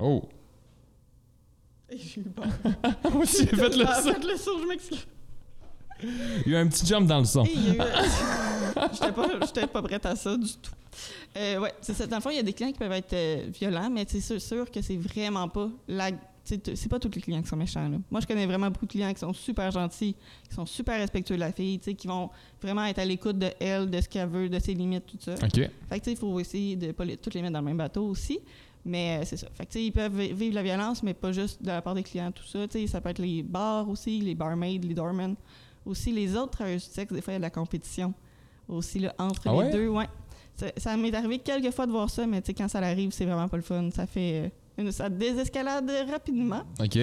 Oh. 0.00 0.22
Fait 3.26 3.76
le 3.76 3.84
Ah, 3.86 4.02
son. 4.02 4.12
fait 4.12 4.24
le 4.24 4.36
saut, 4.36 4.58
je 4.62 4.66
m'excuse. 4.68 5.06
Il 6.46 6.52
y 6.52 6.54
a 6.56 6.60
eu 6.60 6.62
un 6.62 6.68
petit 6.68 6.86
jump 6.86 7.06
dans 7.08 7.18
le 7.18 7.24
son. 7.24 7.44
Hey, 7.44 7.52
il 7.56 7.74
y 7.74 7.80
a 7.80 7.84
eu- 8.04 8.08
J'étais 8.92 9.12
pas, 9.12 9.28
j'étais 9.44 9.66
pas 9.66 9.82
prête 9.82 10.06
à 10.06 10.14
ça 10.14 10.36
du 10.36 10.46
tout. 10.48 10.70
Euh, 11.36 11.58
ouais, 11.60 11.72
c'est 11.80 11.94
ça. 11.94 12.06
Dans 12.06 12.16
le 12.16 12.22
fond, 12.22 12.30
il 12.30 12.36
y 12.36 12.40
a 12.40 12.42
des 12.42 12.52
clients 12.52 12.70
qui 12.72 12.78
peuvent 12.78 12.92
être 12.92 13.12
euh, 13.12 13.46
violents, 13.52 13.90
mais 13.90 14.04
c'est 14.08 14.20
sûr, 14.20 14.40
sûr 14.40 14.70
que 14.70 14.80
c'est 14.80 14.96
vraiment 14.96 15.48
pas 15.48 15.68
la. 15.88 16.10
C'est 16.44 16.88
pas 16.88 16.98
tous 16.98 17.10
les 17.14 17.20
clients 17.20 17.42
qui 17.42 17.48
sont 17.48 17.56
méchants. 17.56 17.86
Là. 17.90 17.98
Moi, 18.10 18.22
je 18.22 18.26
connais 18.26 18.46
vraiment 18.46 18.70
beaucoup 18.70 18.86
de 18.86 18.90
clients 18.90 19.12
qui 19.12 19.20
sont 19.20 19.34
super 19.34 19.70
gentils, 19.70 20.16
qui 20.48 20.54
sont 20.54 20.64
super 20.64 20.98
respectueux 20.98 21.34
de 21.34 21.40
la 21.40 21.52
fille, 21.52 21.78
qui 21.78 22.06
vont 22.06 22.30
vraiment 22.62 22.86
être 22.86 23.00
à 23.00 23.04
l'écoute 23.04 23.38
de 23.38 23.50
elle, 23.60 23.90
de 23.90 24.00
ce 24.00 24.08
qu'elle 24.08 24.30
veut, 24.30 24.48
de 24.48 24.58
ses 24.58 24.72
limites, 24.72 25.04
tout 25.06 25.18
ça. 25.20 25.34
OK. 25.34 25.40
Fait 25.56 25.68
que, 25.68 25.94
tu 25.96 26.00
sais, 26.04 26.10
il 26.12 26.16
faut 26.16 26.40
essayer 26.40 26.74
de 26.76 26.92
pas 26.92 27.04
les, 27.04 27.18
toutes 27.18 27.34
les 27.34 27.42
mettre 27.42 27.52
dans 27.52 27.58
le 27.60 27.66
même 27.66 27.76
bateau 27.76 28.06
aussi. 28.06 28.38
Mais 28.88 29.18
euh, 29.20 29.24
c'est 29.26 29.36
ça. 29.36 29.46
Fait 29.54 29.66
que, 29.66 29.78
ils 29.78 29.92
peuvent 29.92 30.18
vi- 30.18 30.32
vivre 30.32 30.54
la 30.54 30.62
violence, 30.62 31.02
mais 31.02 31.14
pas 31.14 31.30
juste 31.30 31.62
de 31.62 31.68
la 31.68 31.82
part 31.82 31.94
des 31.94 32.02
clients, 32.02 32.32
tout 32.32 32.44
ça. 32.44 32.60
Ça 32.86 33.00
peut 33.00 33.10
être 33.10 33.18
les 33.18 33.42
bars 33.42 33.88
aussi, 33.88 34.20
les 34.20 34.34
barmaids, 34.34 34.78
les 34.82 34.94
doormen. 34.94 35.34
Aussi, 35.86 36.10
les 36.12 36.34
autres 36.36 36.50
travailleurs 36.52 36.80
du 36.80 36.86
sexe, 36.86 37.12
des 37.12 37.20
fois, 37.20 37.32
il 37.32 37.34
y 37.34 37.36
a 37.36 37.38
de 37.38 37.42
la 37.44 37.50
compétition 37.50 38.12
aussi 38.68 38.98
là, 38.98 39.14
entre 39.18 39.42
Ah 39.46 39.62
les 39.62 39.70
deux. 39.70 39.88
Ouais. 39.88 40.06
Ça, 40.54 40.66
ça 40.76 40.96
m'est 40.96 41.14
arrivé 41.14 41.38
quelques 41.38 41.70
fois 41.72 41.86
de 41.86 41.92
voir 41.92 42.10
ça, 42.10 42.26
mais 42.26 42.42
quand 42.42 42.68
ça 42.68 42.78
arrive, 42.80 43.12
c'est 43.12 43.24
vraiment 43.24 43.48
pas 43.48 43.56
le 43.56 43.62
fun. 43.62 43.90
Ça 43.94 44.06
fait 44.06 44.50
euh, 44.78 44.82
une, 44.82 44.90
ça 44.92 45.08
désescalade 45.08 45.90
rapidement. 46.10 46.62
OK. 46.80 46.98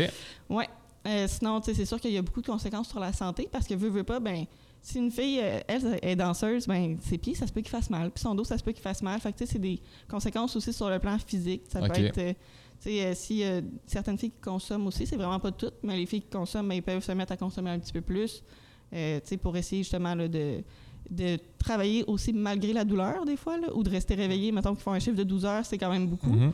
Ouais. 0.50 0.68
Euh, 1.08 1.27
sinon, 1.27 1.62
c'est 1.63 1.86
sûr 1.86 2.00
qu'il 2.01 2.12
y 2.12 2.18
a 2.18 2.22
beaucoup 2.22 2.42
de 2.42 2.48
conséquences 2.48 2.89
sur 2.89 3.00
la 3.00 3.13
santé 3.13 3.48
parce 3.51 3.68
que 3.68 3.75
veut, 3.75 3.89
veut 3.89 4.04
pas, 4.04 4.20
ben, 4.20 4.46
si 4.86 5.00
une 5.00 5.10
fille, 5.10 5.39
euh, 5.42 5.60
elle, 5.68 6.00
est 6.04 6.15
danseuse, 6.15 6.68
ben, 6.68 6.96
ses 7.01 7.18
pieds, 7.18 7.34
ça 7.34 7.48
se 7.48 7.51
peut 7.51 7.62
qu'il 7.62 7.72
fasse 7.72 7.89
mal. 7.89 8.12
Puis 8.12 8.22
son 8.22 8.36
dos, 8.36 8.44
ça 8.44 8.56
se 8.56 8.63
peut 8.63 8.72
qu'il 8.72 8.84
fasse 8.84 9.01
mal. 9.01 9.20
Fait 9.20 9.34
que, 9.34 9.38
tu 9.39 9.46
sais, 9.48 9.54
c'est 9.54 9.60
des 9.60 9.82
conséquences 10.08 10.56
aussi 10.56 10.72
sur 10.72 10.88
le 10.92 11.00
plan 11.00 11.18
physique. 11.18 11.63
Ça 11.70 11.80
peut 11.82 11.92
être, 12.00 12.18
euh, 12.20 12.34
tu 12.34 12.38
sais, 12.82 13.04
euh, 13.04 13.13
si 13.15 13.44
euh, 13.44 13.62
certaines 13.88 14.20
filles 14.20 14.30
qui 14.30 14.42
consomment 14.42 14.86
aussi, 14.86 15.08
c'est 15.08 15.15
vraiment 15.15 15.39
pas 15.39 15.51
toutes, 15.51 15.74
mais 15.82 15.98
les 15.98 16.06
filles 16.06 16.22
qui 16.22 16.30
consomment, 16.30 16.70
ben, 16.70 16.75
ils 16.75 16.84
peuvent 16.84 17.04
se 17.04 17.12
mettre 17.13 17.32
à 17.32 17.38
consommer 17.38 17.72
un 17.72 17.80
petit 17.80 17.94
peu 17.94 18.01
plus, 18.01 18.44
tu 18.92 18.98
sais, 19.24 19.38
pour 19.38 19.58
essayer 19.58 19.82
justement 19.82 20.13
là, 20.13 20.27
de, 20.27 20.62
de 21.10 21.39
travailler 21.58 22.04
aussi 22.06 22.32
malgré 22.32 22.72
la 22.72 22.86
douleur, 22.86 23.25
des 23.25 23.38
fois, 23.38 23.58
là, 23.58 23.75
ou 23.75 23.82
de 23.82 23.89
rester 23.89 24.13
réveillé. 24.13 24.51
Mettons 24.51 24.75
qu'ils 24.75 24.84
font 24.84 24.94
un 24.94 25.00
chiffre 25.00 25.18
de 25.18 25.24
12 25.24 25.46
heures, 25.46 25.65
c'est 25.65 25.80
quand 25.80 25.92
même 25.92 26.08
beaucoup. 26.08 26.30
Mhm. 26.30 26.54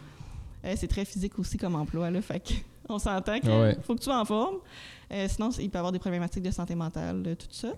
Euh, 0.64 0.74
c'est 0.78 0.88
très 0.88 1.04
physique 1.04 1.38
aussi 1.38 1.58
comme 1.58 1.76
emploi, 1.76 2.10
là. 2.10 2.22
Fait 2.22 2.40
que 2.40 2.54
on 2.88 2.98
s'entend 2.98 3.42
qu'il 3.42 3.50
Ouais. 3.50 3.76
faut 3.82 3.94
que 3.94 4.00
tu 4.00 4.06
sois 4.06 4.22
en 4.22 4.26
forme. 4.26 4.60
Sinon, 5.28 5.50
il 5.60 5.70
peut 5.70 5.76
y 5.76 5.80
avoir 5.80 5.92
des 5.92 6.00
problématiques 6.00 6.44
de 6.44 6.52
santé 6.52 6.76
mentale, 6.76 7.36
tout 7.38 7.48
ça. 7.50 7.74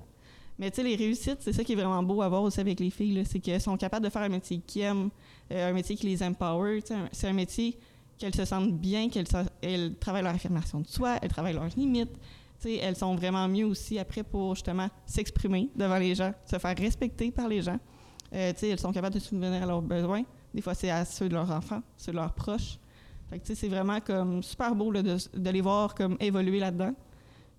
Mais 0.59 0.69
tu 0.69 0.77
sais, 0.77 0.83
les 0.83 0.95
réussites, 0.95 1.39
c'est 1.39 1.53
ça 1.53 1.63
qui 1.63 1.73
est 1.73 1.75
vraiment 1.75 2.03
beau 2.03 2.21
à 2.21 2.29
voir 2.29 2.43
aussi 2.43 2.59
avec 2.59 2.79
les 2.79 2.89
filles, 2.89 3.23
c'est 3.25 3.39
qu'elles 3.39 3.61
sont 3.61 3.75
capables 3.75 4.05
de 4.05 4.09
faire 4.09 4.21
un 4.21 4.29
métier 4.29 4.59
qu'ils 4.59 4.83
aiment, 4.83 5.09
euh, 5.51 5.69
un 5.69 5.73
métier 5.73 5.95
qui 5.95 6.07
les 6.07 6.21
empower. 6.21 6.79
C'est 7.11 7.27
un 7.27 7.33
métier 7.33 7.77
qu'elles 8.17 8.35
se 8.35 8.45
sentent 8.45 8.73
bien, 8.73 9.09
qu'elles 9.09 9.27
travaillent 9.99 10.23
leur 10.23 10.35
affirmation 10.35 10.79
de 10.79 10.87
soi, 10.87 11.17
elles 11.21 11.29
travaillent 11.29 11.55
leurs 11.55 11.69
limites. 11.75 12.13
Tu 12.61 12.69
sais, 12.69 12.75
elles 12.75 12.95
sont 12.95 13.15
vraiment 13.15 13.47
mieux 13.47 13.65
aussi 13.65 13.97
après 13.97 14.23
pour 14.23 14.55
justement 14.55 14.87
s'exprimer 15.05 15.69
devant 15.75 15.97
les 15.97 16.15
gens, 16.15 16.33
se 16.45 16.57
faire 16.57 16.77
respecter 16.77 17.31
par 17.31 17.47
les 17.47 17.61
gens. 17.61 17.79
Euh, 18.33 18.53
elles 18.61 18.79
sont 18.79 18.91
capables 18.91 19.15
de 19.15 19.19
subvenir 19.19 19.61
à 19.63 19.65
leurs 19.65 19.81
besoins. 19.81 20.23
Des 20.53 20.61
fois, 20.61 20.73
c'est 20.73 20.89
à 20.89 21.03
ceux 21.03 21.29
de 21.29 21.33
leurs 21.33 21.51
enfants, 21.51 21.81
ceux 21.97 22.11
de 22.11 22.17
leurs 22.17 22.33
proches. 22.33 22.77
Fait 23.29 23.39
que, 23.39 23.55
c'est 23.55 23.67
vraiment 23.67 23.99
comme 23.99 24.43
super 24.43 24.75
beau 24.75 24.93
de, 24.93 25.17
les 25.49 25.61
voir 25.61 25.95
comme 25.95 26.17
évoluer 26.19 26.59
là-dedans. 26.59 26.93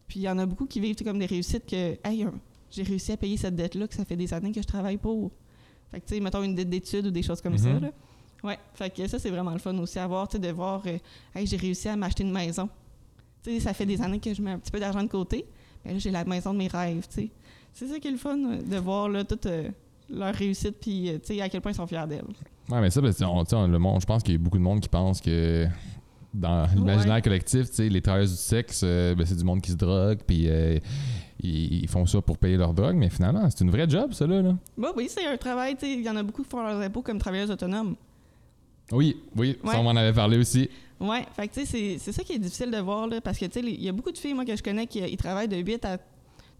Puis 0.06 0.20
il 0.20 0.22
y 0.22 0.28
en 0.28 0.38
a 0.38 0.46
beaucoup 0.46 0.66
qui 0.66 0.80
vivent 0.80 1.02
comme 1.02 1.18
des 1.18 1.26
réussites 1.26 1.66
que, 1.66 1.98
hey, 2.04 2.26
j'ai 2.74 2.82
réussi 2.82 3.12
à 3.12 3.16
payer 3.16 3.36
cette 3.36 3.54
dette-là, 3.56 3.86
que 3.88 3.94
ça 3.94 4.04
fait 4.04 4.16
des 4.16 4.32
années 4.34 4.52
que 4.52 4.60
je 4.62 4.66
travaille 4.66 4.96
pour. 4.96 5.30
Fait 5.90 6.00
que, 6.00 6.06
tu 6.06 6.14
sais, 6.14 6.20
mettons 6.20 6.42
une 6.42 6.54
dette 6.54 6.68
d'études 6.70 7.06
ou 7.06 7.10
des 7.10 7.22
choses 7.22 7.40
comme 7.40 7.56
ça. 7.58 7.68
Mhm. 7.70 7.80
Là. 7.82 7.90
Ouais, 8.42 8.58
fait 8.74 8.90
que 8.90 9.06
ça, 9.06 9.18
c'est 9.18 9.30
vraiment 9.30 9.52
le 9.52 9.58
fun 9.58 9.76
aussi 9.78 9.98
à 9.98 10.06
voir, 10.06 10.28
tu 10.28 10.32
sais, 10.32 10.38
de 10.38 10.48
voir, 10.50 10.82
euh, 10.86 10.98
hey, 11.34 11.46
j'ai 11.46 11.56
réussi 11.56 11.88
à 11.88 11.96
m'acheter 11.96 12.24
une 12.24 12.32
maison. 12.32 12.68
Tu 13.42 13.52
sais, 13.54 13.60
ça 13.60 13.72
fait 13.74 13.86
des 13.86 14.00
années 14.02 14.20
que 14.20 14.32
je 14.34 14.42
mets 14.42 14.50
un 14.52 14.58
petit 14.58 14.70
peu 14.70 14.80
d'argent 14.80 15.02
de 15.02 15.08
côté. 15.08 15.46
Mais 15.84 15.92
là, 15.92 15.98
j'ai 15.98 16.10
la 16.10 16.24
maison 16.24 16.52
de 16.52 16.58
mes 16.58 16.66
rêves, 16.68 17.06
tu 17.08 17.14
sais. 17.22 17.30
C'est 17.72 17.86
ça 17.88 17.98
qui 17.98 18.08
est 18.08 18.12
le 18.12 18.16
fun, 18.16 18.38
euh, 18.38 18.62
de 18.62 18.76
voir, 18.76 19.08
là, 19.08 19.24
toute 19.24 19.46
euh, 19.46 19.68
leur 20.10 20.34
réussite, 20.34 20.76
puis, 20.80 21.08
euh, 21.10 21.18
tu 21.18 21.34
sais, 21.34 21.40
à 21.40 21.48
quel 21.48 21.60
point 21.60 21.72
ils 21.72 21.76
sont 21.76 21.86
fiers 21.86 22.06
d'elles. 22.08 22.24
Ouais, 22.70 22.80
mais 22.80 22.90
ça, 22.90 23.00
ben, 23.00 23.12
c'est- 23.12 23.24
on- 23.24 23.44
tu 23.44 23.50
sais, 23.56 23.66
le 23.66 23.78
monde, 23.78 24.00
je 24.00 24.06
pense 24.06 24.22
qu'il 24.22 24.34
y 24.34 24.36
a 24.36 24.38
beaucoup 24.40 24.58
de 24.58 24.62
monde 24.62 24.80
qui 24.80 24.88
pense 24.88 25.20
que 25.20 25.66
dans 26.32 26.66
l'imaginaire 26.74 27.14
Ouais. 27.16 27.22
collectif, 27.22 27.68
tu 27.70 27.74
sais, 27.76 27.88
les 27.88 28.02
travailleurs 28.02 28.28
du 28.28 28.34
sexe, 28.34 28.80
euh, 28.84 29.14
ben, 29.14 29.24
c'est 29.26 29.36
du 29.36 29.44
monde 29.44 29.60
qui 29.60 29.70
se 29.70 29.76
drogue, 29.76 30.18
puis 30.26 30.46
euh, 30.48 30.78
ils, 31.44 31.82
ils 31.82 31.88
font 31.88 32.06
ça 32.06 32.20
pour 32.22 32.38
payer 32.38 32.56
leur 32.56 32.72
drogue, 32.74 32.96
mais 32.96 33.10
finalement, 33.10 33.48
c'est 33.50 33.62
une 33.64 33.70
vraie 33.70 33.88
job, 33.88 34.12
ça, 34.12 34.26
là. 34.26 34.42
là. 34.42 34.56
Bah 34.78 34.92
oui, 34.96 35.06
c'est 35.08 35.26
un 35.26 35.36
travail, 35.36 35.76
il 35.82 36.02
y 36.02 36.08
en 36.10 36.16
a 36.16 36.22
beaucoup 36.22 36.42
qui 36.42 36.48
font 36.50 36.62
leurs 36.62 36.80
impôts 36.80 37.02
comme 37.02 37.18
travailleuses 37.18 37.50
autonomes. 37.50 37.96
Oui, 38.92 39.16
oui, 39.36 39.56
ça, 39.64 39.80
on 39.80 39.82
m'en 39.82 39.96
avait 39.96 40.12
parlé 40.12 40.36
aussi. 40.38 40.68
Ouais, 41.00 41.24
fait 41.34 41.48
que 41.48 41.54
tu 41.54 41.66
sais, 41.66 41.98
c'est- 41.98 42.12
ça 42.12 42.22
qui 42.22 42.34
est 42.34 42.38
difficile 42.38 42.70
de 42.70 42.78
voir, 42.78 43.06
là, 43.06 43.20
parce 43.20 43.38
que 43.38 43.46
tu 43.46 43.52
sais, 43.52 43.62
les- 43.62 43.72
il 43.72 43.82
y 43.82 43.88
a 43.88 43.92
beaucoup 43.92 44.12
de 44.12 44.18
filles, 44.18 44.34
moi, 44.34 44.44
que 44.44 44.54
je 44.54 44.62
connais, 44.62 44.86
qui 44.86 44.98
ils 45.00 45.16
travaillent 45.16 45.48
de 45.48 45.56
8 45.56 45.84
à 45.84 45.98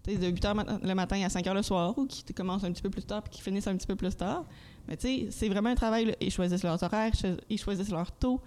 tu 0.03 0.11
sais, 0.11 0.17
de 0.17 0.27
8 0.27 0.45
heures 0.45 0.53
mat- 0.55 0.79
le 0.83 0.93
matin 0.93 1.19
à 1.25 1.29
5 1.29 1.47
heures 1.47 1.55
le 1.55 1.63
soir, 1.63 1.97
ou 1.97 2.05
qui 2.05 2.23
commencent 2.33 2.63
un 2.63 2.71
petit 2.71 2.81
peu 2.83 2.91
plus 2.91 3.01
tard 3.03 3.23
puis 3.23 3.31
qui 3.37 3.41
finissent 3.41 3.65
un 3.67 3.75
petit 3.75 3.87
peu 3.87 3.95
plus 3.95 4.15
tard. 4.15 4.43
Mais 4.87 4.97
tu 4.97 5.07
sais, 5.07 5.27
c'est 5.31 5.49
vraiment 5.49 5.69
un 5.69 5.75
travail. 5.75 6.05
là. 6.05 6.13
Ils 6.21 6.29
choisissent 6.31 6.63
leurs 6.63 6.81
horaires, 6.83 7.11
ils 7.49 7.57
choisissent 7.57 7.89
leur 7.89 8.11
taux, 8.11 8.39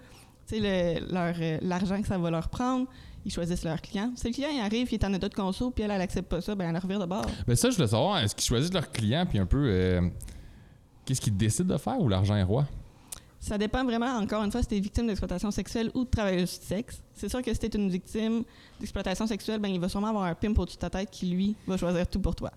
tu 0.49 0.59
sais, 0.59 0.99
leur, 1.09 1.35
euh, 1.39 1.57
l'argent 1.61 2.01
que 2.01 2.07
ça 2.07 2.17
va 2.17 2.31
leur 2.31 2.49
prendre. 2.49 2.87
Ils 3.25 3.31
choisissent 3.31 3.63
leurs 3.63 3.81
clients. 3.81 4.11
Si 4.15 4.27
le 4.27 4.33
client 4.33 4.49
il 4.51 4.61
arrive, 4.61 4.87
il 4.91 4.95
est 4.95 5.05
en 5.05 5.13
état 5.13 5.27
de 5.29 5.33
conso, 5.33 5.71
puis 5.71 5.83
elle, 5.83 5.91
elle 5.91 6.01
accepte 6.01 6.29
pas 6.29 6.41
ça, 6.41 6.55
ben 6.55 6.73
elle 6.73 6.81
revient 6.81 6.99
de 6.99 7.05
bord. 7.05 7.25
Ben 7.45 7.55
ça, 7.55 7.69
je 7.69 7.75
voulais 7.75 7.87
savoir, 7.87 8.19
est-ce 8.19 8.33
qu'ils 8.33 8.45
choisissent 8.45 8.73
leurs 8.73 8.89
clients, 8.91 9.25
puis 9.25 9.37
un 9.39 9.45
peu, 9.45 9.65
euh, 9.67 10.01
qu'est-ce 11.05 11.19
qu'ils 11.19 11.35
décident 11.35 11.73
de 11.73 11.77
faire, 11.77 11.99
ou 11.99 12.07
l'argent 12.07 12.35
est 12.35 12.43
roi? 12.43 12.65
Ça 13.39 13.57
dépend 13.57 13.83
vraiment, 13.83 14.17
encore 14.17 14.43
une 14.43 14.51
fois, 14.51 14.61
si 14.61 14.67
tu 14.69 14.75
es 14.75 14.79
victime 14.79 15.07
d'exploitation 15.07 15.51
sexuelle 15.51 15.91
ou 15.93 16.03
de 16.03 16.09
travailleuse 16.09 16.59
du 16.59 16.65
sexe. 16.65 17.01
C'est 17.13 17.29
sûr 17.29 17.41
que 17.41 17.53
si 17.53 17.59
tu 17.59 17.65
es 17.65 17.69
une 17.69 17.89
victime 17.89 18.43
d'exploitation 18.79 19.27
sexuelle, 19.27 19.59
ben, 19.59 19.69
il 19.69 19.79
va 19.79 19.89
sûrement 19.89 20.07
avoir 20.07 20.23
un 20.23 20.35
pimp 20.35 20.57
au-dessus 20.57 20.77
de 20.77 20.81
ta 20.81 20.89
tête 20.89 21.09
qui, 21.09 21.27
lui, 21.27 21.55
va 21.67 21.77
choisir 21.77 22.07
tout 22.07 22.19
pour 22.19 22.35
toi. 22.35 22.51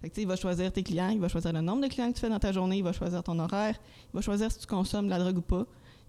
Fait 0.00 0.08
que, 0.08 0.14
tu 0.14 0.20
sais, 0.20 0.22
il 0.22 0.28
va 0.28 0.36
choisir 0.36 0.72
tes 0.72 0.82
clients, 0.82 1.08
il 1.10 1.20
va 1.20 1.28
choisir 1.28 1.52
le 1.52 1.60
nombre 1.60 1.82
de 1.82 1.88
clients 1.88 2.08
que 2.08 2.14
tu 2.14 2.20
fais 2.20 2.28
dans 2.28 2.38
ta 2.38 2.52
journée, 2.52 2.78
il 2.78 2.84
va 2.84 2.92
choisir 2.92 3.22
ton 3.22 3.38
horaire, 3.38 3.76
il 4.12 4.16
va 4.16 4.20
choisir 4.20 4.50
si 4.50 4.58
tu 4.58 4.66
consommes 4.66 5.06
de 5.06 5.10
la 5.10 5.18
drogue 5.18 5.38
ou 5.38 5.42
pas, 5.42 5.66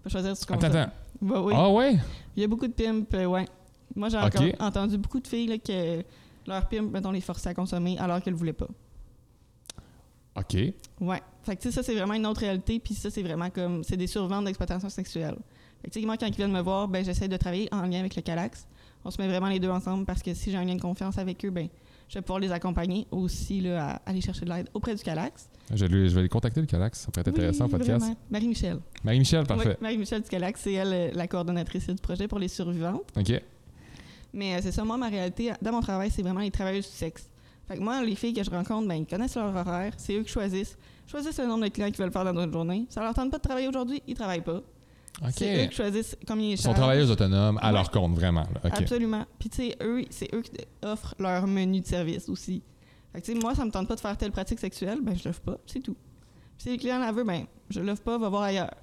choisir 0.08 0.36
si 0.36 0.46
tu 0.46 0.52
Attends, 0.52 0.66
attends. 0.66 0.90
Va- 1.20 1.42
oui. 1.42 1.54
Ah 1.56 1.70
ouais? 1.70 1.96
Il 2.36 2.42
y 2.42 2.44
a 2.44 2.48
beaucoup 2.48 2.66
de 2.66 2.72
pimps, 2.72 3.06
euh, 3.14 3.24
ouais. 3.26 3.46
Moi, 3.94 4.08
j'ai 4.08 4.18
encore 4.18 4.42
entendu 4.60 4.98
beaucoup 4.98 5.20
de 5.20 5.26
filles 5.26 5.46
là, 5.46 5.58
que 5.58 6.02
leur 6.46 6.68
pimp, 6.68 6.92
mettons, 6.92 7.10
les 7.10 7.20
forçait 7.20 7.48
à 7.48 7.54
consommer 7.54 7.98
alors 7.98 8.20
qu'elles 8.20 8.34
ne 8.34 8.38
voulaient 8.38 8.52
pas. 8.52 8.68
OK. 10.36 10.56
Ouais. 11.00 11.22
Fait 11.42 11.56
que, 11.56 11.62
tu 11.62 11.68
sais, 11.68 11.72
ça, 11.74 11.82
c'est 11.82 11.94
vraiment 11.94 12.14
une 12.14 12.26
autre 12.26 12.40
réalité. 12.40 12.78
Puis 12.78 12.94
ça, 12.94 13.10
c'est 13.10 13.22
vraiment 13.22 13.48
comme. 13.50 13.82
C'est 13.84 13.96
des 13.96 14.06
surventes 14.06 14.44
d'exploitation 14.44 14.88
sexuelle. 14.90 15.36
Fait 15.80 15.88
que, 15.88 15.94
tu 15.94 16.00
sais, 16.00 16.06
moi, 16.06 16.16
quand 16.16 16.26
ils 16.26 16.34
viennent 16.34 16.52
me 16.52 16.60
voir, 16.60 16.88
ben, 16.88 17.04
j'essaie 17.04 17.28
de 17.28 17.36
travailler 17.36 17.68
en 17.72 17.82
lien 17.82 18.00
avec 18.00 18.16
le 18.16 18.22
Calax. 18.22 18.66
On 19.04 19.10
se 19.10 19.20
met 19.20 19.28
vraiment 19.28 19.48
les 19.48 19.60
deux 19.60 19.70
ensemble 19.70 20.04
parce 20.04 20.22
que 20.22 20.34
si 20.34 20.50
j'ai 20.50 20.56
un 20.56 20.64
lien 20.64 20.74
de 20.74 20.80
confiance 20.80 21.16
avec 21.16 21.44
eux, 21.44 21.50
ben, 21.50 21.68
je 22.08 22.14
vais 22.14 22.22
pouvoir 22.22 22.38
les 22.38 22.52
accompagner 22.52 23.06
aussi 23.10 23.60
là, 23.60 23.88
à 23.88 24.10
aller 24.10 24.20
chercher 24.20 24.44
de 24.44 24.50
l'aide 24.50 24.68
auprès 24.74 24.94
du 24.94 25.02
Calax. 25.02 25.48
Je 25.74 25.86
je 25.86 25.86
vais 25.86 26.18
aller 26.20 26.28
contacter 26.28 26.60
le 26.60 26.66
Calax, 26.66 27.00
ça 27.00 27.06
pourrait 27.10 27.22
être 27.22 27.28
intéressant, 27.28 27.64
Oui, 27.64 27.70
podcast. 27.72 28.06
Marie-Michel. 28.30 28.78
Marie-Michel, 29.02 29.46
parfait. 29.46 29.70
Oui, 29.70 29.74
Marie-Michel 29.80 30.22
du 30.22 30.28
Calax, 30.28 30.60
c'est 30.60 30.72
elle 30.74 30.92
euh, 30.92 31.10
la 31.12 31.26
coordonnatrice 31.26 31.88
du 31.88 31.94
projet 31.96 32.28
pour 32.28 32.38
les 32.38 32.48
survivantes. 32.48 33.12
OK. 33.16 33.42
Mais 34.32 34.54
euh, 34.54 34.58
c'est 34.62 34.72
ça, 34.72 34.84
moi, 34.84 34.96
ma 34.96 35.08
réalité, 35.08 35.52
dans 35.60 35.72
mon 35.72 35.80
travail, 35.80 36.10
c'est 36.10 36.22
vraiment 36.22 36.40
les 36.40 36.50
travailleuses 36.50 36.88
du 36.88 36.96
sexe. 36.96 37.28
Fait 37.66 37.76
que 37.76 37.82
moi, 37.82 38.00
les 38.04 38.14
filles 38.14 38.32
que 38.32 38.44
je 38.44 38.50
rencontre, 38.50 38.86
ben, 38.86 38.94
ils 38.94 39.06
connaissent 39.06 39.34
leur 39.34 39.54
horaire, 39.54 39.92
c'est 39.96 40.14
eux 40.16 40.22
qui 40.22 40.30
choisissent. 40.30 40.78
Choisissent 41.08 41.38
le 41.38 41.46
nombre 41.46 41.64
de 41.64 41.68
clients 41.68 41.90
qu'ils 41.90 41.98
veulent 41.98 42.12
faire 42.12 42.24
dans 42.32 42.40
une 42.40 42.52
journée. 42.52 42.86
Ça 42.88 43.00
leur 43.02 43.14
tente 43.14 43.30
pas 43.30 43.38
de 43.38 43.42
travailler 43.42 43.66
aujourd'hui, 43.66 44.02
ils 44.06 44.14
travaillent 44.14 44.42
pas. 44.44 44.62
C'est 45.30 45.64
eux 45.64 45.68
qui 45.68 45.76
choisissent 45.76 46.16
combien 46.26 46.46
ils 46.46 46.52
Ils 46.52 46.58
sont 46.58 46.74
travailleuses 46.74 47.10
autonomes 47.10 47.58
à 47.62 47.68
Ouais. 47.68 47.72
leur 47.72 47.90
compte, 47.90 48.14
vraiment. 48.14 48.42
là. 48.42 48.70
Absolument. 48.70 49.24
Puis 49.38 49.48
tu 49.48 49.56
sais, 49.56 49.76
eux, 49.82 50.04
c'est 50.10 50.32
eux 50.34 50.42
qui 50.42 50.52
offrent 50.82 51.14
leur 51.18 51.46
menu 51.46 51.80
de 51.80 51.86
service 51.86 52.28
aussi. 52.28 52.62
Fait 53.12 53.20
que 53.20 53.26
tu 53.26 53.32
sais, 53.32 53.38
moi, 53.38 53.54
ça 53.54 53.64
me 53.64 53.70
tente 53.70 53.88
pas 53.88 53.94
de 53.94 54.00
faire 54.00 54.16
telle 54.18 54.32
pratique 54.32 54.58
sexuelle, 54.58 54.98
ben 55.02 55.16
je 55.16 55.26
l'offre 55.26 55.40
pas, 55.40 55.56
c'est 55.66 55.80
tout. 55.80 55.96
Puis 56.58 56.64
si 56.64 56.70
le 56.72 56.76
client 56.76 56.98
la 56.98 57.12
veut, 57.12 57.24
ben 57.24 57.46
je 57.70 57.80
l'offre 57.80 58.02
pas, 58.02 58.18
va 58.18 58.28
voir 58.28 58.42
ailleurs. 58.42 58.74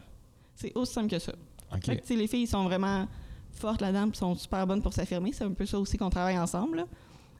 C'est 0.55 0.71
aussi 0.75 0.93
simple 0.93 1.09
que 1.09 1.19
ça. 1.19 1.33
OK. 1.73 1.85
Fait 1.85 1.95
que, 1.97 2.01
tu 2.01 2.07
sais, 2.07 2.15
les 2.15 2.27
filles 2.27 2.47
sont 2.47 2.63
vraiment 2.63 3.07
fortes 3.51 3.81
là-dedans, 3.81 4.09
puis 4.09 4.17
sont 4.17 4.33
super 4.35 4.65
bonnes 4.65 4.81
pour 4.81 4.93
s'affirmer. 4.93 5.31
C'est 5.33 5.43
un 5.43 5.51
peu 5.51 5.65
ça 5.67 5.79
aussi 5.79 5.97
qu'on 5.97 6.09
travaille 6.09 6.37
ensemble. 6.39 6.77
là. 6.77 6.85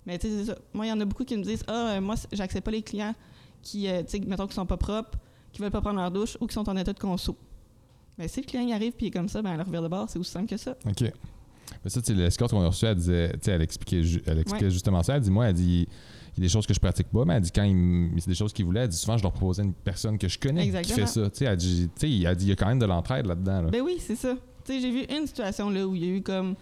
Mais 0.06 0.20
tu 0.20 0.28
sais, 0.28 0.38
c'est 0.40 0.46
ça. 0.52 0.58
Moi, 0.74 0.86
il 0.86 0.90
y 0.90 0.92
en 0.92 1.00
a 1.00 1.06
beaucoup 1.06 1.24
qui 1.24 1.36
me 1.38 1.44
disent 1.44 1.64
Ah, 1.68 1.94
euh, 1.96 2.02
moi, 2.02 2.16
j'accepte 2.32 2.66
pas 2.66 2.72
les 2.72 2.84
clients 2.84 3.16
qui, 3.64 3.88
euh, 3.88 4.04
tu 4.04 4.10
sais, 4.10 4.20
mettons, 4.20 4.46
qui 4.48 4.54
sont 4.54 4.66
pas 4.66 4.78
propres, 4.78 5.18
qui 5.52 5.62
veulent 5.62 5.72
pas 5.72 5.82
prendre 5.82 6.00
leur 6.00 6.12
douche 6.12 6.38
ou 6.42 6.46
qui 6.48 6.54
sont 6.54 6.68
en 6.70 6.76
état 6.78 6.94
de 6.94 7.00
conso. 7.00 7.36
Mais 8.18 8.28
si 8.28 8.42
le 8.42 8.46
client 8.46 8.64
y 8.68 8.74
arrive 8.74 8.94
puis 8.94 9.06
il 9.06 9.10
est 9.10 9.12
comme 9.12 9.28
ça, 9.28 9.42
ben 9.42 9.54
elle 9.54 9.62
revient 9.62 9.82
de 9.82 9.88
bord, 9.88 10.10
c'est 10.10 10.20
aussi 10.20 10.32
simple 10.32 10.48
que 10.48 10.58
ça. 10.58 10.76
OK. 10.86 11.02
Mais 11.84 11.90
ça, 11.90 12.02
l'escorte 12.14 12.52
qu'on 12.52 12.62
a 12.62 12.68
reçue, 12.68 12.86
elle 12.86 12.96
disait, 12.96 13.32
tu 13.34 13.40
sais, 13.42 13.52
elle 13.52 13.62
expliquait, 13.62 14.02
elle 14.26 14.40
expliquait 14.40 14.66
Ouais. 14.66 14.72
justement 14.72 15.02
ça. 15.02 15.16
Elle 15.16 15.22
dit, 15.22 15.32
moi, 15.32 15.48
elle 15.48 15.54
dit, 15.56 15.88
il 16.36 16.40
y 16.40 16.42
a 16.42 16.46
des 16.46 16.50
choses 16.50 16.68
que 16.68 16.74
je 16.74 16.80
pratique 16.80 17.08
pas, 17.08 17.26
mais 17.26 17.36
elle 17.36 17.42
dit, 17.42 17.52
quand 17.52 17.64
c'est 18.20 18.28
des 18.30 18.36
choses 18.36 18.54
qu'ils 18.54 18.66
voulaient, 18.66 18.82
elle 18.82 18.90
dit, 18.90 18.98
souvent, 18.98 19.18
je 19.18 19.24
leur 19.24 19.32
proposais 19.32 19.64
une 19.64 19.74
personne 19.74 20.18
que 20.18 20.28
je 20.28 20.38
connais 20.38 20.64
Exactement. 20.66 20.96
qui 20.96 21.02
fait 21.02 21.08
ça. 21.08 21.30
Tu 21.30 21.38
sais, 21.38 21.46
elle 21.46 21.58
dit, 21.58 21.90
elle 22.02 22.10
il 22.42 22.48
y 22.48 22.52
a 22.52 22.56
quand 22.56 22.68
même 22.68 22.80
de 22.80 22.86
l'entraide 22.86 23.26
là-dedans. 23.26 23.64
là. 23.64 23.70
Ben 23.72 23.82
oui, 23.82 23.98
c'est 24.00 24.16
ça. 24.16 24.36
Tu 24.66 24.74
sais, 24.74 24.80
j'ai 24.82 24.92
vu 24.92 25.04
une 25.16 25.26
situation 25.28 25.70
là 25.70 25.86
où 25.88 25.96
il 25.96 26.06
y 26.06 26.10
a 26.12 26.16
eu 26.18 26.22
comme 26.22 26.56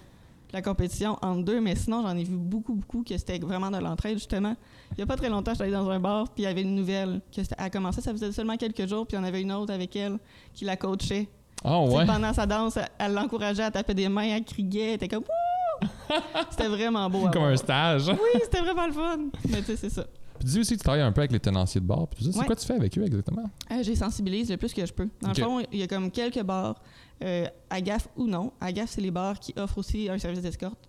la 0.53 0.61
compétition 0.61 1.17
entre 1.21 1.43
deux, 1.43 1.61
mais 1.61 1.75
sinon, 1.75 2.01
j'en 2.01 2.15
ai 2.17 2.23
vu 2.23 2.35
beaucoup, 2.35 2.73
beaucoup 2.75 3.03
que 3.03 3.17
c'était 3.17 3.39
vraiment 3.39 3.71
de 3.71 3.77
l'entraide, 3.77 4.15
justement. 4.17 4.55
Il 4.93 4.99
y 4.99 5.01
a 5.01 5.05
pas 5.05 5.15
très 5.15 5.29
longtemps, 5.29 5.51
j'étais 5.51 5.63
allée 5.65 5.73
dans 5.73 5.89
un 5.89 5.99
bar, 5.99 6.25
puis 6.33 6.43
il 6.43 6.45
y 6.45 6.49
avait 6.49 6.61
une 6.61 6.75
nouvelle 6.75 7.21
elle 7.37 7.45
a 7.57 7.69
commencé, 7.69 8.01
ça 8.01 8.11
faisait 8.11 8.31
seulement 8.31 8.57
quelques 8.57 8.87
jours, 8.87 9.05
puis 9.07 9.15
il 9.17 9.19
y 9.21 9.23
en 9.23 9.25
avait 9.25 9.41
une 9.41 9.51
autre 9.51 9.73
avec 9.73 9.95
elle 9.95 10.17
qui 10.53 10.65
la 10.65 10.75
coachait. 10.77 11.29
Ah 11.63 11.79
ouais? 11.81 12.05
Pendant 12.05 12.33
sa 12.33 12.45
danse, 12.45 12.77
elle- 12.97 13.13
l'encourageait 13.13 13.63
à 13.63 13.71
taper 13.71 13.93
des 13.93 14.09
mains, 14.09 14.23
elle 14.23 14.43
criait, 14.43 14.89
elle 14.89 14.93
était 14.95 15.07
comme 15.07 15.23
Wouh! 15.23 15.87
C'était 16.49 16.67
vraiment 16.67 17.09
beau. 17.09 17.29
Comme 17.31 17.43
un 17.43 17.55
stage. 17.57 18.07
Oui, 18.09 18.39
c'était 18.43 18.61
vraiment 18.61 18.87
le 18.87 18.93
fun. 18.93 19.17
Mais 19.49 19.59
tu 19.59 19.65
sais, 19.67 19.77
c'est 19.77 19.89
ça. 19.89 20.05
Puis 20.39 20.49
dis 20.49 20.59
aussi 20.59 20.73
que 20.73 20.77
tu 20.79 20.83
travailles 20.83 21.01
un 21.03 21.11
peu 21.11 21.21
avec 21.21 21.31
les 21.31 21.39
tenanciers 21.39 21.79
de 21.81 21.85
bar. 21.85 22.07
Puis 22.07 22.17
tout 22.19 22.25
ça, 22.25 22.31
c'est 22.33 22.39
Ouais. 22.39 22.45
quoi 22.45 22.55
tu 22.55 22.65
fais 22.65 22.73
avec 22.73 22.97
eux 22.97 23.03
exactement? 23.05 23.49
Euh, 23.71 23.83
J'ai 23.83 23.95
sensibilise 23.95 24.49
le 24.49 24.57
plus 24.57 24.73
que 24.73 24.85
je 24.85 24.91
peux. 24.91 25.07
Dans 25.21 25.29
le 25.29 25.35
fond, 25.35 25.59
il 25.71 25.79
y 25.79 25.83
a 25.83 25.87
comme 25.87 26.09
quelques 26.11 26.41
bars, 26.41 26.81
euh, 27.23 27.45
à 27.69 27.79
gaffe 27.81 28.07
ou 28.17 28.25
non. 28.25 28.51
À 28.59 28.71
gaffe, 28.71 28.89
c'est 28.91 29.01
les 29.01 29.11
bars 29.11 29.39
qui 29.39 29.53
offrent 29.55 29.77
aussi 29.77 30.09
un 30.09 30.17
service 30.17 30.41
d'escorte 30.41 30.79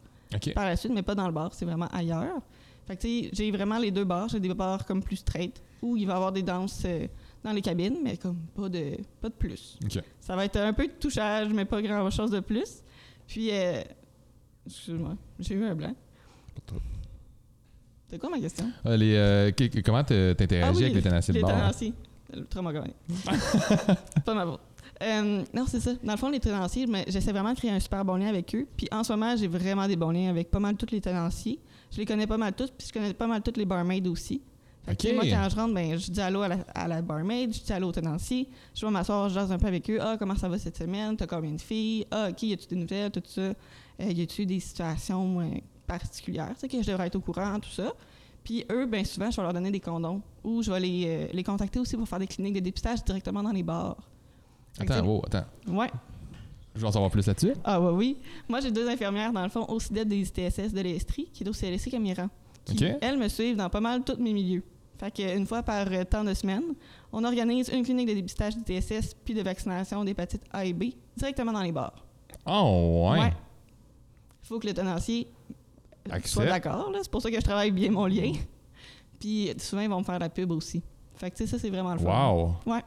par 0.55 0.65
la 0.65 0.77
suite, 0.77 0.93
mais 0.95 1.03
pas 1.03 1.15
dans 1.15 1.27
le 1.27 1.33
bar, 1.33 1.51
c'est 1.53 1.67
vraiment 1.67 1.89
ailleurs. 1.93 2.39
Fait 2.87 2.97
que 2.97 3.03
tu 3.03 3.09
sais, 3.25 3.31
j'ai 3.33 3.51
vraiment 3.51 3.79
les 3.79 3.91
deux 3.91 4.05
bars. 4.05 4.29
J'ai 4.31 4.41
des 4.41 4.53
bars 4.55 4.85
comme 4.87 5.03
plus 5.03 5.17
straight, 5.17 5.63
où 5.83 5.97
il 5.97 6.07
va 6.07 6.15
y 6.15 6.17
avoir 6.17 6.33
des 6.33 6.43
danses 6.43 6.83
euh, 6.87 7.07
dans 7.43 7.53
les 7.53 7.63
cabines, 7.63 7.99
mais 8.03 8.17
comme 8.17 8.37
pas 8.55 8.69
de, 8.69 8.97
pas 9.21 9.29
de 9.29 9.35
plus. 9.35 9.79
Ça 10.21 10.37
va 10.37 10.45
être 10.45 10.57
un 10.57 10.73
peu 10.73 10.87
de 10.87 10.93
touchage, 10.93 11.49
mais 11.53 11.65
pas 11.65 11.83
grand-chose 11.83 12.31
de 12.31 12.41
plus. 12.41 12.83
Puis, 13.27 13.49
euh, 13.51 13.83
excuse-moi, 14.67 15.17
j'ai 15.39 15.55
eu 15.55 15.65
un 15.65 15.75
blanc. 15.75 15.95
C'est 18.09 18.19
quoi 18.19 18.29
ma 18.29 18.39
question? 18.39 18.71
Ah, 18.85 18.97
les, 18.97 19.15
euh, 19.17 19.51
comment 19.85 20.05
t'interagis 20.05 20.63
Ah 20.63 20.73
oui, 20.73 20.83
avec 20.85 20.95
les 20.95 21.03
tenanciers 21.03 21.33
de 21.33 21.39
Les 21.39 21.43
bar? 21.43 21.53
tenanciers. 21.53 21.95
Le 22.35 22.45
trauma 22.45 22.73
pas 24.25 24.35
ma 24.35 24.45
faute. 24.47 24.61
Euh, 25.03 25.45
non, 25.53 25.65
c'est 25.67 25.81
ça. 25.81 25.93
Dans 26.03 26.13
le 26.13 26.19
fond, 26.19 26.31
les 26.31 26.41
tenanciers, 26.41 26.87
j'essaie 27.09 27.33
vraiment 27.33 27.53
de 27.53 27.59
créer 27.59 27.71
un 27.71 27.81
super 27.81 28.05
bon 28.05 28.17
lien 28.17 28.29
avec 28.29 28.55
eux. 28.55 28.67
Puis 28.77 28.87
en 28.93 29.03
ce 29.03 29.13
moment, 29.13 29.35
j'ai 29.37 29.49
vraiment 29.49 29.87
des 29.87 29.97
bons 29.97 30.11
liens 30.11 30.31
avec 30.31 30.51
pas 30.51 30.61
mal 30.61 30.77
tous 30.77 30.91
les 30.93 31.01
tenanciers. 31.01 31.59
Je 31.91 31.99
les 31.99 32.07
connais 32.07 32.27
pas 32.27 32.39
mal 32.39 32.55
tous, 32.55 32.71
puis 32.71 32.87
je 32.87 32.93
connais 32.93 33.13
pas 33.13 33.27
mal 33.27 33.43
toutes 33.43 33.57
les 33.57 33.65
barmaids 33.67 34.07
aussi. 34.09 34.41
Fait 34.85 34.97
que. 34.97 35.15
Moi, 35.15 35.25
quand 35.25 35.49
je 35.49 35.57
rentre, 35.57 35.75
ben, 35.75 35.97
je 35.99 36.11
dis 36.11 36.21
allô 36.21 36.43
à 36.43 36.49
la, 36.49 36.57
à 36.75 36.89
la 36.89 37.03
barmaid, 37.03 37.55
je 37.55 37.61
dis 37.61 37.73
allô 37.73 37.89
au 37.89 37.93
tenancier. 37.93 38.49
Je 38.75 38.85
vais 38.85 38.93
m'asseoir, 38.93 39.29
je 39.29 39.35
jase 39.35 39.53
un 39.53 39.59
peu 39.59 39.67
avec 39.67 39.89
eux. 39.91 39.99
Ah, 40.01 40.17
comment 40.19 40.37
ça 40.37 40.49
va 40.49 40.59
cette 40.59 40.77
semaine? 40.77 41.17
T'as 41.17 41.27
combien 41.27 41.53
de 41.53 41.61
filles? 41.61 42.07
Ah, 42.11 42.29
OK, 42.31 42.43
y 42.43 42.53
a-tu 42.53 42.67
des 42.67 42.77
nouvelles? 42.77 43.11
Tout 43.11 43.23
ça. 43.27 43.41
Euh, 43.41 43.55
y 44.01 44.23
a-tu 44.23 44.45
des 44.47 44.61
situations 44.61 45.41
euh, 45.41 45.45
particulières? 45.87 46.51
Tu 46.55 46.61
sais, 46.61 46.69
que 46.69 46.83
je 46.83 46.91
devrais 46.91 47.07
être 47.07 47.17
au 47.17 47.21
courant, 47.21 47.61
tout 47.61 47.71
ça. 47.71 47.93
Puis 48.43 48.65
eux, 48.73 48.87
bien 48.87 49.05
souvent, 49.05 49.31
je 49.31 49.37
vais 49.37 49.43
leur 49.43 49.53
donner 49.53 49.71
des 49.71 49.79
condoms 49.81 50.21
ou 50.43 50.63
je 50.63 50.73
vais 50.73 50.81
les, 50.81 51.05
euh, 51.07 51.27
les 51.33 51.45
contacter 51.45 51.79
aussi 51.79 51.97
pour 51.97 52.09
faire 52.09 52.19
des 52.19 52.27
cliniques 52.27 52.55
de 52.55 52.61
dépistage 52.61 53.05
directement 53.05 53.43
dans 53.43 53.53
les 53.53 53.63
bars. 53.63 53.97
Attends, 54.81 55.07
wow, 55.07 55.23
attends. 55.27 55.45
Ouais. 55.69 55.91
Je 56.75 56.81
veux 56.81 56.87
en 56.87 56.93
savoir 56.93 57.11
plus 57.11 57.27
là-dessus. 57.27 57.53
Ah 57.63 57.81
ouais, 57.81 57.93
oui. 57.93 58.17
Moi, 58.49 58.61
j'ai 58.61 58.73
deux 58.73 58.89
infirmières, 58.89 59.33
dans 59.33 59.43
le 59.43 59.51
fond, 59.51 59.65
au 59.69 59.79
CIDET 59.79 60.07
des 60.07 60.21
ITSS 60.21 60.73
de 60.73 60.81
l'Estrie, 60.81 61.29
qui 61.33 61.45
est 61.45 61.49
au 61.49 61.53
CLSC 61.53 61.91
Camiran. 61.91 62.29
Qui, 62.65 62.85
elles 63.01 63.19
me 63.19 63.29
suivent 63.29 63.57
dans 63.57 63.69
pas 63.69 63.81
mal 63.81 64.03
tous 64.05 64.17
mes 64.17 64.33
milieux. 64.33 64.63
Fait 64.99 65.11
qu'une 65.11 65.47
fois 65.47 65.63
par 65.63 65.87
euh, 65.91 66.05
temps 66.05 66.23
de 66.23 66.33
semaine, 66.33 66.63
on 67.13 67.25
organise 67.25 67.69
une 67.71 67.83
clinique 67.83 68.09
de 68.09 68.15
dépistage 68.15 68.57
d'ITSS 68.57 69.15
puis 69.25 69.35
de 69.35 69.43
vaccination 69.43 70.05
d'hépatite 70.05 70.43
A 70.53 70.65
et 70.65 70.73
B 70.73 70.85
directement 71.17 71.53
dans 71.53 71.63
les 71.63 71.73
bars. 71.73 72.05
Oh, 72.47 73.11
ouais. 73.11 73.33
Il 74.43 74.47
faut 74.47 74.61
que 74.61 74.67
le 74.69 74.75
tenancier 74.75 75.27
soit 76.25 76.47
d'accord. 76.47 76.93
C'est 77.03 77.11
pour 77.11 77.21
ça 77.21 77.31
que 77.31 77.37
je 77.37 77.41
travaille 77.41 77.73
bien 77.73 77.91
mon 77.91 78.07
lien. 78.07 78.33
Puis 79.19 79.53
souvent, 79.59 79.83
ils 79.83 79.89
vont 79.89 79.99
me 79.99 80.05
faire 80.05 80.19
la 80.19 80.29
pub 80.29 80.51
aussi. 80.53 80.83
Fait 81.17 81.31
que, 81.31 81.37
tu 81.37 81.45
sais, 81.45 81.51
ça, 81.51 81.59
c'est 81.59 81.71
vraiment 81.71 81.95
le 81.95 82.01
fun. 82.01 82.31
Wow. 82.33 82.55
Ouais. 82.67 82.83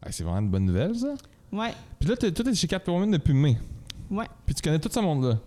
Ah, 0.00 0.10
c'est 0.10 0.24
vraiment 0.24 0.40
une 0.40 0.50
bonne 0.50 0.64
nouvelle, 0.64 0.94
ça. 0.96 1.14
Ouais. 1.52 1.72
Puis 1.98 2.08
là, 2.08 2.16
toi, 2.16 2.30
t'es 2.30 2.54
chez 2.54 2.66
Catwoman 2.66 3.10
depuis 3.10 3.32
mai. 3.32 3.58
Ouais. 4.10 4.26
Puis 4.44 4.54
tu 4.56 4.62
connais 4.62 4.78
tout 4.78 4.90
ce 4.92 5.00
monde-là. 5.00 5.38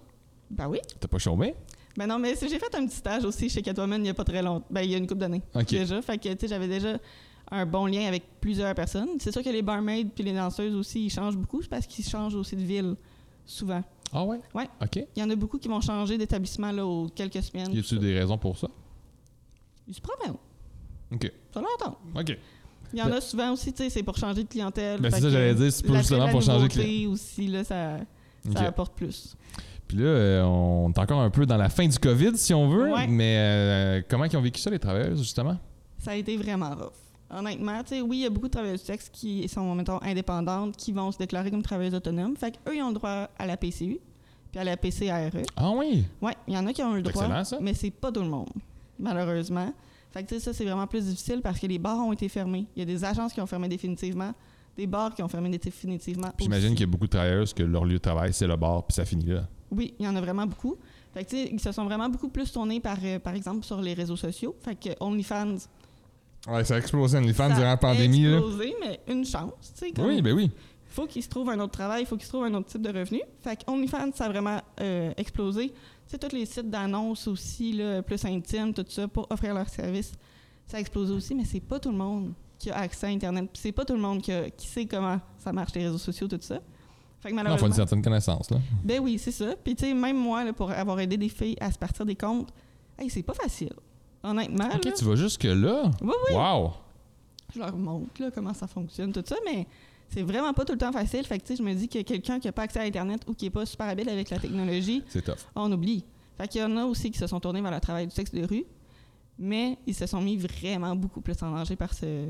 Ben 0.49 0.67
oui. 0.67 0.79
T'as 0.99 1.07
pas 1.07 1.17
chômé? 1.17 1.55
Ben 1.97 2.07
non, 2.07 2.19
mais 2.19 2.35
j'ai 2.39 2.59
fait 2.59 2.75
un 2.75 2.85
petit 2.85 2.97
stage 2.97 3.23
aussi 3.23 3.49
chez 3.49 3.61
Catwoman 3.61 4.03
il 4.03 4.07
y 4.07 4.09
a 4.09 4.13
pas 4.13 4.23
très 4.23 4.41
longtemps. 4.41 4.65
Ben, 4.69 4.81
il 4.81 4.91
y 4.91 4.95
a 4.95 4.97
une 4.97 5.07
couple 5.07 5.21
d'années. 5.21 5.41
Déjà. 5.69 6.01
Fait 6.01 6.17
que, 6.17 6.29
tu 6.29 6.39
sais, 6.41 6.47
j'avais 6.47 6.67
déjà 6.67 6.97
un 7.51 7.65
bon 7.65 7.85
lien 7.85 8.07
avec 8.07 8.23
plusieurs 8.41 8.73
personnes. 8.75 9.09
C'est 9.19 9.31
sûr 9.31 9.43
que 9.43 9.49
les 9.49 9.61
barmaids 9.61 10.05
puis 10.05 10.23
les 10.23 10.33
danseuses 10.33 10.75
aussi, 10.75 11.05
ils 11.05 11.09
changent 11.09 11.37
beaucoup. 11.37 11.61
Parce 11.69 11.87
qu'ils 11.87 12.05
changent 12.05 12.35
aussi 12.35 12.55
de 12.55 12.63
ville, 12.63 12.95
souvent. 13.45 13.83
Ah 14.11 14.23
ouais? 14.23 14.39
Ouais. 14.53 14.67
OK. 14.81 15.05
Il 15.15 15.19
y 15.19 15.23
en 15.23 15.29
a 15.29 15.35
beaucoup 15.35 15.57
qui 15.57 15.67
vont 15.67 15.81
changer 15.81 16.17
d'établissement, 16.17 16.71
là, 16.71 16.85
aux 16.85 17.07
quelques 17.07 17.43
semaines. 17.43 17.73
Y 17.73 17.79
a-tu 17.79 17.97
des 17.97 18.19
raisons 18.19 18.37
pour 18.37 18.57
ça? 18.57 18.67
Ils 19.87 19.93
se 19.93 20.01
promènent. 20.01 20.37
OK. 21.13 21.31
Ça 21.53 21.61
longtemps. 21.61 21.97
OK. 22.15 22.37
Il 22.93 22.99
y 22.99 23.01
en 23.01 23.11
a 23.11 23.19
souvent 23.19 23.51
aussi, 23.51 23.73
tu 23.73 23.83
sais, 23.83 23.89
c'est 23.89 24.03
pour 24.03 24.17
changer 24.17 24.43
de 24.43 24.47
clientèle. 24.47 25.01
Ben, 25.01 25.11
c'est 25.11 25.21
ça, 25.21 25.29
j'allais 25.29 25.55
dire, 25.55 25.71
c'est 25.71 25.93
justement 25.93 26.29
pour 26.29 26.41
changer 26.41 26.67
de 26.67 26.73
nouveauté 26.73 27.07
aussi, 27.07 27.47
là, 27.47 27.63
ça, 27.63 27.97
ça 28.53 28.61
apporte 28.61 28.95
plus. 28.95 29.35
Là, 29.95 30.03
euh, 30.03 30.43
on 30.43 30.91
est 30.91 30.99
encore 30.99 31.21
un 31.21 31.29
peu 31.29 31.45
dans 31.45 31.57
la 31.57 31.69
fin 31.69 31.87
du 31.87 31.97
COVID, 31.97 32.37
si 32.37 32.53
on 32.53 32.67
veut. 32.69 32.91
Ouais. 32.91 33.07
Mais 33.07 33.35
euh, 33.37 34.01
comment 34.09 34.25
ils 34.25 34.35
ont 34.37 34.41
vécu 34.41 34.59
ça, 34.59 34.69
les 34.69 34.79
travailleurs, 34.79 35.15
justement? 35.15 35.57
Ça 35.99 36.11
a 36.11 36.15
été 36.15 36.35
vraiment 36.37 36.69
rough. 36.71 36.91
Honnêtement, 37.29 37.81
tu 37.83 37.89
sais, 37.95 38.01
oui, 38.01 38.17
il 38.17 38.23
y 38.23 38.25
a 38.25 38.29
beaucoup 38.29 38.47
de 38.47 38.51
travailleuses 38.51 38.81
du 38.81 38.85
sexe 38.85 39.09
qui 39.11 39.47
sont, 39.49 39.73
mettons, 39.73 39.99
indépendantes, 40.03 40.75
qui 40.77 40.91
vont 40.91 41.11
se 41.11 41.17
déclarer 41.17 41.49
comme 41.49 41.63
travailleuses 41.63 41.95
autonomes. 41.95 42.35
Fait 42.37 42.51
qu'eux, 42.51 42.75
ils 42.75 42.81
ont 42.83 42.89
le 42.89 42.93
droit 42.95 43.29
à 43.39 43.45
la 43.47 43.57
PCU, 43.57 43.99
puis 44.51 44.59
à 44.59 44.63
la 44.63 44.77
PCARE. 44.77 45.31
Ah 45.55 45.71
oui? 45.71 46.05
Oui, 46.21 46.31
il 46.47 46.53
y 46.53 46.57
en 46.57 46.67
a 46.67 46.73
qui 46.73 46.83
ont 46.83 46.93
le 46.93 47.03
C'est 47.03 47.11
droit, 47.11 47.23
excellent, 47.23 47.43
ça. 47.43 47.57
mais 47.61 47.73
c'est 47.73 47.89
pas 47.91 48.11
tout 48.11 48.21
le 48.21 48.29
monde, 48.29 48.49
malheureusement. 48.99 49.73
Fait 50.11 50.23
que, 50.23 50.29
tu 50.29 50.35
sais, 50.35 50.39
ça, 50.41 50.53
c'est 50.53 50.63
vraiment 50.65 50.87
plus 50.87 51.03
difficile 51.03 51.41
parce 51.41 51.59
que 51.59 51.67
les 51.67 51.79
bars 51.79 51.97
ont 51.99 52.13
été 52.13 52.29
fermés. 52.29 52.65
Il 52.75 52.79
y 52.79 52.83
a 52.83 52.85
des 52.85 53.03
agences 53.03 53.33
qui 53.33 53.41
ont 53.41 53.47
fermé 53.47 53.67
définitivement, 53.67 54.31
des 54.77 54.87
bars 54.87 55.13
qui 55.13 55.23
ont 55.23 55.27
fermé 55.27 55.49
définitivement. 55.57 56.31
J'imagine 56.39 56.71
qu'il 56.71 56.81
y 56.81 56.83
a 56.83 56.87
beaucoup 56.87 57.05
de 57.05 57.11
travailleurs 57.11 57.53
que 57.53 57.63
leur 57.63 57.83
lieu 57.85 57.93
de 57.95 57.97
travail, 57.97 58.33
c'est 58.33 58.47
le 58.47 58.55
bar, 58.55 58.85
puis 58.85 58.93
ça 58.95 59.03
finit 59.03 59.25
là. 59.25 59.47
Oui, 59.71 59.93
il 59.99 60.05
y 60.05 60.07
en 60.07 60.15
a 60.15 60.21
vraiment 60.21 60.45
beaucoup. 60.45 60.75
Fait 61.13 61.23
que, 61.25 61.35
ils 61.35 61.59
se 61.59 61.71
sont 61.71 61.85
vraiment 61.85 62.09
beaucoup 62.09 62.29
plus 62.29 62.51
tournés 62.51 62.79
par, 62.79 62.97
euh, 63.03 63.19
par 63.19 63.33
exemple, 63.33 63.65
sur 63.65 63.81
les 63.81 63.93
réseaux 63.93 64.15
sociaux. 64.17 64.55
Fait 64.61 64.75
que 64.75 64.89
OnlyFans, 64.99 65.55
Ouais, 66.47 66.63
ça 66.63 66.75
a 66.75 66.77
explosé 66.77 67.17
OnlyFans 67.17 67.49
ça 67.49 67.55
durant 67.55 67.61
la 67.65 67.71
a 67.71 67.77
pandémie. 67.77 68.23
là. 68.25 68.37
explosé, 68.37 68.75
mais 68.79 68.99
une 69.07 69.25
chance, 69.25 69.73
tu 69.79 69.87
sais. 69.87 69.93
Oui, 70.01 70.21
ben 70.21 70.33
oui. 70.33 70.51
faut 70.87 71.07
qu'ils 71.07 71.23
se 71.23 71.29
trouvent 71.29 71.49
un 71.49 71.59
autre 71.59 71.71
travail, 71.71 72.03
il 72.03 72.05
faut 72.05 72.15
qu'ils 72.15 72.25
se 72.25 72.29
trouvent 72.31 72.43
un 72.45 72.53
autre 72.53 72.67
type 72.67 72.81
de 72.83 72.89
revenu. 72.97 73.21
Fait 73.41 73.55
que 73.55 73.69
OnlyFans, 73.71 74.11
ça 74.13 74.25
a 74.25 74.29
vraiment 74.29 74.61
euh, 74.79 75.11
explosé. 75.17 75.69
Tu 75.69 75.75
sais, 76.07 76.17
tous 76.19 76.35
les 76.35 76.45
sites 76.45 76.69
d'annonces 76.69 77.27
aussi, 77.27 77.73
là, 77.73 78.03
plus 78.03 78.23
intimes, 78.25 78.73
tout 78.73 78.85
ça, 78.87 79.07
pour 79.07 79.25
offrir 79.31 79.55
leurs 79.55 79.69
services, 79.69 80.11
ça 80.67 80.77
a 80.77 80.79
explosé 80.79 81.11
aussi, 81.13 81.33
mais 81.33 81.45
c'est 81.45 81.59
pas 81.59 81.79
tout 81.79 81.89
le 81.91 81.97
monde 81.97 82.33
qui 82.59 82.69
a 82.69 82.77
accès 82.77 83.07
à 83.07 83.09
Internet. 83.09 83.49
C'est 83.53 83.71
pas 83.71 83.83
tout 83.85 83.93
le 83.93 83.99
monde 83.99 84.21
qui, 84.21 84.31
a- 84.31 84.49
qui 84.51 84.67
sait 84.67 84.85
comment 84.85 85.19
ça 85.39 85.51
marche, 85.51 85.73
les 85.73 85.85
réseaux 85.85 85.97
sociaux, 85.97 86.27
tout 86.27 86.37
ça. 86.41 86.59
Fait 87.25 87.31
que 87.31 87.41
Non, 87.43 87.57
faut 87.57 87.65
une 87.65 87.73
certaine 87.73 88.03
connaissance, 88.03 88.51
là. 88.51 88.57
Ben 88.83 88.99
oui, 88.99 89.17
c'est 89.17 89.31
ça. 89.31 89.55
Puis 89.63 89.75
tu 89.75 89.85
sais, 89.85 89.93
même 89.95 90.17
moi, 90.17 90.43
là, 90.43 90.53
pour 90.53 90.69
avoir 90.69 90.99
aidé 90.99 91.17
des 91.17 91.29
filles 91.29 91.57
à 91.59 91.71
se 91.71 91.77
partir 91.79 92.05
des 92.05 92.15
comptes, 92.15 92.49
hey, 92.99 93.09
c'est 93.09 93.23
pas 93.23 93.33
facile. 93.33 93.73
Honnêtement, 94.23 94.67
Ok, 94.75 94.85
là, 94.85 94.91
tu 94.91 95.05
vas 95.05 95.15
jusque-là? 95.15 95.91
Oui, 96.01 96.13
oui. 96.29 96.35
Wow! 96.35 96.73
je 97.53 97.59
leur 97.59 97.75
montre 97.77 98.21
là, 98.21 98.31
comment 98.31 98.53
ça 98.53 98.67
fonctionne, 98.67 99.13
tout 99.13 99.23
ça, 99.25 99.35
mais 99.45 99.65
c'est 100.09 100.23
vraiment 100.23 100.53
pas 100.53 100.65
tout 100.65 100.73
le 100.73 100.77
temps 100.77 100.91
facile. 100.91 101.25
Fait 101.25 101.39
que 101.39 101.45
tu 101.45 101.55
sais, 101.55 101.63
je 101.63 101.67
me 101.67 101.73
dis 101.73 101.87
que 101.87 102.01
quelqu'un 102.01 102.39
qui 102.39 102.47
a 102.47 102.51
pas 102.51 102.63
accès 102.63 102.79
à 102.79 102.83
Internet 102.83 103.21
ou 103.27 103.33
qui 103.33 103.47
est 103.47 103.51
pas 103.51 103.65
super 103.65 103.87
habile 103.87 104.09
avec 104.09 104.29
la 104.29 104.37
technologie, 104.39 105.03
on 105.55 105.71
oublie. 105.71 106.03
Fait 106.37 106.47
qu'il 106.47 106.61
y 106.61 106.63
en 106.63 106.75
a 106.77 106.85
aussi 106.85 107.11
qui 107.11 107.17
se 107.17 107.27
sont 107.27 107.39
tournés 107.39 107.61
vers 107.61 107.71
le 107.71 107.79
travail 107.79 108.07
du 108.07 108.13
sexe 108.13 108.31
de 108.31 108.45
rue, 108.45 108.65
mais 109.39 109.77
ils 109.87 109.95
se 109.95 110.05
sont 110.05 110.21
mis 110.21 110.37
vraiment 110.37 110.95
beaucoup 110.95 111.21
plus 111.21 111.41
en 111.41 111.51
danger 111.51 111.75
par 111.75 111.93
ce... 111.93 112.27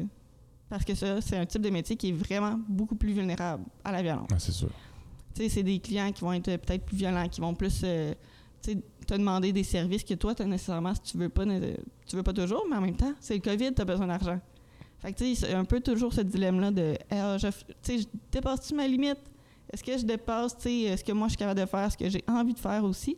Parce 0.69 0.83
que 0.83 0.95
ça, 0.95 1.21
c'est 1.21 1.37
un 1.37 1.45
type 1.45 1.61
de 1.61 1.69
métier 1.69 1.95
qui 1.95 2.09
est 2.09 2.13
vraiment 2.13 2.59
beaucoup 2.67 2.95
plus 2.95 3.13
vulnérable 3.13 3.63
à 3.83 3.91
la 3.91 4.01
violence. 4.01 4.27
Ah, 4.31 4.39
c'est 4.39 4.51
sûr. 4.51 4.69
Tu 5.33 5.43
sais, 5.43 5.49
c'est 5.49 5.63
des 5.63 5.79
clients 5.79 6.11
qui 6.11 6.21
vont 6.21 6.33
être 6.33 6.47
euh, 6.47 6.57
peut-être 6.57 6.85
plus 6.85 6.97
violents, 6.97 7.27
qui 7.27 7.41
vont 7.41 7.53
plus 7.53 7.81
euh, 7.83 8.13
te 8.61 9.13
demander 9.13 9.51
des 9.51 9.63
services 9.63 10.03
que 10.03 10.13
toi, 10.15 10.33
t'as 10.33 10.45
nécessairement, 10.45 10.95
si 10.95 11.01
tu 11.01 11.17
veux 11.17 11.29
pas, 11.29 11.45
tu 11.45 12.15
veux 12.15 12.23
pas 12.23 12.33
toujours, 12.33 12.65
mais 12.69 12.77
en 12.77 12.81
même 12.81 12.95
temps, 12.95 13.13
c'est 13.19 13.35
le 13.35 13.41
COVID, 13.41 13.73
tu 13.73 13.81
as 13.81 13.85
besoin 13.85 14.07
d'argent. 14.07 14.39
Fait 14.99 15.13
que, 15.13 15.17
tu 15.17 15.35
sais, 15.35 15.47
c'est 15.47 15.53
un 15.53 15.65
peu 15.65 15.81
toujours 15.81 16.13
ce 16.13 16.21
dilemme-là 16.21 16.71
de, 16.71 16.97
Ah, 17.11 17.37
je, 17.37 17.47
tu 17.47 17.53
sais, 17.81 17.97
je 17.99 18.07
dépasse-tu 18.31 18.73
ma 18.73 18.87
limite? 18.87 19.19
Est-ce 19.71 19.83
que 19.83 19.97
je 19.97 20.05
dépasse, 20.05 20.57
tu 20.57 20.63
sais, 20.63 20.97
ce 20.97 21.03
que 21.03 21.11
moi, 21.11 21.27
je 21.27 21.31
suis 21.31 21.37
capable 21.37 21.59
de 21.59 21.65
faire, 21.65 21.91
ce 21.91 21.97
que 21.97 22.09
j'ai 22.09 22.23
envie 22.27 22.53
de 22.53 22.59
faire 22.59 22.83
aussi? 22.83 23.17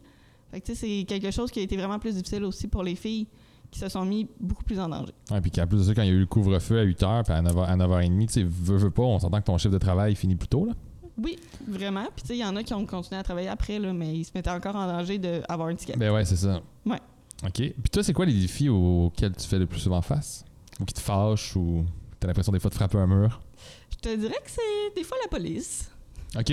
Fait 0.52 0.60
que, 0.60 0.66
tu 0.66 0.76
sais, 0.76 0.88
c'est 0.88 1.06
quelque 1.06 1.32
chose 1.32 1.52
qui 1.52 1.60
a 1.60 1.62
été 1.62 1.78
vraiment 1.78 2.00
plus 2.00 2.16
difficile 2.16 2.44
aussi 2.44 2.68
pour 2.68 2.84
les 2.84 2.96
filles 2.96 3.28
qui 3.72 3.80
se 3.80 3.90
sont 3.90 4.06
mis 4.06 4.28
beaucoup 4.40 4.64
plus 4.64 4.80
en 4.80 4.90
danger. 4.90 5.14
Ouais, 5.32 5.42
puis 5.42 5.52
qu'en 5.52 5.68
plus 5.68 5.80
de 5.80 5.84
ça, 5.84 5.94
quand 5.94 6.04
il 6.04 6.08
y 6.08 6.12
a 6.12 6.14
eu 6.14 6.20
le 6.20 6.26
couvre-feu 6.26 6.80
à 6.80 6.86
8h, 6.86 7.24
puis 7.24 7.34
à 7.34 7.42
9h, 7.42 7.66
à 7.66 7.76
9h30, 7.76 8.28
tu 8.28 8.34
sais, 8.34 8.44
veux, 8.44 8.78
veux 8.78 8.92
pas, 8.92 9.04
on 9.04 9.20
s'entend 9.20 9.40
que 9.40 9.46
ton 9.46 9.58
chiffre 9.58 9.74
de 9.74 9.80
travail 9.80 10.16
finit 10.16 10.36
plus 10.36 10.48
tôt, 10.48 10.66
là. 10.66 10.74
Oui, 11.22 11.38
vraiment. 11.68 12.06
Puis, 12.16 12.22
tu 12.22 12.28
sais, 12.28 12.38
il 12.38 12.42
y 12.42 12.46
en 12.46 12.56
a 12.56 12.64
qui 12.64 12.74
ont 12.74 12.86
continué 12.86 13.20
à 13.20 13.24
travailler 13.24 13.48
après, 13.48 13.80
là, 13.80 13.92
mais 13.92 14.14
ils 14.14 14.24
se 14.24 14.32
mettaient 14.36 14.52
encore 14.52 14.76
en 14.76 14.86
danger 14.86 15.18
d'avoir 15.18 15.70
un 15.70 15.76
ticket. 15.76 15.98
Ben 15.98 16.14
ouais, 16.14 16.24
c'est 16.26 16.36
ça. 16.36 16.62
Ouais. 16.86 17.00
OK. 17.44 17.54
Puis 17.54 17.90
toi, 17.92 18.04
c'est 18.04 18.14
quoi 18.14 18.26
les 18.26 18.34
défis 18.34 18.70
auxquels 18.70 19.36
tu 19.36 19.48
fais 19.48 19.58
le 19.58 19.66
plus 19.66 19.80
souvent 19.80 20.02
face? 20.02 20.46
Ou 20.80 20.86
qui 20.86 20.94
te 20.94 21.00
fâchent, 21.00 21.56
ou 21.56 21.86
t'as 22.20 22.28
l'impression 22.28 22.52
des 22.52 22.60
fois 22.60 22.70
de 22.70 22.76
frapper 22.76 23.00
un 23.00 23.08
mur? 23.08 23.42
Je 23.90 23.98
te 23.98 24.16
dirais 24.16 24.36
que 24.44 24.52
c'est 24.52 24.96
des 24.96 25.04
fois 25.04 25.18
la 25.24 25.30
police. 25.30 25.90
OK. 26.38 26.50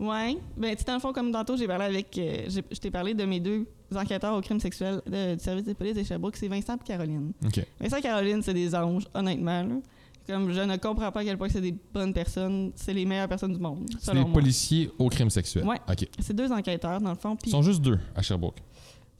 Ouais. 0.00 0.36
Ben, 0.56 0.74
tu 0.76 0.84
dans 0.84 0.94
le 0.94 1.00
fond, 1.00 1.12
comme 1.12 1.30
tantôt, 1.30 1.56
j'ai 1.56 1.66
parlé 1.66 1.84
avec. 1.84 2.16
euh, 2.18 2.46
je 2.48 2.78
t'ai 2.78 2.90
parlé 2.90 3.14
de 3.14 3.24
mes 3.24 3.38
deux 3.40 3.66
enquêteurs 3.94 4.34
au 4.36 4.40
crime 4.40 4.58
sexuel 4.58 5.00
de- 5.06 5.34
du 5.34 5.40
service 5.42 5.64
des 5.64 5.74
polices 5.74 5.94
de 5.96 6.02
Sherbrooke, 6.02 6.36
c'est 6.36 6.48
Vincent 6.48 6.74
et 6.76 6.84
Caroline. 6.86 7.32
OK. 7.44 7.64
Vincent 7.80 7.96
et 7.98 8.02
Caroline, 8.02 8.42
c'est 8.42 8.54
des 8.54 8.74
anges, 8.74 9.06
honnêtement. 9.14 9.62
là. 9.62 9.74
Comme 10.26 10.52
je 10.52 10.60
ne 10.60 10.76
comprends 10.76 11.10
pas 11.10 11.20
à 11.20 11.24
quel 11.24 11.36
point 11.36 11.48
c'est 11.48 11.60
des 11.60 11.74
bonnes 11.92 12.14
personnes, 12.14 12.70
c'est 12.76 12.94
les 12.94 13.04
meilleures 13.04 13.26
personnes 13.28 13.52
du 13.54 13.58
monde. 13.58 13.88
C'est 14.00 14.12
des 14.12 14.20
moi. 14.20 14.32
policiers 14.32 14.88
au 14.98 15.08
crime 15.08 15.30
sexuel. 15.30 15.64
Ouais. 15.66 15.78
OK. 15.90 16.08
C'est 16.20 16.34
deux 16.34 16.50
enquêteurs, 16.52 17.00
dans 17.00 17.10
le 17.10 17.16
fond. 17.16 17.36
Ils 17.44 17.50
sont 17.50 17.62
juste 17.62 17.82
deux 17.82 17.98
à 18.14 18.22
Sherbrooke. 18.22 18.58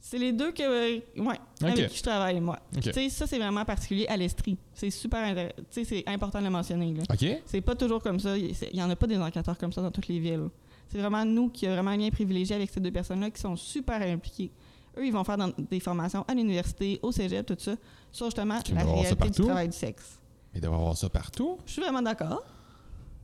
C'est 0.05 0.17
les 0.17 0.33
deux 0.33 0.51
que, 0.51 0.61
euh, 0.63 0.99
ouais, 1.17 1.39
avec 1.61 1.87
qui 1.87 1.97
je 1.97 2.03
travaille, 2.03 2.39
moi. 2.41 2.59
OK. 2.75 2.81
Tu 2.83 2.91
sais, 2.91 3.09
ça, 3.09 3.25
c'est 3.25 3.37
vraiment 3.39 3.63
particulier 3.63 4.05
à 4.07 4.17
l'Estrie. 4.17 4.57
C'est 4.73 4.89
super 4.89 5.23
intéressant. 5.23 5.55
Tu 5.71 5.85
sais, 5.85 5.85
c'est 5.85 6.03
important 6.11 6.39
de 6.39 6.43
le 6.43 6.49
mentionner. 6.49 6.93
Là. 6.93 7.03
OK. 7.09 7.41
C'est 7.45 7.61
pas 7.61 7.73
toujours 7.75 8.01
comme 8.03 8.19
ça. 8.19 8.37
Il 8.37 8.53
n'y 8.73 8.83
en 8.83 8.89
a 8.89 8.95
pas 8.97 9.07
des 9.07 9.17
enquêteurs 9.17 9.57
comme 9.57 9.71
ça 9.71 9.81
dans 9.81 9.91
toutes 9.91 10.09
les 10.09 10.19
villes. 10.19 10.49
C'est 10.89 10.97
vraiment 10.97 11.23
nous 11.23 11.47
qui 11.49 11.65
avons 11.67 11.75
vraiment 11.75 11.91
un 11.91 11.97
lien 11.97 12.09
privilégié 12.09 12.53
avec 12.55 12.69
ces 12.69 12.81
deux 12.81 12.91
personnes-là 12.91 13.29
qui 13.31 13.39
sont 13.41 13.55
super 13.55 14.01
impliquées. 14.01 14.51
Eux, 14.97 15.05
ils 15.07 15.13
vont 15.13 15.23
faire 15.23 15.37
dans- 15.37 15.51
des 15.57 15.79
formations 15.79 16.25
à 16.27 16.33
l'université, 16.33 16.99
au 17.01 17.11
cégep, 17.13 17.45
tout 17.45 17.55
ça, 17.57 17.75
sur 18.11 18.25
justement 18.27 18.59
la 18.75 18.81
réalité 18.83 19.15
du 19.29 19.31
travail 19.47 19.69
du 19.69 19.75
sexe. 19.77 20.19
Mais 20.53 20.59
il 20.59 20.61
doit 20.61 20.71
y 20.71 20.75
avoir 20.79 20.97
ça 20.97 21.09
partout. 21.09 21.57
Je 21.65 21.71
suis 21.71 21.81
vraiment 21.81 22.01
d'accord. 22.01 22.43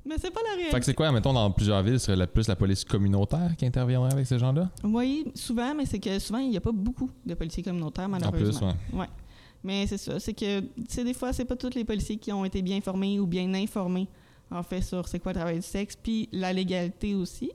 Mais 0.10 0.16
c'est 0.20 0.32
pas 0.32 0.40
la 0.42 0.50
Fait 0.50 0.56
que 0.56 0.62
réalité. 0.64 0.82
c'est 0.86 0.94
quoi, 0.96 1.12
mettons, 1.12 1.34
dans 1.34 1.52
plusieurs 1.52 1.84
villes, 1.84 2.00
ce 2.00 2.08
serait 2.08 2.16
la- 2.18 2.26
plus 2.28 2.48
la 2.48 2.56
police 2.56 2.84
communautaire 2.84 3.56
qui 3.56 3.66
interviendrait 3.66 4.12
avec 4.12 4.26
ces 4.26 4.40
gens-là? 4.40 4.70
Oui, 4.84 5.26
souvent, 5.36 5.76
mais 5.76 5.86
c'est 5.86 6.00
que 6.00 6.18
souvent, 6.18 6.40
il 6.40 6.50
n'y 6.50 6.58
a 6.58 6.62
pas 6.62 6.72
beaucoup 6.72 7.12
de 7.26 7.34
policiers 7.36 7.62
communautaires, 7.62 8.06
En 8.06 8.10
malheureusement. 8.10 8.74
plus, 8.90 8.98
ouais. 8.98 9.08
Mais 9.64 9.86
c'est 9.88 9.98
ça, 10.00 10.20
c'est 10.20 10.34
que, 10.34 10.62
tu 10.62 10.68
sais, 10.88 11.04
des 11.04 11.14
fois, 11.14 11.32
c'est 11.32 11.46
pas 11.46 11.56
tous 11.56 11.76
les 11.76 11.84
policiers 11.86 12.18
qui 12.18 12.32
ont 12.32 12.44
été 12.44 12.62
bien 12.64 12.82
formés 12.82 13.20
ou 13.20 13.28
bien 13.28 13.54
informés, 13.54 14.08
en 14.50 14.64
fait, 14.64 14.82
sur 14.82 15.08
c'est 15.08 15.20
quoi 15.20 15.32
le 15.34 15.38
travail 15.38 15.56
du 15.58 15.62
sexe, 15.62 15.96
puis 16.02 16.28
la 16.32 16.52
légalité 16.54 17.14
aussi. 17.14 17.52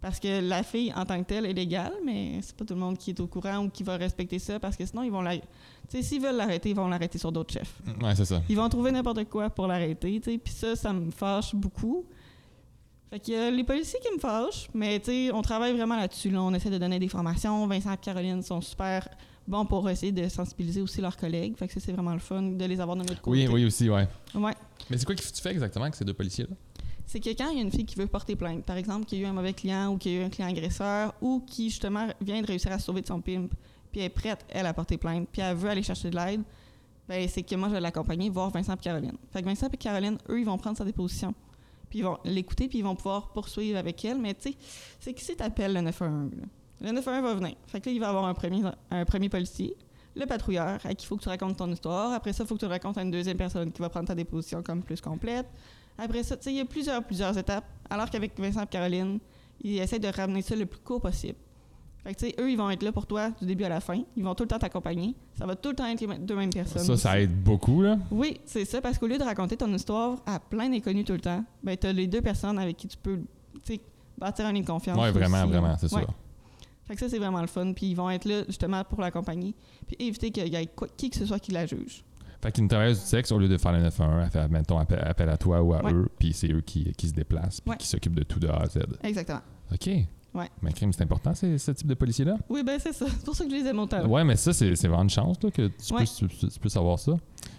Parce 0.00 0.20
que 0.20 0.40
la 0.40 0.62
fille, 0.62 0.92
en 0.94 1.04
tant 1.04 1.18
que 1.20 1.26
telle, 1.26 1.44
est 1.46 1.52
légale, 1.52 1.92
mais 2.04 2.38
c'est 2.40 2.54
pas 2.56 2.64
tout 2.64 2.74
le 2.74 2.80
monde 2.80 2.96
qui 2.98 3.10
est 3.10 3.18
au 3.20 3.26
courant 3.26 3.64
ou 3.64 3.68
qui 3.68 3.82
va 3.82 3.96
respecter 3.96 4.38
ça, 4.38 4.60
parce 4.60 4.76
que 4.76 4.86
sinon, 4.86 5.02
ils 5.02 5.10
vont 5.10 5.22
la... 5.22 5.36
Tu 5.36 5.42
sais, 5.88 6.02
s'ils 6.02 6.22
veulent 6.22 6.36
l'arrêter, 6.36 6.70
ils 6.70 6.76
vont 6.76 6.86
l'arrêter 6.86 7.18
sur 7.18 7.32
d'autres 7.32 7.52
chefs. 7.52 7.80
Ouais, 8.00 8.14
c'est 8.14 8.24
ça. 8.24 8.40
Ils 8.48 8.56
vont 8.56 8.68
trouver 8.68 8.92
n'importe 8.92 9.24
quoi 9.24 9.50
pour 9.50 9.66
l'arrêter, 9.66 10.20
tu 10.20 10.30
sais, 10.32 10.38
puis 10.38 10.52
ça, 10.52 10.76
ça 10.76 10.92
me 10.92 11.10
fâche 11.10 11.52
beaucoup. 11.54 12.04
Fait 13.10 13.18
que 13.18 13.32
euh, 13.32 13.50
les 13.50 13.64
policiers 13.64 13.98
qui 14.00 14.14
me 14.14 14.20
fâchent, 14.20 14.68
mais 14.74 15.00
tu 15.00 15.06
sais, 15.06 15.32
on 15.32 15.42
travaille 15.42 15.72
vraiment 15.74 15.96
là-dessus. 15.96 16.30
Là. 16.30 16.42
On 16.42 16.52
essaie 16.54 16.70
de 16.70 16.76
donner 16.78 16.98
des 16.98 17.08
formations. 17.08 17.66
Vincent 17.66 17.92
et 17.92 17.96
Caroline 17.96 18.42
sont 18.42 18.60
super 18.60 19.08
bons 19.46 19.64
pour 19.64 19.88
essayer 19.88 20.12
de 20.12 20.28
sensibiliser 20.28 20.82
aussi 20.82 21.00
leurs 21.00 21.16
collègues. 21.16 21.56
Fait 21.56 21.66
que 21.66 21.72
ça, 21.72 21.80
c'est 21.80 21.92
vraiment 21.92 22.12
le 22.12 22.18
fun 22.18 22.42
de 22.42 22.64
les 22.66 22.78
avoir 22.80 22.96
de 22.96 23.02
notre 23.02 23.26
Oui, 23.26 23.46
côté. 23.46 23.48
oui, 23.54 23.64
aussi, 23.64 23.88
ouais. 23.88 24.06
Ouais. 24.34 24.52
Mais 24.90 24.98
c'est 24.98 25.06
quoi 25.06 25.14
que 25.14 25.22
tu 25.22 25.40
fais 25.42 25.50
exactement 25.52 25.84
avec 25.86 25.94
ces 25.94 26.04
deux 26.04 26.12
policiers-là? 26.12 26.54
C'est 27.08 27.20
que 27.20 27.30
quand 27.30 27.48
il 27.48 27.56
y 27.56 27.60
a 27.60 27.62
une 27.62 27.70
fille 27.70 27.86
qui 27.86 27.96
veut 27.96 28.06
porter 28.06 28.36
plainte, 28.36 28.66
par 28.66 28.76
exemple, 28.76 29.06
qui 29.06 29.16
a 29.16 29.18
eu 29.20 29.24
un 29.24 29.32
mauvais 29.32 29.54
client 29.54 29.94
ou 29.94 29.96
qui 29.96 30.10
a 30.10 30.12
eu 30.12 30.22
un 30.24 30.28
client 30.28 30.48
agresseur 30.48 31.14
ou 31.22 31.40
qui, 31.40 31.70
justement, 31.70 32.06
vient 32.20 32.42
de 32.42 32.46
réussir 32.46 32.70
à 32.70 32.78
se 32.78 32.84
sauver 32.84 33.00
de 33.00 33.06
son 33.06 33.22
pimp, 33.22 33.50
puis 33.90 34.02
elle 34.02 34.06
est 34.06 34.10
prête, 34.10 34.44
elle, 34.50 34.66
à 34.66 34.74
porter 34.74 34.98
plainte, 34.98 35.26
puis 35.32 35.40
elle 35.40 35.56
veut 35.56 35.70
aller 35.70 35.82
chercher 35.82 36.10
de 36.10 36.16
l'aide, 36.16 36.42
ben, 37.08 37.26
c'est 37.26 37.42
que 37.42 37.54
moi, 37.54 37.68
je 37.68 37.74
vais 37.74 37.80
l'accompagner 37.80 38.28
voir 38.28 38.50
Vincent 38.50 38.74
et 38.74 38.76
Caroline. 38.78 39.16
Fait 39.32 39.40
que 39.40 39.46
Vincent 39.46 39.68
et 39.72 39.76
Caroline, 39.78 40.18
eux, 40.28 40.38
ils 40.38 40.44
vont 40.44 40.58
prendre 40.58 40.76
sa 40.76 40.84
déposition. 40.84 41.34
Puis 41.88 42.00
ils 42.00 42.04
vont 42.04 42.18
l'écouter, 42.26 42.68
puis 42.68 42.80
ils 42.80 42.84
vont 42.84 42.94
pouvoir 42.94 43.32
poursuivre 43.32 43.78
avec 43.78 44.04
elle. 44.04 44.18
Mais 44.18 44.34
tu 44.34 44.50
sais, 44.50 44.56
c'est 45.00 45.14
qui 45.14 45.24
c'est 45.24 45.36
t'appelles 45.36 45.72
le 45.72 45.80
911? 45.80 46.32
là? 46.38 46.46
Le 46.82 46.92
911 46.92 47.22
va 47.22 47.34
venir. 47.34 47.56
Fait 47.68 47.80
que 47.80 47.88
là, 47.88 47.94
il 47.94 48.00
va 48.00 48.10
avoir 48.10 48.26
un 48.26 48.34
premier, 48.34 48.62
un 48.90 49.04
premier 49.06 49.30
policier, 49.30 49.74
le 50.14 50.26
patrouilleur, 50.26 50.78
à 50.84 50.94
qui 50.94 51.06
il 51.06 51.08
faut 51.08 51.16
que 51.16 51.22
tu 51.22 51.30
racontes 51.30 51.56
ton 51.56 51.72
histoire. 51.72 52.12
Après 52.12 52.34
ça, 52.34 52.44
il 52.44 52.46
faut 52.46 52.56
que 52.56 52.60
tu 52.60 52.66
racontes 52.66 52.98
à 52.98 53.02
une 53.02 53.10
deuxième 53.10 53.38
personne 53.38 53.72
qui 53.72 53.80
va 53.80 53.88
prendre 53.88 54.08
ta 54.08 54.14
déposition 54.14 54.62
comme 54.62 54.82
plus 54.82 55.00
complète. 55.00 55.46
Après 55.98 56.22
ça, 56.22 56.36
tu 56.36 56.44
sais, 56.44 56.52
il 56.52 56.56
y 56.56 56.60
a 56.60 56.64
plusieurs, 56.64 57.02
plusieurs 57.04 57.36
étapes. 57.36 57.64
Alors 57.90 58.08
qu'avec 58.08 58.38
Vincent 58.38 58.62
et 58.62 58.66
Caroline, 58.66 59.18
ils 59.62 59.78
essaient 59.78 59.98
de 59.98 60.08
ramener 60.08 60.42
ça 60.42 60.54
le 60.54 60.66
plus 60.66 60.80
court 60.80 61.00
possible. 61.00 61.34
Fait 62.04 62.14
que, 62.14 62.18
tu 62.20 62.26
sais, 62.28 62.34
eux, 62.40 62.50
ils 62.50 62.56
vont 62.56 62.70
être 62.70 62.82
là 62.84 62.92
pour 62.92 63.06
toi 63.06 63.30
du 63.40 63.46
début 63.46 63.64
à 63.64 63.68
la 63.68 63.80
fin. 63.80 64.00
Ils 64.16 64.22
vont 64.22 64.34
tout 64.34 64.44
le 64.44 64.48
temps 64.48 64.58
t'accompagner. 64.58 65.16
Ça 65.36 65.44
va 65.46 65.56
tout 65.56 65.70
le 65.70 65.74
temps 65.74 65.86
être 65.86 66.00
les 66.00 66.18
deux 66.18 66.36
mêmes 66.36 66.50
personnes. 66.52 66.84
Ça, 66.84 66.96
ça 66.96 67.20
aide 67.20 67.34
beaucoup, 67.42 67.82
là. 67.82 67.98
Oui, 68.12 68.40
c'est 68.44 68.64
ça, 68.64 68.80
parce 68.80 68.98
qu'au 68.98 69.08
lieu 69.08 69.18
de 69.18 69.24
raconter 69.24 69.56
ton 69.56 69.72
histoire 69.74 70.18
à 70.24 70.38
plein 70.38 70.68
d'inconnus 70.70 71.04
tout 71.04 71.12
le 71.14 71.20
temps, 71.20 71.44
ben, 71.62 71.76
tu 71.76 71.86
as 71.88 71.92
les 71.92 72.06
deux 72.06 72.22
personnes 72.22 72.58
avec 72.58 72.76
qui 72.76 72.86
tu 72.86 72.96
peux 72.96 73.18
tu 73.64 73.74
sais, 73.74 73.80
bâtir 74.16 74.46
un 74.46 74.52
lien 74.52 74.60
de 74.60 74.66
confiance. 74.66 74.96
Ouais, 74.96 75.10
vraiment, 75.10 75.40
aussi. 75.42 75.48
vraiment, 75.48 75.76
c'est 75.78 75.92
Ouais. 75.92 76.02
sûr. 76.02 76.14
Fait 76.86 76.94
que 76.94 77.00
ça, 77.00 77.08
c'est 77.08 77.18
vraiment 77.18 77.40
le 77.40 77.48
fun. 77.48 77.72
Puis 77.74 77.86
ils 77.90 77.94
vont 77.94 78.08
être 78.08 78.24
là 78.24 78.44
justement 78.46 78.82
pour 78.84 79.00
l'accompagner. 79.00 79.54
Puis 79.86 79.96
éviter 79.98 80.30
qu'il 80.30 80.46
y 80.48 80.56
ait 80.56 80.66
quoi- 80.68 80.88
qui 80.96 81.10
que 81.10 81.16
ce 81.16 81.26
soit 81.26 81.38
qui 81.40 81.50
la 81.50 81.66
juge. 81.66 82.04
Fait 82.40 82.52
qu'une 82.52 82.68
travailleuse 82.68 83.00
du 83.00 83.06
sexe, 83.06 83.32
au 83.32 83.38
lieu 83.38 83.48
de 83.48 83.58
faire 83.58 83.72
le 83.72 83.80
911, 83.80 84.22
elle 84.24 84.30
fait, 84.30 84.48
mettons, 84.48 84.78
appel, 84.78 85.00
appel 85.04 85.28
à 85.28 85.36
toi 85.36 85.60
ou 85.62 85.74
à 85.74 85.82
Ouais. 85.82 85.92
eux, 85.92 86.08
puis 86.18 86.32
c'est 86.32 86.52
eux 86.52 86.60
qui, 86.60 86.92
qui 86.92 87.08
se 87.08 87.12
déplacent, 87.14 87.60
puis 87.60 87.70
Ouais. 87.72 87.76
qui 87.76 87.86
s'occupent 87.86 88.14
de 88.14 88.22
tout 88.22 88.38
de 88.38 88.46
A 88.48 88.58
à 88.62 88.66
Z. 88.66 88.78
Exactement. 89.02 89.40
OK. 89.72 89.86
Ouais. 90.34 90.46
Mais 90.62 90.72
crime, 90.72 90.92
c'est 90.92 91.02
important, 91.02 91.34
ce 91.34 91.70
type 91.72 91.86
de 91.88 91.94
policier-là? 91.94 92.36
Oui, 92.48 92.62
ben 92.62 92.78
c'est 92.78 92.92
ça. 92.92 93.06
C'est 93.08 93.24
pour 93.24 93.34
ça 93.34 93.44
que 93.44 93.50
je 93.50 93.56
les 93.56 93.66
aime 93.66 93.78
autant. 93.80 94.06
Ouais, 94.06 94.22
mais 94.22 94.36
ça, 94.36 94.52
c'est 94.52 94.70
vraiment 94.86 95.02
une 95.02 95.10
chance 95.10 95.36
là, 95.42 95.50
que 95.50 95.68
tu, 95.68 95.92
Ouais. 95.92 95.98
puisses, 96.04 96.14
tu, 96.16 96.28
tu 96.28 96.60
puisses 96.60 96.76
avoir 96.76 96.98
ça. 96.98 97.12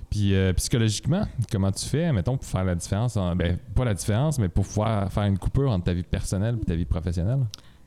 Puis 0.10 0.34
euh, 0.34 0.54
psychologiquement, 0.54 1.24
comment 1.52 1.72
tu 1.72 1.86
fais, 1.86 2.12
mettons, 2.14 2.38
pour 2.38 2.46
faire 2.48 2.64
la 2.64 2.76
différence, 2.76 3.18
en- 3.18 3.36
ben, 3.36 3.58
pas 3.76 3.84
la 3.86 3.94
différence, 3.94 4.40
mais 4.40 4.48
pour 4.50 4.66
pouvoir 4.66 5.12
faire 5.12 5.24
une 5.24 5.38
coupure 5.38 5.70
entre 5.72 5.86
ta 5.86 5.94
vie 5.94 6.04
personnelle 6.04 6.58
et 6.62 6.66
ta 6.66 6.76
vie 6.76 6.86
professionnelle? 6.86 7.40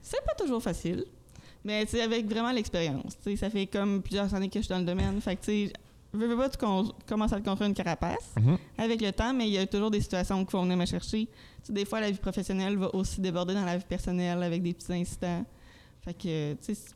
C'est 0.02 0.22
pas 0.26 0.34
toujours 0.34 0.62
facile. 0.62 1.04
Mais 1.64 1.86
avec 2.02 2.26
vraiment 2.28 2.50
l'expérience. 2.52 3.16
Ça 3.36 3.48
fait 3.50 3.66
comme 3.66 4.02
plusieurs 4.02 4.34
années 4.34 4.48
que 4.48 4.58
je 4.58 4.64
suis 4.64 4.74
dans 4.74 4.80
le 4.80 4.84
domaine. 4.84 5.20
Fait 5.20 5.36
que 5.36 5.72
veux, 6.12 6.26
veux 6.26 6.36
pas, 6.36 6.48
tu 6.48 6.58
commences 6.58 7.32
à 7.32 7.40
te 7.40 7.44
construire 7.44 7.68
une 7.68 7.74
carapace. 7.74 8.34
Mhm. 8.40 8.58
avec 8.78 9.00
le 9.00 9.12
temps, 9.12 9.32
mais 9.34 9.46
il 9.48 9.52
y 9.52 9.58
a 9.58 9.66
toujours 9.66 9.90
des 9.90 10.00
situations 10.00 10.44
qui 10.44 10.52
vont 10.52 10.62
venir 10.62 10.76
me 10.76 10.86
chercher. 10.86 11.26
Tu 11.26 11.32
sais, 11.64 11.72
des 11.72 11.84
fois, 11.84 12.00
la 12.00 12.10
vie 12.10 12.18
professionnelle 12.18 12.76
va 12.76 12.94
aussi 12.94 13.20
déborder 13.20 13.54
dans 13.54 13.64
la 13.64 13.76
vie 13.76 13.84
personnelle 13.88 14.42
avec 14.42 14.62
des 14.62 14.72
petits 14.74 14.92
incidents. 14.92 15.44
Fait 16.04 16.14
que, 16.14 16.52
tu 16.54 16.58
sais, 16.62 16.74
c'est- 16.74 16.94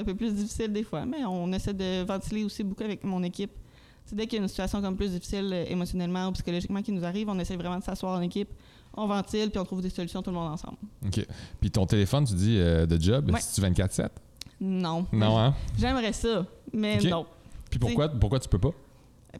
un 0.00 0.04
peu 0.04 0.14
plus 0.14 0.32
difficile 0.32 0.72
des 0.72 0.84
fois, 0.84 1.04
mais 1.04 1.24
on 1.24 1.52
essaie 1.52 1.74
de 1.74 2.04
ventiler 2.04 2.44
aussi 2.44 2.62
beaucoup 2.62 2.84
avec 2.84 3.02
mon 3.02 3.20
équipe 3.24 3.50
c'est 4.04 4.14
dès 4.14 4.26
qu'il 4.28 4.38
y 4.38 4.40
a 4.40 4.42
une 4.42 4.48
situation 4.48 4.80
comme 4.80 4.96
plus 4.96 5.10
difficile 5.10 5.50
euh, 5.52 5.64
émotionnellement 5.68 6.28
ou 6.28 6.32
psychologiquement 6.32 6.80
qui 6.80 6.92
nous 6.92 7.04
arrive, 7.04 7.28
on 7.28 7.38
essaie 7.40 7.56
vraiment 7.56 7.78
de 7.78 7.82
s'asseoir 7.84 8.16
en 8.18 8.22
équipe, 8.22 8.48
on 8.94 9.06
ventile, 9.06 9.50
puis 9.50 9.58
on 9.58 9.64
trouve 9.64 9.82
des 9.82 9.90
solutions 9.90 10.22
tout 10.22 10.30
le 10.30 10.36
monde 10.36 10.50
ensemble. 10.52 10.78
OK. 11.04 11.26
Puis 11.60 11.70
ton 11.70 11.84
téléphone, 11.84 12.24
tu 12.24 12.32
dis 12.34 12.56
euh, 12.58 12.86
de 12.86 12.98
job, 12.98 13.30
Ouais. 13.30 13.40
c'est-tu 13.40 13.60
24-7? 13.60 14.08
Non. 14.60 15.04
Non, 15.12 15.36
hein? 15.38 15.54
J'aimerais 15.78 16.12
ça, 16.14 16.46
mais 16.72 16.96
non. 16.98 17.26
Puis 17.70 17.78
pourquoi, 17.78 18.08
pourquoi 18.08 18.40
tu 18.40 18.48
peux 18.48 18.58
pas? 18.58 18.72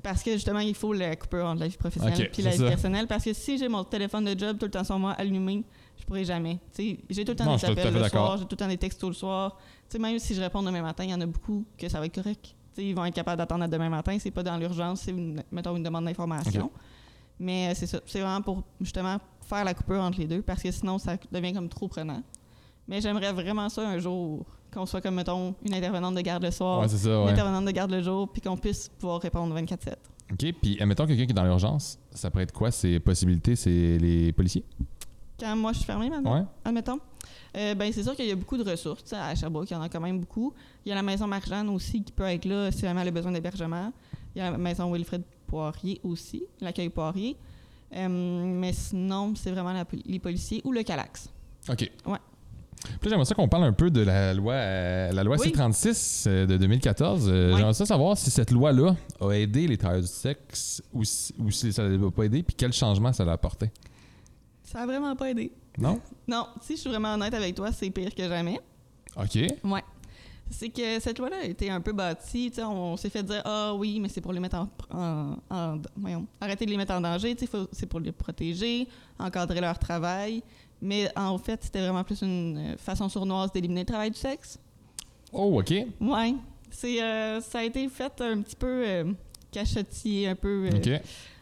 Parce 0.03 0.23
que 0.23 0.33
justement, 0.33 0.59
il 0.59 0.75
faut 0.75 0.93
la 0.93 1.17
coupure 1.17 1.47
entre 1.47 1.61
la 1.61 1.69
vie 1.69 1.77
professionnelle 1.77 2.31
puis 2.31 2.43
la 2.43 2.51
vie 2.51 2.59
ça. 2.59 2.69
personnelle. 2.69 3.07
Parce 3.07 3.25
que 3.25 3.33
si 3.33 3.59
j'ai 3.59 3.69
mon 3.69 3.85
téléphone 3.85 4.25
de 4.25 4.39
job 4.39 4.59
tout 4.59 4.67
le 4.67 4.71
temps 4.71 4.85
sur 4.85 4.99
moi 4.99 5.13
allumé, 5.13 5.65
je 5.99 6.05
pourrais 6.05 6.25
jamais. 6.25 6.59
J'ai 6.77 7.25
tout 7.25 7.33
le 7.33 7.37
temps 7.37 7.45
Non, 7.45 7.57
des 7.57 7.65
appels 7.65 7.95
le 7.95 8.09
soir, 8.09 8.37
j'ai 8.37 8.45
tout 8.45 8.53
le 8.53 8.57
temps 8.57 8.69
des 8.69 8.77
textos 8.77 9.09
le 9.09 9.15
soir. 9.15 9.57
Même 9.99 10.19
si 10.19 10.35
je 10.35 10.41
réponds 10.41 10.63
demain 10.63 10.83
matin, 10.83 11.05
il 11.05 11.11
y 11.11 11.15
en 11.15 11.21
a 11.21 11.27
beaucoup 11.27 11.65
que 11.77 11.89
ça 11.89 11.99
va 11.99 12.07
être 12.07 12.15
correct. 12.15 12.55
Ils 12.77 12.95
vont 12.95 13.05
être 13.07 13.15
capables 13.15 13.39
d'attendre 13.39 13.65
à 13.65 13.69
demain 13.69 13.89
matin. 13.89 14.17
C'est 14.21 14.31
pas 14.31 14.43
dans 14.43 14.57
l'urgence, 14.57 15.01
c'est 15.01 15.15
mettons 15.51 15.75
une 15.75 15.83
demande 15.83 16.05
d'information. 16.05 16.71
Mais 17.41 17.71
euh, 17.71 17.75
c'est 17.75 17.87
ça. 17.87 18.01
C'est 18.07 18.21
vraiment 18.21 18.43
pour 18.43 18.63
justement 18.81 19.19
faire 19.41 19.65
la 19.65 19.73
coupure 19.73 20.01
entre 20.01 20.19
les 20.19 20.27
deux 20.27 20.43
parce 20.43 20.63
que 20.63 20.71
sinon 20.71 20.99
ça 20.99 21.17
devient 21.33 21.53
comme 21.55 21.69
trop 21.69 21.89
prenant. 21.89 22.23
Mais 22.87 23.01
j'aimerais 23.01 23.33
vraiment 23.33 23.69
ça 23.69 23.89
un 23.89 23.99
jour 23.99 24.45
qu'on 24.73 24.87
soit 24.87 25.01
comme 25.01 25.15
mettons 25.15 25.55
une 25.65 25.75
intervenante 25.75 26.15
de 26.15 26.21
garde 26.21 26.43
le 26.45 26.51
soir, 26.51 26.81
Ouais, 26.81 26.87
une 27.07 27.29
intervenante 27.29 27.65
de 27.65 27.71
garde 27.71 27.91
le 27.91 28.03
jour, 28.03 28.29
puis 28.29 28.41
qu'on 28.43 28.57
puisse 28.57 28.89
pouvoir 28.99 29.21
répondre 29.21 29.55
24/7. 29.55 29.97
OK. 30.33 30.53
Puis, 30.61 30.77
admettons 30.81 31.07
quelqu'un 31.07 31.25
qui 31.25 31.31
est 31.31 31.35
dans 31.35 31.45
l'urgence, 31.45 31.99
ça 32.13 32.31
pourrait 32.31 32.45
être 32.45 32.53
quoi 32.53 32.71
ses 32.71 33.01
possibilités? 33.01 33.57
C'est 33.57 33.99
les 33.99 34.33
policiers? 34.33 34.65
Quand 35.41 35.55
moi 35.57 35.73
je 35.73 35.79
suis 35.79 35.87
fermée 35.87 36.11
maintenant, 36.11 36.35
Ouais. 36.35 36.45
admettons, 36.65 36.99
euh, 37.57 37.75
ben 37.75 37.93
c'est 37.93 38.03
sûr 38.03 38.15
qu'il 38.17 38.27
y 38.27 38.31
a 38.33 38.35
beaucoup 38.37 38.57
de 38.57 38.69
ressources. 38.69 39.13
À 39.13 39.35
Sherbrooke, 39.35 39.71
il 39.71 39.75
y 39.75 39.77
en 39.77 39.83
a 39.83 39.89
quand 39.89 40.01
même 40.01 40.19
beaucoup. 40.19 40.53
Il 40.85 40.89
y 40.89 40.93
a 40.93 40.97
la 40.97 41.03
maison 41.03 41.27
Marjane 41.29 41.69
aussi 41.69 42.03
qui 42.03 42.13
peut 42.13 42.25
être 42.25 42.45
là 42.45 42.71
si 42.73 42.81
jamais 42.81 43.01
elle 43.03 43.09
a 43.09 43.13
besoin 43.13 43.31
d'hébergement. 43.33 43.93
Il 44.35 44.41
y 44.41 44.43
a 44.43 44.51
la 44.51 44.59
maison 44.59 44.93
Wilfred 44.93 45.23
Poirier 45.47 46.01
aussi, 46.05 46.43
l'accueil 46.61 46.89
Poirier. 46.91 47.37
Euh, 47.95 48.09
mais 48.09 48.73
sinon, 48.75 49.35
c'est 49.35 49.51
vraiment 49.51 49.73
la 49.73 49.85
les 50.05 50.19
policiers 50.19 50.61
ou 50.65 50.73
le 50.73 50.83
Calax. 50.83 51.31
OK. 51.71 51.91
Ouais. 52.07 52.19
Puis 53.01 53.11
j'aimerais 53.11 53.25
ça 53.25 53.35
qu'on 53.35 53.49
parle 53.49 53.65
un 53.65 53.73
peu 53.73 53.91
de 53.91 54.01
la 54.01 54.35
loi, 54.35 54.55
euh, 54.55 55.13
la 55.13 55.23
loi 55.25 55.37
Oui. 55.39 55.49
C-36 55.51 56.25
euh, 56.27 56.47
de 56.47 56.57
2014. 56.57 57.29
Euh. 57.29 57.57
J'aimerais 57.57 57.75
ça 57.75 57.87
savoir 57.87 58.17
si 58.19 58.31
cette 58.31 58.51
loi-là 58.51 58.97
a 59.21 59.31
aidé 59.33 59.67
les 59.69 59.77
travailleurs 59.77 60.03
du 60.03 60.09
sexe 60.11 60.83
ou 60.93 61.05
si, 61.05 61.35
ou 61.39 61.51
si 61.51 61.73
ça 61.73 61.85
ne 61.85 61.97
l'a 61.97 62.11
pas 62.11 62.25
aidé, 62.25 62.43
puis 62.43 62.55
quel 62.57 62.73
changement 62.73 63.13
ça 63.13 63.25
l'a 63.25 63.33
apporté. 63.33 63.71
Ça 64.65 64.81
a 64.83 64.87
vraiment 64.87 65.15
pas 65.17 65.31
aidé. 65.31 65.53
Non? 65.79 66.01
Non, 66.27 66.47
si 66.61 66.75
je 66.77 66.81
suis 66.81 66.91
vraiment 66.91 67.15
honnête 67.15 67.33
avec 67.35 67.55
toi, 67.55 67.71
c'est 67.73 67.89
pire 67.91 68.15
que 68.15 68.29
jamais. 68.29 68.59
OK. 69.17 69.39
Ouais. 69.65 69.83
C'est 70.51 70.71
que 70.71 70.99
cette 70.99 71.19
loi-là 71.19 71.37
a 71.43 71.45
été 71.45 71.69
un 71.71 71.81
peu 71.83 71.93
bâtie. 71.93 72.51
On 72.59 72.97
s'est 72.97 73.11
fait 73.11 73.23
dire 73.23 73.43
Ah 73.45 73.75
oui, 73.75 74.01
mais 74.01 74.09
c'est 74.09 74.23
pour 74.23 74.33
les 74.33 74.41
mettre 74.41 74.57
en. 74.57 74.69
en- 74.91 75.37
en- 75.51 75.79
voyons, 75.97 76.27
arrêter 76.41 76.65
de 76.65 76.71
les 76.71 76.77
mettre 76.79 76.95
en 76.95 77.01
danger. 77.03 77.37
C'est 77.73 77.87
pour 77.87 78.01
les 78.01 78.13
protéger, 78.13 78.89
encadrer 79.19 79.61
leur 79.61 79.79
travail. 79.79 80.43
Mais 80.81 81.11
en 81.17 81.39
fait, 81.39 81.63
c'était 81.65 81.81
vraiment 81.81 82.05
plus 82.05 82.23
une 82.23 82.59
euh, 82.59 82.77
façon 82.77 83.09
sournoise 83.09 83.51
d'éliminer 83.53 83.81
le 83.81 83.87
travail 83.87 84.11
du 84.11 84.19
sexe. 84.19 84.59
Oh, 85.33 85.59
OK. 85.61 85.75
Ouais. 86.01 86.35
C'est, 86.71 87.03
euh, 87.03 87.41
ça 87.41 87.61
a 87.61 87.65
été 87.65 87.89
fait 87.89 88.21
un 88.21 88.41
petit 88.43 88.57
peu 88.57 88.85
euh, 88.87 89.13
cachottier, 89.51 90.29
un 90.29 90.35
peu 90.35 90.69
euh, 90.73 90.99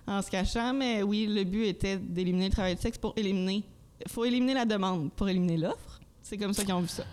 en 0.06 0.22
se 0.22 0.30
cachant. 0.30 0.72
Mais 0.72 1.02
oui, 1.02 1.26
le 1.26 1.44
but 1.44 1.66
était 1.66 1.96
d'éliminer 1.96 2.46
le 2.46 2.52
travail 2.52 2.76
du 2.76 2.82
sexe 2.82 2.98
pour 2.98 3.12
éliminer. 3.16 3.62
Il 4.04 4.10
faut 4.10 4.24
éliminer 4.24 4.54
la 4.54 4.64
demande 4.64 5.10
pour 5.12 5.28
éliminer 5.28 5.58
l'offre. 5.58 6.00
C'est 6.22 6.36
comme 6.36 6.52
ça 6.52 6.64
qu'ils 6.64 6.74
ont 6.74 6.80
vu 6.80 6.88
ça. 6.88 7.04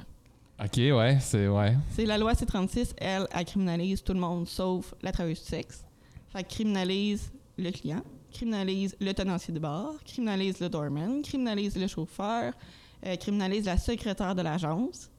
OK, 0.64 0.78
ouais, 0.78 1.18
c'est... 1.20 1.48
Ouais. 1.48 1.76
C'est 1.92 2.06
la 2.06 2.18
loi 2.18 2.34
C36, 2.34 2.94
elle, 2.98 3.28
elle 3.32 3.46
criminalise 3.46 4.04
tout 4.04 4.14
le 4.14 4.20
monde 4.20 4.48
sauf 4.48 4.94
la 5.02 5.12
travailleuse 5.12 5.42
du 5.42 5.50
sexe. 5.50 5.84
Fait 6.30 6.44
criminalise 6.44 7.32
le 7.58 7.72
client, 7.72 8.02
criminalise 8.34 8.96
le 9.00 9.14
tenancier 9.14 9.54
de 9.54 9.60
bar, 9.60 9.92
criminalise 10.06 10.60
le 10.60 10.68
doorman, 10.70 11.22
criminalise 11.22 11.78
le 11.78 11.88
chauffeur, 11.88 12.54
euh, 13.06 13.16
criminalise 13.16 13.66
la 13.66 13.78
secrétaire 13.78 14.36
de 14.36 14.42
l'agence. 14.42 15.10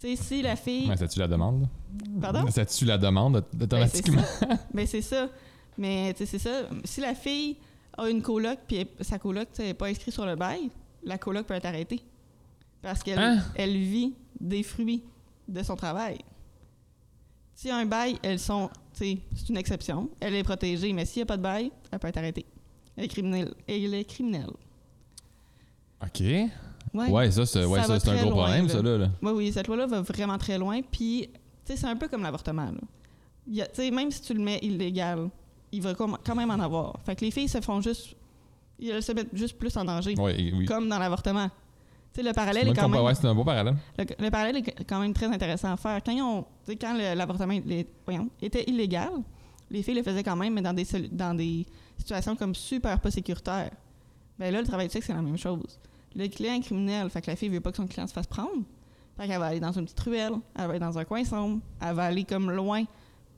Tu 0.00 0.16
sais, 0.16 0.22
si 0.22 0.42
la 0.42 0.56
fille. 0.56 0.90
Ça 0.96 1.06
tue 1.08 1.18
la 1.20 1.28
demande? 1.28 1.68
Pardon? 2.20 2.50
Ça 2.50 2.64
tue 2.66 2.84
la 2.86 2.98
demande 2.98 3.44
automatiquement? 3.60 4.22
Ben, 4.72 4.86
c'est 4.86 5.02
ça. 5.02 5.28
Mais 5.78 6.12
tu 6.14 6.24
sais, 6.26 6.38
c'est 6.38 6.48
ça. 6.50 6.68
Si 6.84 7.00
la 7.00 7.14
fille 7.14 7.56
a 7.96 8.08
une 8.08 8.22
coloc, 8.22 8.58
puis 8.66 8.86
sa 9.00 9.18
coloc 9.18 9.48
n'est 9.58 9.74
pas 9.74 9.86
inscrite 9.88 10.12
sur 10.14 10.26
le 10.26 10.34
bail, 10.36 10.70
la 11.04 11.18
coloc 11.18 11.46
peut 11.46 11.54
être 11.54 11.66
arrêtée. 11.66 12.02
Parce 12.80 13.02
qu'elle 13.02 13.18
Hein? 13.18 13.38
elle 13.54 13.76
vit 13.76 14.14
des 14.40 14.62
fruits 14.62 15.02
de 15.48 15.62
son 15.62 15.76
travail. 15.76 16.18
S'il 17.54 17.70
y 17.70 17.72
a 17.72 17.76
un 17.76 17.86
bail, 17.86 18.18
elles 18.22 18.38
sont. 18.38 18.70
C'est 18.92 19.18
une 19.48 19.56
exception. 19.56 20.08
Elle 20.20 20.34
est 20.34 20.42
protégée, 20.42 20.92
mais 20.92 21.04
s'il 21.04 21.20
n'y 21.20 21.22
a 21.22 21.26
pas 21.26 21.36
de 21.36 21.42
bail, 21.42 21.72
elle 21.90 21.98
peut 21.98 22.08
être 22.08 22.16
arrêtée. 22.18 22.46
Elle 22.96 23.04
est 23.04 23.08
criminelle. 23.08 23.54
Elle 23.66 23.94
est 23.94 24.04
criminelle. 24.04 24.50
OK. 26.02 26.20
Ouais. 26.20 27.08
Ouais, 27.08 27.30
ça, 27.30 27.46
c'est 27.46 27.64
ouais, 27.64 27.78
un 27.78 27.86
gros 27.86 28.30
loin, 28.30 28.44
problème, 28.44 28.66
là. 28.66 28.72
ça, 28.72 28.82
là. 28.82 28.98
là. 28.98 29.10
Oui, 29.22 29.32
oui, 29.32 29.52
cette 29.52 29.66
loi-là 29.66 29.86
va 29.86 30.02
vraiment 30.02 30.36
très 30.36 30.58
loin. 30.58 30.82
Puis, 30.82 31.28
tu 31.32 31.72
sais, 31.72 31.76
c'est 31.76 31.86
un 31.86 31.96
peu 31.96 32.08
comme 32.08 32.22
l'avortement. 32.22 32.70
tu 33.50 33.62
sais, 33.72 33.90
Même 33.90 34.10
si 34.10 34.20
tu 34.20 34.34
le 34.34 34.40
mets 34.40 34.58
illégal, 34.62 35.30
il 35.70 35.80
va 35.80 35.94
quand 35.94 36.34
même 36.34 36.50
en 36.50 36.60
avoir. 36.60 36.98
Fait 37.04 37.16
que 37.16 37.24
les 37.24 37.30
filles 37.30 37.48
se 37.48 37.60
font 37.60 37.80
juste. 37.80 38.14
Elles 38.82 39.02
se 39.02 39.12
mettent 39.12 39.34
juste 39.34 39.56
plus 39.56 39.74
en 39.76 39.84
danger. 39.84 40.14
Ouais, 40.18 40.52
oui. 40.54 40.66
Comme 40.66 40.88
dans 40.88 40.98
l'avortement. 40.98 41.48
Le 42.16 42.32
parallèle 42.32 42.68
est 42.68 42.74
quand 42.74 42.88
même. 42.88 43.02
Ouais, 43.02 43.14
c'est 43.14 43.26
un 43.26 43.34
beau 43.34 43.44
parallèle. 43.44 43.74
Le, 43.98 44.04
le 44.18 44.30
parallèle 44.30 44.56
est 44.58 44.84
quand 44.84 45.00
même 45.00 45.14
très 45.14 45.26
intéressant 45.26 45.72
à 45.72 45.76
faire. 45.76 46.00
Quand, 46.04 46.46
sais, 46.64 46.76
quand 46.76 46.94
l'avortement 46.94 47.54
était 48.42 48.64
illégal, 48.66 49.10
les 49.70 49.82
filles 49.82 49.94
le 49.94 50.02
faisaient 50.02 50.22
quand 50.22 50.36
même, 50.36 50.52
mais 50.52 50.60
dans 50.62 50.74
des, 50.74 50.86
dans 51.10 51.34
des 51.34 51.66
situations 51.96 52.36
comme 52.36 52.54
super 52.54 53.00
pas 53.00 53.10
sécuritaires. 53.10 53.70
Ben 54.38 54.52
là, 54.52 54.60
le 54.60 54.66
travail 54.66 54.88
du 54.88 54.92
sexe, 54.92 55.06
c'est 55.06 55.14
la 55.14 55.22
même 55.22 55.38
chose. 55.38 55.78
Le 56.14 56.28
client 56.28 56.54
est 56.54 56.60
criminel, 56.60 57.08
fait 57.08 57.22
que 57.22 57.30
la 57.30 57.36
fille 57.36 57.48
veut 57.48 57.60
pas 57.60 57.70
que 57.70 57.78
son 57.78 57.86
client 57.86 58.06
se 58.06 58.12
fasse 58.12 58.26
prendre. 58.26 58.62
Fait 59.16 59.26
qu'elle 59.26 59.38
va 59.38 59.46
aller 59.46 59.60
dans 59.60 59.72
une 59.72 59.84
petite 59.84 60.00
ruelle, 60.00 60.32
elle 60.54 60.64
va 60.64 60.70
aller 60.70 60.78
dans 60.78 60.98
un 60.98 61.04
coin 61.04 61.24
sombre, 61.24 61.60
elle 61.80 61.94
va 61.94 62.04
aller 62.04 62.24
comme 62.24 62.50
loin, 62.50 62.84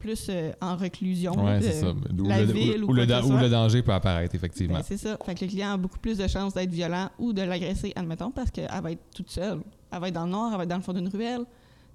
plus 0.04 0.26
euh, 0.28 0.52
en 0.60 0.76
reclusion. 0.76 1.32
Ouais, 1.42 1.60
c'est 1.62 1.80
ça. 1.80 1.90
Où 1.92 2.24
la 2.28 2.40
le, 2.42 2.52
ville 2.52 2.84
où- 2.84 2.90
ou 2.90 2.92
le 2.92 3.06
da- 3.06 3.24
où 3.24 3.32
le 3.32 3.48
danger 3.48 3.82
peut 3.82 3.92
apparaître, 3.94 4.34
effectivement. 4.34 4.76
Ben, 4.76 4.84
c'est 4.86 4.98
ça. 4.98 5.16
Fait 5.24 5.34
que 5.34 5.44
le 5.44 5.50
client 5.50 5.72
a 5.72 5.76
beaucoup 5.78 5.98
plus 5.98 6.18
de 6.18 6.26
chances 6.28 6.52
d'être 6.52 6.70
violent 6.70 7.08
ou 7.18 7.32
de 7.32 7.40
l'agresser, 7.42 7.92
admettons, 7.96 8.30
parce 8.30 8.50
qu'elle 8.50 8.68
va 8.82 8.92
être 8.92 9.02
toute 9.14 9.30
seule. 9.30 9.60
Elle 9.90 10.00
va 10.00 10.08
être 10.08 10.14
dans 10.14 10.26
le 10.26 10.30
noir, 10.32 10.50
elle 10.52 10.58
va 10.58 10.62
être 10.64 10.68
dans 10.68 10.76
le 10.76 10.82
fond 10.82 10.92
d'une 10.92 11.08
ruelle. 11.08 11.44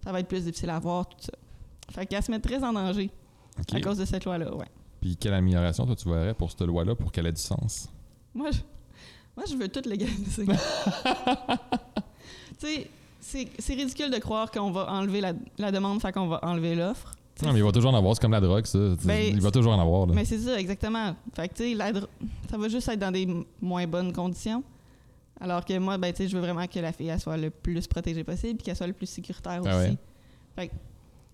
Ça 0.04 0.12
va 0.12 0.20
être 0.22 0.28
plus 0.28 0.44
difficile 0.44 0.70
à 0.72 0.80
voir, 0.80 1.08
tout 1.08 1.18
ça. 1.20 1.34
Fait 1.92 2.06
qu'elle 2.08 2.24
se 2.24 2.32
met 2.32 2.40
très 2.40 2.64
en 2.64 2.74
danger 2.74 3.10
à 3.74 3.80
cause 3.82 3.98
de 4.00 4.06
cette 4.06 4.26
loi-là, 4.26 4.56
ouais. 4.56 4.66
Puis 5.02 5.16
quelle 5.16 5.34
amélioration, 5.36 5.86
toi, 5.86 5.96
tu 5.96 6.10
verrais 6.10 6.34
pour 6.34 6.50
cette 6.50 6.62
loi-là 6.62 6.96
pour 6.96 7.12
qu'elle 7.12 7.28
ait 7.28 7.32
du 7.32 7.42
sens? 7.42 7.90
Moi, 8.34 8.50
je, 8.52 8.60
moi, 9.36 9.46
je 9.50 9.56
veux 9.56 9.68
tout 9.68 9.88
légaliser. 9.88 10.46
tu 10.46 10.54
sais, 12.58 12.90
c'est 13.22 13.48
c'est 13.60 13.74
ridicule 13.76 14.10
de 14.12 14.18
croire 14.18 14.50
qu'on 14.52 14.72
va 14.72 14.92
enlever 14.92 15.22
la, 15.22 15.34
la 15.58 15.72
demande, 15.72 16.02
fait 16.02 16.12
qu'on 16.12 16.28
va 16.28 16.40
enlever 16.44 16.76
l'offre. 16.76 17.16
Non, 17.46 17.54
mais 17.54 17.60
il 17.60 17.64
va 17.66 17.72
toujours 17.72 17.92
en 17.94 17.98
avoir. 17.98 18.16
C'est 18.16 18.22
comme 18.22 18.32
la 18.32 18.42
drogue, 18.42 18.66
ça. 18.66 18.80
Ben, 19.04 19.34
il 19.34 19.42
va 19.42 19.52
toujours 19.52 19.74
en 19.74 19.80
avoir. 19.80 20.08
Là. 20.08 20.14
Mais 20.16 20.26
c'est 20.26 20.40
ça, 20.40 20.60
exactement. 20.60 21.16
Fait 21.34 21.48
que, 21.50 21.54
tu 21.54 21.64
sais, 21.64 21.74
la 21.76 21.92
dro- 21.92 22.08
ça 22.50 22.58
va 22.58 22.68
juste 22.70 22.88
être 22.90 23.00
dans 23.00 23.12
des 23.12 23.28
moins 23.62 23.88
bonnes 23.88 24.12
conditions. 24.14 24.64
Alors 25.42 25.64
que 25.64 25.78
moi, 25.78 25.98
ben, 25.98 26.12
tu 26.12 26.18
sais, 26.24 26.28
je 26.30 26.36
veux 26.36 26.42
vraiment 26.42 26.68
que 26.68 26.80
la 26.80 26.92
fille, 26.92 27.08
elle 27.08 27.20
soit 27.20 27.38
le 27.38 27.50
plus 27.50 27.88
protégée 27.88 28.24
possible 28.24 28.56
puis 28.58 28.66
qu'elle 28.66 28.76
soit 28.76 28.88
le 28.88 28.94
plus 28.94 29.06
sécuritaire 29.08 29.62
Ah 29.66 29.78
aussi. 29.78 29.90
ouais. 29.92 29.98
Fait 30.56 30.68
que, 30.68 30.74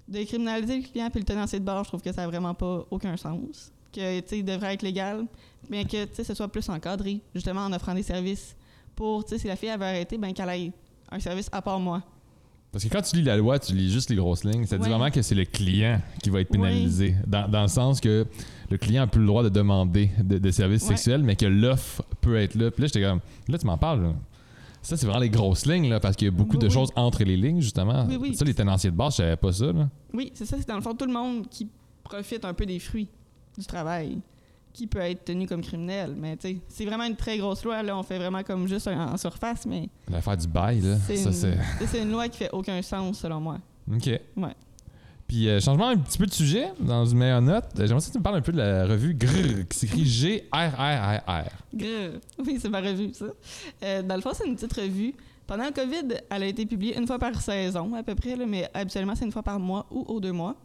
de 0.08 0.24
criminaliser 0.24 0.78
le 0.78 0.84
client 0.84 1.10
puis 1.10 1.20
le 1.22 1.26
tenancier 1.26 1.60
de 1.60 1.65
bar, 1.65 1.84
je 1.84 1.89
trouve 1.89 2.02
que 2.02 2.12
ça 2.12 2.22
n'a 2.22 2.28
vraiment 2.28 2.54
pas 2.54 2.86
aucun 2.91 3.18
sens. 3.18 3.72
Que, 3.91 4.20
tu 4.20 4.28
sais, 4.28 4.44
devrait 4.44 4.74
être 4.76 4.84
légal, 4.84 5.26
mais 5.70 5.86
que, 5.86 6.06
tu 6.06 6.13
sais, 6.13 6.24
ce 6.24 6.34
soit 6.36 6.48
plus 6.50 6.70
encadré, 6.70 7.20
justement, 7.34 7.62
en 7.62 7.74
offrant 7.74 7.96
des 7.96 8.04
services 8.04 8.56
pour, 8.96 9.24
tu 9.26 9.32
sais, 9.32 9.39
si 9.39 9.48
la 9.48 9.56
fille, 9.56 9.70
veut 9.76 9.84
arrêter, 9.84 10.18
ben, 10.20 10.34
qu'elle 10.34 10.50
ait 10.50 10.72
un 11.12 11.20
service 11.20 11.50
à 11.52 11.62
part 11.62 11.80
moi. 11.80 12.04
Parce 12.76 12.84
que 12.84 12.90
quand 12.90 13.02
tu 13.04 13.16
lis 13.16 13.22
la 13.22 13.38
loi, 13.38 13.58
tu 13.58 13.72
lis 13.74 13.90
juste 13.90 14.10
les 14.10 14.18
grosses 14.18 14.44
lignes. 14.44 14.66
Ça 14.66 14.78
dit 14.78 14.90
vraiment 14.90 15.10
que 15.10 15.22
c'est 15.22 15.34
le 15.34 15.46
client 15.46 16.02
qui 16.22 16.30
va 16.30 16.42
être 16.42 16.50
pénalisé. 16.50 17.16
Dans, 17.26 17.48
dans 17.50 17.62
le 17.62 17.70
sens 17.70 18.02
que 18.02 18.26
le 18.70 18.78
client 18.78 19.04
n'a 19.04 19.08
plus 19.08 19.22
le 19.22 19.28
droit 19.28 19.44
de 19.44 19.48
demander 19.50 20.10
de- 20.22 20.40
des 20.40 20.52
services 20.52 20.82
Ouais. 20.82 20.90
sexuels, 20.90 21.24
mais 21.24 21.38
que 21.38 21.46
l'offre 21.46 22.04
peut 22.20 22.36
être 22.36 22.54
là. 22.56 22.72
Puis 22.72 22.82
là, 22.82 22.88
j'étais 22.88 23.02
comme, 23.02 23.22
là, 23.48 23.58
tu 23.58 23.66
m'en 23.66 23.78
parles. 23.78 24.02
là. 24.04 24.14
Ça, 24.82 24.98
c'est 24.98 25.06
vraiment 25.06 25.22
les 25.22 25.30
grosses 25.30 25.66
lignes, 25.66 25.88
là, 25.90 26.02
parce 26.02 26.18
qu'il 26.18 26.26
y 26.26 26.28
a 26.28 26.32
beaucoup 26.32 26.58
Oui, 26.58 26.64
de 26.64 26.66
oui. 26.68 26.74
choses 26.74 26.90
entre 26.98 27.24
les 27.24 27.38
lignes, 27.38 27.62
justement. 27.62 28.06
Oui, 28.10 28.18
oui. 28.20 28.36
Ça, 28.36 28.44
les 28.44 28.54
tenanciers 28.54 28.92
de 28.92 28.96
base, 28.98 29.14
je 29.14 29.18
savais 29.20 29.38
pas 29.38 29.54
ça. 29.54 29.68
Là. 29.72 29.90
Oui, 30.14 30.32
c'est 30.34 30.46
ça, 30.46 30.58
c'est 30.60 30.68
dans 30.68 30.76
le 30.76 30.82
fond 30.82 30.94
tout 30.94 31.06
le 31.06 31.14
monde 31.14 31.48
qui 31.50 31.70
profite 32.04 32.44
un 32.44 32.54
peu 32.54 32.66
des 32.66 32.80
fruits 32.80 33.08
du 33.58 33.66
travail, 33.66 34.18
qui 34.76 34.88
peut 34.88 35.00
être 35.00 35.26
tenu 35.26 35.48
comme 35.48 35.62
criminel. 35.62 36.16
Mais 36.18 36.36
tu 36.36 36.48
sais, 36.50 36.58
c'est 36.68 36.86
vraiment 36.86 37.06
une 37.06 37.16
très 37.16 37.38
grosse 37.38 37.64
loi. 37.64 37.82
Là, 37.82 37.98
on 37.98 38.04
fait 38.04 38.18
vraiment 38.18 38.44
comme 38.44 38.68
juste 38.68 38.88
en 38.88 39.18
surface, 39.18 39.66
mais 39.66 39.90
L'affaire 40.12 40.38
du 40.38 40.48
bail, 40.48 40.82
là. 40.82 40.98
c'est 41.08 41.16
Ça, 41.16 41.32
c'est. 41.32 41.58
c'est 41.88 42.02
une 42.02 42.12
loi 42.12 42.28
qui 42.28 42.40
fait 42.40 42.50
aucun 42.52 42.82
sens 42.82 43.20
selon 43.20 43.40
moi. 43.40 43.58
OK. 43.92 44.08
Ouais. 44.08 44.54
Puis, 45.28 45.50
euh, 45.50 45.60
changement 45.60 45.88
un 45.88 45.98
petit 45.98 46.20
peu 46.20 46.28
de 46.28 46.34
sujet, 46.34 46.68
dans 46.80 47.06
une 47.06 47.18
meilleure 47.18 47.42
note, 47.42 47.66
euh, 47.80 47.88
j'aimerais 47.88 48.06
que 48.06 48.12
tu 48.12 48.18
me 48.18 48.24
parles 48.24 48.36
un 48.36 48.42
peu 48.42 48.52
de 48.52 48.58
la 48.58 48.86
revue 48.86 49.16
GRR, 49.16 49.68
qui 49.68 49.78
s'écrit 49.80 50.06
G-R-R-R-R. 50.06 51.50
Grrr. 51.74 52.20
Oui, 52.46 52.60
c'est 52.62 52.70
ma 52.70 52.82
revue, 52.82 53.12
ça. 53.14 53.26
Euh, 53.84 54.04
dans 54.04 54.16
le 54.16 54.22
fond, 54.22 54.32
c'est 54.34 54.46
une 54.46 54.56
petite 54.56 54.74
revue. 54.74 55.16
Pendant 55.48 55.66
le 55.66 55.72
COVID, 55.72 56.20
elle 56.30 56.44
a 56.44 56.46
été 56.46 56.66
publiée 56.66 56.98
une 56.98 57.08
fois 57.08 57.18
par 57.18 57.42
saison, 57.42 57.96
à 57.96 58.04
peu 58.04 58.14
près, 58.14 58.36
là, 58.36 58.46
mais 58.46 58.70
habituellement, 58.74 59.16
c'est 59.16 59.26
une 59.26 59.32
fois 59.32 59.44
par 59.44 59.60
mois 59.60 59.88
ou 59.90 60.02
aux 60.02 60.20
deux 60.20 60.32
mois. 60.32 60.56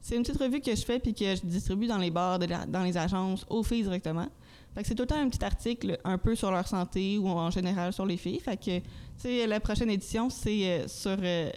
C'est 0.00 0.16
une 0.16 0.22
petite 0.22 0.40
revue 0.40 0.60
que 0.60 0.74
je 0.74 0.82
fais 0.84 0.98
puis 0.98 1.12
que 1.14 1.34
je 1.34 1.40
distribue 1.44 1.86
dans 1.86 1.98
les 1.98 2.10
bars, 2.10 2.38
la- 2.38 2.66
dans 2.66 2.82
les 2.82 2.96
agences, 2.96 3.44
aux 3.48 3.62
filles 3.62 3.82
directement. 3.82 4.26
Fait 4.74 4.82
que 4.82 4.88
c'est 4.88 4.94
tout 4.94 5.02
le 5.02 5.06
temps 5.08 5.20
un 5.20 5.28
petit 5.28 5.44
article 5.44 5.98
un 6.04 6.18
peu 6.18 6.34
sur 6.34 6.50
leur 6.50 6.66
santé 6.68 7.18
ou 7.18 7.28
en 7.28 7.50
général 7.50 7.92
sur 7.92 8.06
les 8.06 8.16
filles. 8.16 8.40
Fait 8.40 8.56
que, 8.56 8.78
tu 8.78 8.82
sais, 9.16 9.46
la 9.46 9.60
prochaine 9.60 9.90
édition, 9.90 10.30
c'est 10.30 10.64
euh, 10.82 10.88
sur 10.88 11.16
euh, 11.20 11.50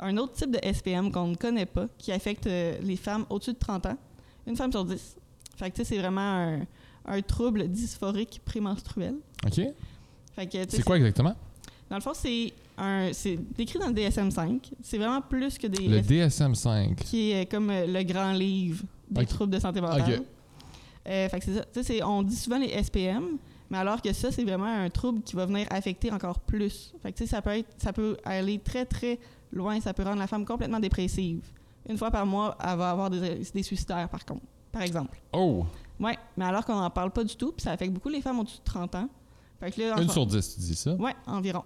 un 0.00 0.16
autre 0.16 0.32
type 0.32 0.50
de 0.50 0.58
SPM 0.72 1.12
qu'on 1.12 1.28
ne 1.28 1.34
connaît 1.36 1.66
pas, 1.66 1.86
qui 1.98 2.10
affecte 2.12 2.46
euh, 2.46 2.78
les 2.82 2.96
femmes 2.96 3.26
au-dessus 3.28 3.52
de 3.52 3.58
30 3.58 3.86
ans. 3.86 3.98
Une 4.46 4.56
femme 4.56 4.72
sur 4.72 4.84
10. 4.84 5.16
Fait 5.56 5.70
que, 5.70 5.76
tu 5.76 5.82
sais, 5.84 5.94
c'est 5.94 5.98
vraiment 6.00 6.20
un, 6.20 6.60
un 7.06 7.22
trouble 7.22 7.68
dysphorique 7.68 8.40
prémenstruel. 8.44 9.14
OK. 9.46 9.60
Fait 10.34 10.46
que, 10.46 10.58
C'est 10.68 10.82
quoi 10.82 10.96
exactement? 10.96 11.34
Dans 11.90 11.96
le 11.96 12.02
fond, 12.02 12.12
c'est 12.14 12.52
un, 12.76 13.12
c'est 13.12 13.36
décrit 13.56 13.78
dans 13.78 13.88
le 13.88 13.94
DSM-5. 13.94 14.72
C'est 14.82 14.98
vraiment 14.98 15.20
plus 15.20 15.58
que 15.58 15.66
des 15.66 15.86
Le 15.88 16.00
DSM-5. 16.00 16.94
qui 16.96 17.32
est 17.32 17.46
comme 17.50 17.70
euh, 17.70 17.86
le 17.86 18.02
grand 18.02 18.32
livre 18.32 18.82
des 19.10 19.26
troubles 19.26 19.52
de 19.54 19.58
santé 19.60 19.80
mentale. 19.80 20.02
Ok. 20.20 20.26
Euh, 21.06 21.28
fait 21.28 21.38
que 21.38 21.44
c'est 21.44 21.54
ça. 21.54 21.62
Tu 21.64 21.68
sais, 21.74 21.82
c'est- 21.82 22.02
on 22.02 22.22
dit 22.22 22.34
souvent 22.36 22.58
les 22.58 22.70
SPM, 22.82 23.36
mais 23.70 23.78
alors 23.78 24.00
que 24.00 24.12
ça, 24.12 24.30
c'est 24.32 24.42
vraiment 24.44 24.64
un 24.66 24.88
trouble 24.90 25.20
qui 25.22 25.36
va 25.36 25.46
venir 25.46 25.66
affecter 25.70 26.10
encore 26.10 26.38
plus. 26.40 26.94
Fait 27.02 27.12
que 27.12 27.18
tu 27.18 27.24
sais, 27.24 27.30
ça 27.30 27.42
peut 27.42 27.50
être, 27.50 27.68
ça 27.78 27.92
peut 27.92 28.16
aller 28.24 28.58
très 28.58 28.84
très 28.86 29.18
loin. 29.52 29.80
Ça 29.80 29.92
peut 29.94 30.02
rendre 30.02 30.18
la 30.18 30.26
femme 30.26 30.44
complètement 30.44 30.80
dépressive. 30.80 31.42
Une 31.88 31.98
fois 31.98 32.10
par 32.10 32.24
mois, 32.24 32.56
elle 32.64 32.78
va 32.78 32.90
avoir 32.90 33.10
des, 33.10 33.42
des 33.52 33.62
suicidaires, 33.62 34.08
par 34.08 34.24
contre, 34.24 34.42
par 34.72 34.82
exemple. 34.82 35.18
Oh! 35.34 35.64
Ouais, 36.00 36.16
mais 36.36 36.46
alors 36.46 36.64
qu'on 36.64 36.74
n'en 36.74 36.90
parle 36.90 37.10
pas 37.10 37.22
du 37.22 37.36
tout, 37.36 37.52
puis 37.52 37.62
ça 37.62 37.72
affecte 37.72 37.92
beaucoup 37.92 38.08
les 38.08 38.20
femmes 38.22 38.40
au-dessus 38.40 38.58
de 38.58 38.64
30 38.64 38.94
ans. 38.96 39.08
Fait 39.60 39.70
que 39.70 39.80
là, 39.82 40.00
Une 40.00 40.08
sur 40.08 40.26
dix, 40.26 40.54
tu 40.54 40.60
dis 40.60 40.74
ça? 40.74 40.94
Ouais, 40.94 41.14
environ. 41.26 41.62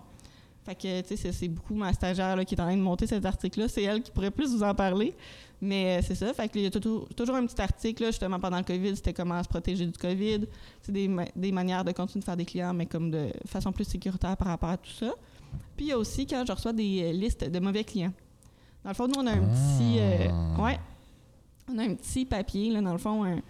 Fait 0.68 0.74
que, 0.74 1.00
tu 1.00 1.16
sais, 1.16 1.32
c'est- 1.32 1.48
beaucoup 1.48 1.74
ma 1.74 1.92
stagiaire 1.94 2.36
là, 2.36 2.44
qui 2.44 2.54
est 2.54 2.60
en 2.60 2.64
train 2.64 2.76
de 2.76 2.82
monter 2.82 3.06
cet 3.06 3.24
article-là. 3.24 3.68
C'est 3.68 3.82
elle 3.84 4.02
qui 4.02 4.10
pourrait 4.10 4.30
plus 4.30 4.54
vous 4.54 4.62
en 4.62 4.74
parler. 4.74 5.14
Mais 5.62 5.98
euh, 5.98 6.02
c'est 6.06 6.14
ça. 6.14 6.32
Fait 6.34 6.46
que, 6.48 6.58
il 6.58 6.64
y 6.64 6.66
a 6.66 6.70
toujours, 6.70 7.06
un 7.34 7.46
petit 7.46 7.60
article, 7.60 8.02
là, 8.02 8.10
justement, 8.10 8.38
pendant 8.38 8.58
le 8.58 8.64
COVID, 8.64 8.94
c'était 8.94 9.14
comment 9.14 9.42
se 9.42 9.48
protéger 9.48 9.86
du 9.86 9.96
COVID. 9.98 10.40
C'est 10.82 10.92
des, 10.92 11.08
ma- 11.08 11.24
des 11.34 11.50
manières 11.52 11.84
de 11.84 11.92
continuer 11.92 12.20
de 12.20 12.24
faire 12.24 12.36
des 12.36 12.44
clients, 12.44 12.74
mais 12.74 12.84
comme 12.86 13.10
de 13.10 13.28
façon 13.46 13.72
plus 13.72 13.84
sécuritaire 13.84 14.36
par 14.36 14.48
rapport 14.48 14.68
à 14.70 14.76
tout 14.76 14.90
ça. 14.90 15.14
Puis 15.76 15.86
il 15.86 15.88
y 15.88 15.92
a 15.92 15.98
aussi 15.98 16.26
quand 16.26 16.44
je 16.46 16.52
reçois 16.52 16.72
des 16.74 17.02
euh, 17.02 17.12
listes 17.12 17.44
de 17.50 17.58
mauvais 17.60 17.82
clients. 17.82 18.12
Dans 18.84 18.90
le 18.90 18.94
fond, 18.94 19.08
nous, 19.08 19.14
on 19.18 19.26
a 19.26 19.32
un 19.32 19.38
petit... 19.48 19.98
euh, 19.98 20.28
Ah. 20.30 20.62
ouais. 20.62 20.78
On 21.72 21.78
a 21.78 21.82
un 21.84 21.94
petit 21.94 22.24
papier, 22.24 22.70
là, 22.70 22.80
dans 22.82 22.92
le 22.92 22.98
fond, 22.98 23.24
un, 23.24 23.40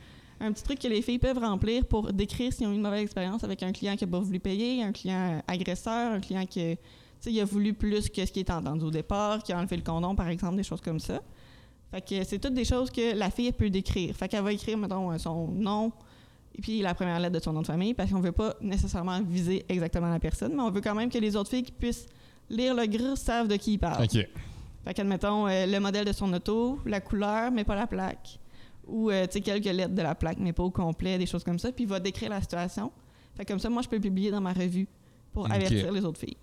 un 0.40 0.52
petit 0.52 0.62
truc 0.62 0.78
que 0.78 0.88
les 0.88 1.02
filles 1.02 1.18
peuvent 1.18 1.38
remplir 1.38 1.84
pour 1.84 2.12
décrire 2.12 2.52
s'ils 2.52 2.66
ont 2.66 2.72
eu 2.72 2.74
une 2.76 2.80
mauvaise 2.80 3.02
expérience 3.02 3.44
avec 3.44 3.62
un 3.62 3.72
client 3.72 3.96
qui 3.96 4.04
n'a 4.06 4.10
pas 4.10 4.20
voulu 4.20 4.40
payer, 4.40 4.82
un 4.82 4.92
client 4.92 5.42
agresseur, 5.46 6.12
un 6.12 6.20
client 6.20 6.46
qui 6.46 6.78
tu 7.20 7.24
sais, 7.24 7.32
il 7.32 7.40
a 7.40 7.44
voulu 7.44 7.74
plus 7.74 8.08
que 8.08 8.24
ce 8.24 8.30
qui 8.30 8.40
est 8.40 8.50
entendu 8.50 8.84
au 8.84 8.90
départ, 8.90 9.42
qui 9.42 9.52
a 9.52 9.58
enlevé 9.58 9.76
le 9.76 9.82
condom, 9.82 10.14
par 10.14 10.28
exemple, 10.28 10.56
des 10.56 10.62
choses 10.62 10.80
comme 10.80 11.00
ça. 11.00 11.20
Fait 11.90 12.00
que 12.00 12.24
c'est 12.24 12.38
toutes 12.38 12.54
des 12.54 12.64
choses 12.64 12.90
que 12.90 13.16
la 13.16 13.30
fille 13.30 13.50
peut 13.52 13.70
décrire. 13.70 14.14
Fait 14.14 14.28
qu'elle 14.28 14.42
va 14.42 14.52
écrire, 14.52 14.76
mettons, 14.76 15.10
euh, 15.10 15.18
son 15.18 15.48
nom 15.48 15.92
et 16.58 16.60
puis 16.60 16.82
la 16.82 16.92
première 16.94 17.20
lettre 17.20 17.38
de 17.38 17.42
son 17.42 17.52
nom 17.52 17.62
de 17.62 17.66
famille, 17.66 17.94
parce 17.94 18.10
qu'on 18.10 18.20
veut 18.20 18.32
pas 18.32 18.56
nécessairement 18.60 19.22
viser 19.22 19.64
exactement 19.68 20.10
la 20.10 20.18
personne, 20.18 20.54
mais 20.54 20.62
on 20.62 20.70
veut 20.70 20.80
quand 20.80 20.94
même 20.94 21.08
que 21.08 21.18
les 21.18 21.36
autres 21.36 21.50
filles 21.50 21.62
qui 21.62 21.72
puissent 21.72 22.06
lire 22.50 22.74
le 22.74 22.86
gros 22.86 23.14
savent 23.14 23.46
de 23.46 23.56
qui 23.56 23.74
il 23.74 23.78
parle. 23.78 24.04
OK. 24.04 24.26
Fait 24.84 24.94
qu'admettons, 24.94 25.46
euh, 25.46 25.66
le 25.66 25.78
modèle 25.78 26.04
de 26.04 26.12
son 26.12 26.32
auto, 26.32 26.80
la 26.84 27.00
couleur, 27.00 27.52
mais 27.52 27.62
pas 27.62 27.76
la 27.76 27.86
plaque. 27.86 28.40
Ou, 28.88 29.10
euh, 29.10 29.26
tu 29.26 29.34
sais, 29.34 29.40
quelques 29.40 29.66
lettres 29.66 29.94
de 29.94 30.02
la 30.02 30.14
plaque, 30.14 30.38
mais 30.40 30.52
pas 30.52 30.62
au 30.62 30.70
complet, 30.70 31.18
des 31.18 31.26
choses 31.26 31.44
comme 31.44 31.58
ça. 31.58 31.70
Puis 31.70 31.84
il 31.84 31.88
va 31.88 32.00
décrire 32.00 32.30
la 32.30 32.40
situation. 32.40 32.90
Fait 33.36 33.44
que 33.44 33.52
comme 33.52 33.60
ça, 33.60 33.68
moi, 33.68 33.82
je 33.82 33.88
peux 33.88 33.96
le 33.96 34.02
publier 34.02 34.30
dans 34.30 34.40
ma 34.40 34.52
revue 34.52 34.88
pour 35.32 35.50
avertir 35.50 35.92
les 35.92 36.04
autres 36.04 36.18
filles. 36.18 36.36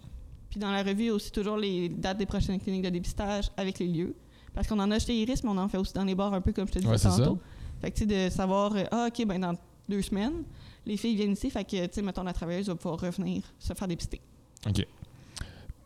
Puis 0.55 0.61
dans 0.61 0.71
la 0.71 0.83
revue, 0.83 1.03
il 1.03 1.05
y 1.07 1.09
a 1.09 1.13
aussi 1.13 1.33
toujours 1.33 1.57
les 1.57 1.89
dates 1.89 2.17
des 2.17 2.25
prochaines 2.25 2.57
cliniques 2.61 2.85
de 2.85 2.89
dépistage 2.89 3.51
avec 3.57 3.77
les 3.77 3.87
lieux. 3.87 4.15
Parce 4.53 4.67
qu'on 4.67 4.79
en 4.79 4.89
a 4.89 4.99
chez 4.99 5.13
Iris, 5.13 5.43
mais 5.43 5.49
on 5.49 5.57
en 5.57 5.67
fait 5.67 5.77
aussi 5.77 5.91
dans 5.91 6.05
les 6.05 6.15
bars, 6.15 6.33
un 6.33 6.39
peu 6.39 6.53
comme 6.53 6.65
je 6.65 6.71
te 6.71 6.79
disais 6.79 6.89
Ouais, 6.89 6.97
c'est 6.97 7.09
ça. 7.09 7.17
tantôt. 7.17 7.39
Fait 7.81 7.91
que, 7.91 7.97
tu 7.97 8.07
sais, 8.07 8.29
de 8.29 8.33
savoir, 8.33 8.73
euh, 8.73 8.85
ah, 8.89 9.09
OK, 9.09 9.25
ben 9.27 9.37
dans 9.37 9.53
deux 9.89 10.01
semaines, 10.01 10.43
les 10.85 10.95
filles 10.95 11.17
viennent 11.17 11.33
ici. 11.33 11.49
Fait 11.49 11.65
que, 11.65 11.87
tu 11.87 11.91
sais, 11.91 12.01
mettons, 12.01 12.23
la 12.23 12.31
travailleuse 12.31 12.67
va 12.67 12.75
pouvoir 12.75 13.01
revenir 13.01 13.43
se 13.59 13.73
faire 13.73 13.85
dépister. 13.85 14.21
OK. 14.65 14.87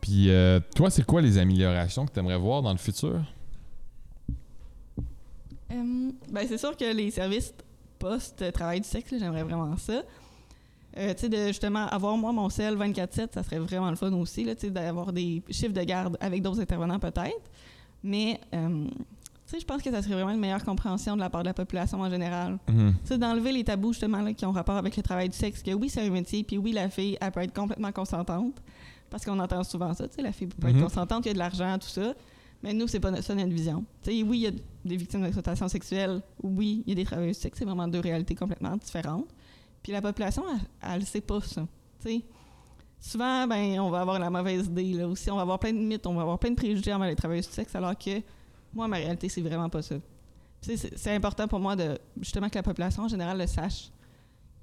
Puis, 0.02 0.30
euh, 0.30 0.60
toi, 0.76 0.92
c'est 0.92 1.04
quoi 1.04 1.20
les 1.24 1.40
améliorations 1.40 2.06
que 2.06 2.12
tu 2.12 2.20
aimerais 2.20 2.38
voir 2.38 2.62
dans 2.62 2.72
le 2.72 2.78
futur? 2.78 3.24
Euh, 5.72 6.12
ben, 6.32 6.48
c'est 6.48 6.60
sûr 6.60 6.78
que 6.78 6.94
les 6.94 7.10
services 7.10 7.56
post-travail 7.98 8.82
du 8.82 8.88
sexe, 8.88 9.16
j'aimerais 9.18 9.42
vraiment 9.42 9.76
ça. 9.78 10.04
Euh, 10.98 11.14
tu 11.14 11.22
sais, 11.22 11.30
de 11.30 11.48
justement 11.48 11.86
avoir 11.88 12.18
moi 12.18 12.32
mon 12.32 12.50
sel 12.50 12.76
24-7, 12.76 13.34
ça 13.34 13.44
serait 13.44 13.60
vraiment 13.60 13.90
le 13.90 13.96
fun 13.96 14.12
aussi, 14.14 14.44
là, 14.44 14.56
tu 14.56 14.62
sais, 14.62 14.72
d'avoir 14.72 15.14
des 15.14 15.44
chiffres 15.52 15.74
de 15.74 15.84
garde 15.84 16.18
avec 16.20 16.42
d'autres 16.42 16.60
intervenants 16.62 17.00
peut-être. 17.00 17.50
Mais, 18.04 18.40
euh, 18.54 18.86
tu 18.88 19.56
sais, 19.56 19.60
je 19.60 19.66
pense 19.66 19.82
que 19.82 19.92
ça 19.92 20.02
serait 20.02 20.16
vraiment 20.16 20.32
une 20.32 20.40
meilleure 20.40 20.64
compréhension 20.64 21.16
de 21.16 21.20
la 21.22 21.30
part 21.30 21.42
de 21.44 21.48
la 21.48 21.54
population 21.54 22.00
en 22.02 22.10
général. 22.10 22.58
Mhm. 22.68 22.94
Tu 23.04 23.08
sais, 23.08 23.18
d'enlever 23.18 23.52
les 23.52 23.64
tabous 23.64 23.94
justement 23.94 24.22
là, 24.22 24.34
qui 24.34 24.46
ont 24.46 24.52
rapport 24.52 24.78
avec 24.78 24.96
le 24.98 25.04
travail 25.04 25.30
du 25.30 25.38
sexe, 25.38 25.62
que 25.62 25.72
oui, 25.72 25.90
c'est 25.90 26.02
un 26.02 26.10
métier, 26.10 26.44
puis 26.44 26.58
oui, 26.58 26.72
la 26.72 26.90
fille, 26.90 27.18
elle 27.22 27.32
peut 27.32 27.42
être 27.42 27.54
complètement 27.54 27.92
consentante, 27.92 28.56
parce 29.10 29.24
qu'on 29.26 29.38
entend 29.40 29.64
souvent 29.64 29.94
ça, 29.94 30.08
tu 30.08 30.16
sais, 30.16 30.22
la 30.22 30.32
fille 30.32 30.48
peut 30.48 30.68
Mhm. 30.70 30.76
être 30.78 30.84
consentante, 30.84 31.26
il 31.26 31.30
y 31.30 31.32
a 31.32 31.34
de 31.34 31.40
l'argent, 31.40 31.78
tout 31.80 31.88
ça. 31.90 32.14
Mais 32.62 32.74
nous, 32.74 32.88
c'est 32.88 33.00
pas 33.00 33.22
ça 33.22 33.34
notre 33.36 33.54
vision. 33.54 33.86
Tu 34.04 34.12
sais, 34.12 34.24
oui, 34.24 34.38
il 34.40 34.42
y 34.42 34.48
a 34.48 34.52
des 34.84 34.98
victimes 34.98 35.22
d'exploitation 35.22 35.68
sexuelle, 35.70 36.22
oui, 36.44 36.84
il 36.86 36.90
y 36.90 36.92
a 36.94 36.96
des 36.96 37.06
travailleurs 37.06 37.34
du 37.34 37.40
sexe, 37.40 37.58
c'est 37.60 37.64
vraiment 37.66 37.88
deux 37.88 38.02
réalités 38.02 38.36
complètement 38.36 38.76
différentes. 38.76 39.28
Puis 39.84 39.92
la 39.92 40.02
population, 40.02 40.44
elle, 40.52 40.90
elle 40.96 41.06
sait 41.06 41.22
pas 41.22 41.42
ça. 41.42 41.66
Tu 42.02 42.10
sais, 42.10 42.22
souvent, 43.00 43.48
ben, 43.48 43.80
on 43.80 43.90
va 43.90 44.02
avoir 44.02 44.20
la 44.20 44.30
mauvaise 44.30 44.66
idée 44.68 44.94
là 44.94 45.08
aussi, 45.08 45.30
on 45.32 45.36
va 45.36 45.42
avoir 45.44 45.60
plein 45.60 45.72
de 45.74 45.78
mythes, 45.80 46.06
on 46.08 46.14
va 46.14 46.22
avoir 46.22 46.40
plein 46.40 46.52
de 46.52 46.56
préjugés 46.56 46.94
envers 46.94 47.08
les 47.10 47.16
travailleurs 47.16 47.46
du 47.46 47.50
sexe, 47.52 47.74
alors 47.76 47.98
que 47.98 48.22
moi, 48.74 48.88
ma 48.88 48.98
réalité, 48.98 49.30
c'est 49.30 49.42
vraiment 49.42 49.70
pas 49.70 49.82
ça. 49.82 49.96
Tu 50.62 50.76
sais, 50.78 50.92
c'est 50.96 51.16
important 51.16 51.48
pour 51.48 51.60
moi 51.60 51.76
de 51.76 51.98
justement 52.20 52.50
que 52.50 52.56
la 52.56 52.64
population 52.64 53.04
en 53.04 53.08
général 53.08 53.38
le 53.38 53.48
sache, 53.48 53.90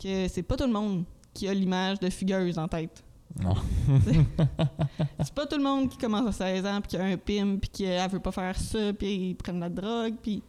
que 0.03 0.29
c'est 0.29 0.43
pas 0.43 0.57
tout 0.57 0.67
le 0.67 0.73
monde 0.73 1.05
qui 1.33 1.49
a 1.49 1.55
l'image 1.55 1.99
de 2.01 2.11
fugueuse 2.11 2.59
en 2.59 2.69
tête. 2.69 3.03
Non. 3.43 3.55
C'est 5.23 5.35
pas 5.35 5.47
tout 5.47 5.57
le 5.57 5.63
monde 5.63 5.91
qui 5.91 5.99
commence 5.99 6.29
à 6.29 6.33
16 6.33 6.65
ans 6.67 6.81
puis 6.81 6.89
qui 6.91 6.97
a 6.97 7.05
un 7.05 7.17
PIM 7.17 7.57
puis 7.61 7.69
qui 7.71 7.85
elle 7.85 8.09
veut 8.11 8.21
pas 8.21 8.33
faire 8.33 8.57
ça 8.59 8.93
puis 8.93 9.31
ils 9.31 9.35
prennent 9.35 9.61
la 9.61 9.69
drogue 9.69 10.15
puis 10.23 10.43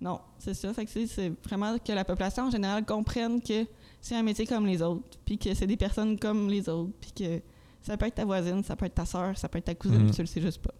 non, 0.00 0.18
c'est 0.38 0.54
ça. 0.54 0.72
Fait 0.74 0.84
que 0.84 0.90
c'est- 0.90 1.06
c'est 1.06 1.32
vraiment 1.44 1.76
que 1.78 1.92
la 1.92 2.04
population 2.04 2.44
en 2.44 2.50
général 2.50 2.84
comprenne 2.84 3.40
que 3.40 3.64
c'est 4.02 4.14
un 4.16 4.22
métier 4.22 4.44
comme 4.46 4.66
les 4.66 4.82
autres 4.82 5.18
puis 5.24 5.38
que 5.38 5.54
c'est 5.54 5.66
des 5.66 5.78
personnes 5.78 6.18
comme 6.18 6.50
les 6.50 6.68
autres 6.68 6.92
puis 7.00 7.12
que 7.12 7.40
ça 7.80 7.96
peut 7.96 8.06
être 8.06 8.16
ta 8.16 8.24
voisine, 8.26 8.62
ça 8.62 8.76
peut 8.76 8.84
être 8.86 8.94
ta 8.94 9.06
soeur, 9.06 9.36
ça 9.38 9.48
peut 9.48 9.56
être 9.58 9.64
ta 9.64 9.74
cousine, 9.74 10.04
puis 10.04 10.14
tu 10.14 10.20
le 10.20 10.26
sais 10.26 10.40
juste 10.42 10.60
pas. 10.60 10.74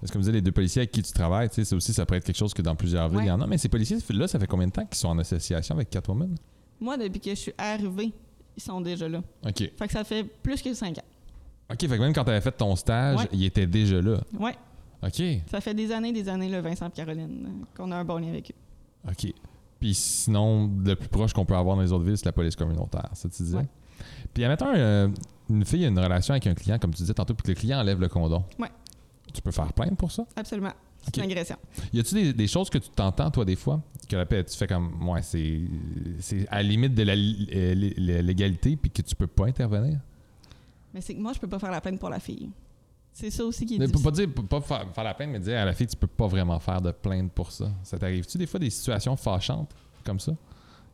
Parce 0.00 0.08
que 0.10 0.12
comme 0.14 0.22
vous 0.22 0.26
dites, 0.26 0.34
les 0.36 0.40
deux 0.40 0.52
policiers 0.52 0.80
avec 0.82 0.92
qui 0.92 1.02
tu 1.02 1.12
travailles, 1.12 1.48
tu 1.50 1.56
sais, 1.56 1.64
ça 1.64 1.76
aussi, 1.76 1.92
ça 1.92 2.06
pourrait 2.06 2.18
être 2.18 2.24
quelque 2.24 2.36
chose 2.38 2.54
que 2.54 2.62
dans 2.62 2.74
plusieurs 2.76 3.08
villes, 3.10 3.18
Ouais. 3.18 3.24
il 3.24 3.28
y 3.28 3.30
en 3.30 3.40
a. 3.42 3.46
Mais 3.46 3.58
ces 3.58 3.68
policiers-là, 3.68 4.26
ça 4.28 4.38
fait 4.38 4.46
combien 4.46 4.66
de 4.68 4.72
temps 4.72 4.86
qu'ils 4.86 4.96
sont 4.96 5.08
en 5.08 5.18
association 5.18 5.74
avec 5.74 5.90
Catwoman? 5.90 6.34
Moi, 6.80 6.96
depuis 6.96 7.20
que 7.20 7.30
je 7.30 7.34
suis 7.34 7.52
arrivée, 7.58 8.12
ils 8.56 8.62
sont 8.62 8.80
déjà 8.80 9.06
là. 9.06 9.22
OK. 9.46 9.70
Fait 9.76 9.86
que 9.86 9.92
ça 9.92 10.02
fait 10.04 10.24
plus 10.24 10.62
que 10.62 10.72
5 10.72 10.96
ans. 10.96 11.02
OK, 11.70 11.80
fait 11.80 11.88
que 11.88 11.94
même 12.00 12.14
quand 12.14 12.24
tu 12.24 12.30
avais 12.30 12.40
fait 12.40 12.52
ton 12.52 12.74
stage, 12.74 13.18
Ouais. 13.18 13.28
ils 13.32 13.44
étaient 13.44 13.66
déjà 13.66 14.00
là. 14.00 14.18
Ouais, 14.38 14.54
OK. 15.02 15.22
ça 15.50 15.60
fait 15.60 15.74
des 15.74 15.92
années, 15.92 16.12
des 16.12 16.26
années, 16.28 16.48
le 16.48 16.60
Vincent 16.60 16.88
et 16.88 16.92
Caroline, 16.92 17.66
qu'on 17.76 17.90
a 17.92 17.96
un 17.96 18.04
bon 18.04 18.16
lien 18.16 18.28
avec 18.28 18.52
eux. 18.52 19.10
OK. 19.10 19.30
Puis 19.80 19.94
sinon, 19.94 20.70
le 20.84 20.94
plus 20.94 21.08
proche 21.08 21.32
qu'on 21.32 21.44
peut 21.44 21.56
avoir 21.56 21.76
dans 21.76 21.82
les 21.82 21.92
autres 21.92 22.04
villes, 22.04 22.16
c'est 22.16 22.26
la 22.26 22.32
police 22.32 22.56
communautaire, 22.56 23.10
ça 23.12 23.28
tu 23.28 23.42
disais? 23.42 23.58
Ouais. 23.58 23.68
Puis 24.32 24.44
admettons, 24.44 24.72
euh, 24.74 25.08
une 25.50 25.64
fille 25.64 25.84
a 25.84 25.88
une 25.88 25.98
relation 25.98 26.32
avec 26.32 26.46
un 26.46 26.54
client, 26.54 26.78
comme 26.78 26.92
tu 26.92 27.02
disais 27.02 27.14
tantôt, 27.14 27.34
puis 27.34 27.44
que 27.44 27.50
le 27.50 27.54
client 27.54 27.78
enlève 27.78 28.00
le 28.00 28.08
condom. 28.08 28.44
Ouais. 28.58 28.70
Tu 29.32 29.42
peux 29.42 29.50
faire 29.50 29.72
plainte 29.72 29.96
pour 29.98 30.10
ça? 30.10 30.24
Absolument. 30.36 30.72
C'est 31.02 31.18
une 31.18 31.30
agression. 31.30 31.56
Y 31.92 32.00
a-tu 32.00 32.14
des, 32.14 32.32
des 32.32 32.46
choses 32.48 32.68
que 32.68 32.78
tu 32.78 32.88
t'entends, 32.90 33.30
toi, 33.30 33.44
des 33.44 33.54
fois, 33.54 33.80
que 34.08 34.16
la 34.16 34.26
paix, 34.26 34.42
tu 34.42 34.56
fais 34.56 34.66
comme, 34.66 35.08
ouais, 35.08 35.22
c'est 35.22 35.60
c'est 36.18 36.48
à 36.48 36.56
la 36.56 36.62
limite 36.64 36.94
de 36.94 37.02
la 37.02 37.12
euh, 37.12 38.22
légalité, 38.22 38.76
puis 38.76 38.90
que 38.90 39.02
tu 39.02 39.14
peux 39.14 39.28
pas 39.28 39.46
intervenir? 39.46 40.00
Mais 40.92 41.00
c'est 41.00 41.14
que 41.14 41.20
moi, 41.20 41.32
je 41.32 41.38
peux 41.38 41.48
pas 41.48 41.58
faire 41.58 41.70
la 41.70 41.80
plainte 41.80 42.00
pour 42.00 42.08
la 42.08 42.18
fille. 42.18 42.50
C'est 43.18 43.30
ça 43.30 43.46
aussi 43.46 43.64
qui 43.64 43.76
est 43.76 43.78
Mais 43.78 43.86
difficile. 43.86 44.04
pas 44.04 44.10
dire, 44.10 44.28
pas 44.46 44.60
faire, 44.60 44.92
faire 44.94 45.04
la 45.04 45.14
plainte, 45.14 45.30
mais 45.30 45.40
dire 45.40 45.58
à 45.58 45.64
la 45.64 45.72
fille, 45.72 45.86
tu 45.86 45.96
peux 45.96 46.06
pas 46.06 46.26
vraiment 46.26 46.58
faire 46.60 46.82
de 46.82 46.90
plainte 46.90 47.32
pour 47.32 47.50
ça. 47.50 47.72
Ça 47.82 47.98
t'arrive-tu 47.98 48.36
des 48.36 48.46
fois 48.46 48.60
des 48.60 48.68
situations 48.68 49.16
fâchantes 49.16 49.74
comme 50.04 50.20
ça? 50.20 50.32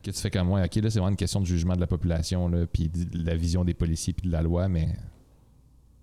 Que 0.01 0.09
tu 0.09 0.17
fais 0.21 0.31
comme 0.31 0.47
moi, 0.47 0.61
ok, 0.63 0.75
là, 0.75 0.89
c'est 0.89 0.99
vraiment 0.99 1.09
une 1.09 1.17
question 1.17 1.41
de 1.41 1.45
jugement 1.45 1.75
de 1.75 1.81
la 1.81 1.87
population, 1.87 2.47
là, 2.47 2.65
puis 2.65 2.87
de 2.87 3.25
la 3.25 3.35
vision 3.35 3.65
des 3.65 3.73
policiers, 3.73 4.13
puis 4.13 4.27
de 4.27 4.31
la 4.31 4.41
loi, 4.41 4.69
mais 4.69 4.95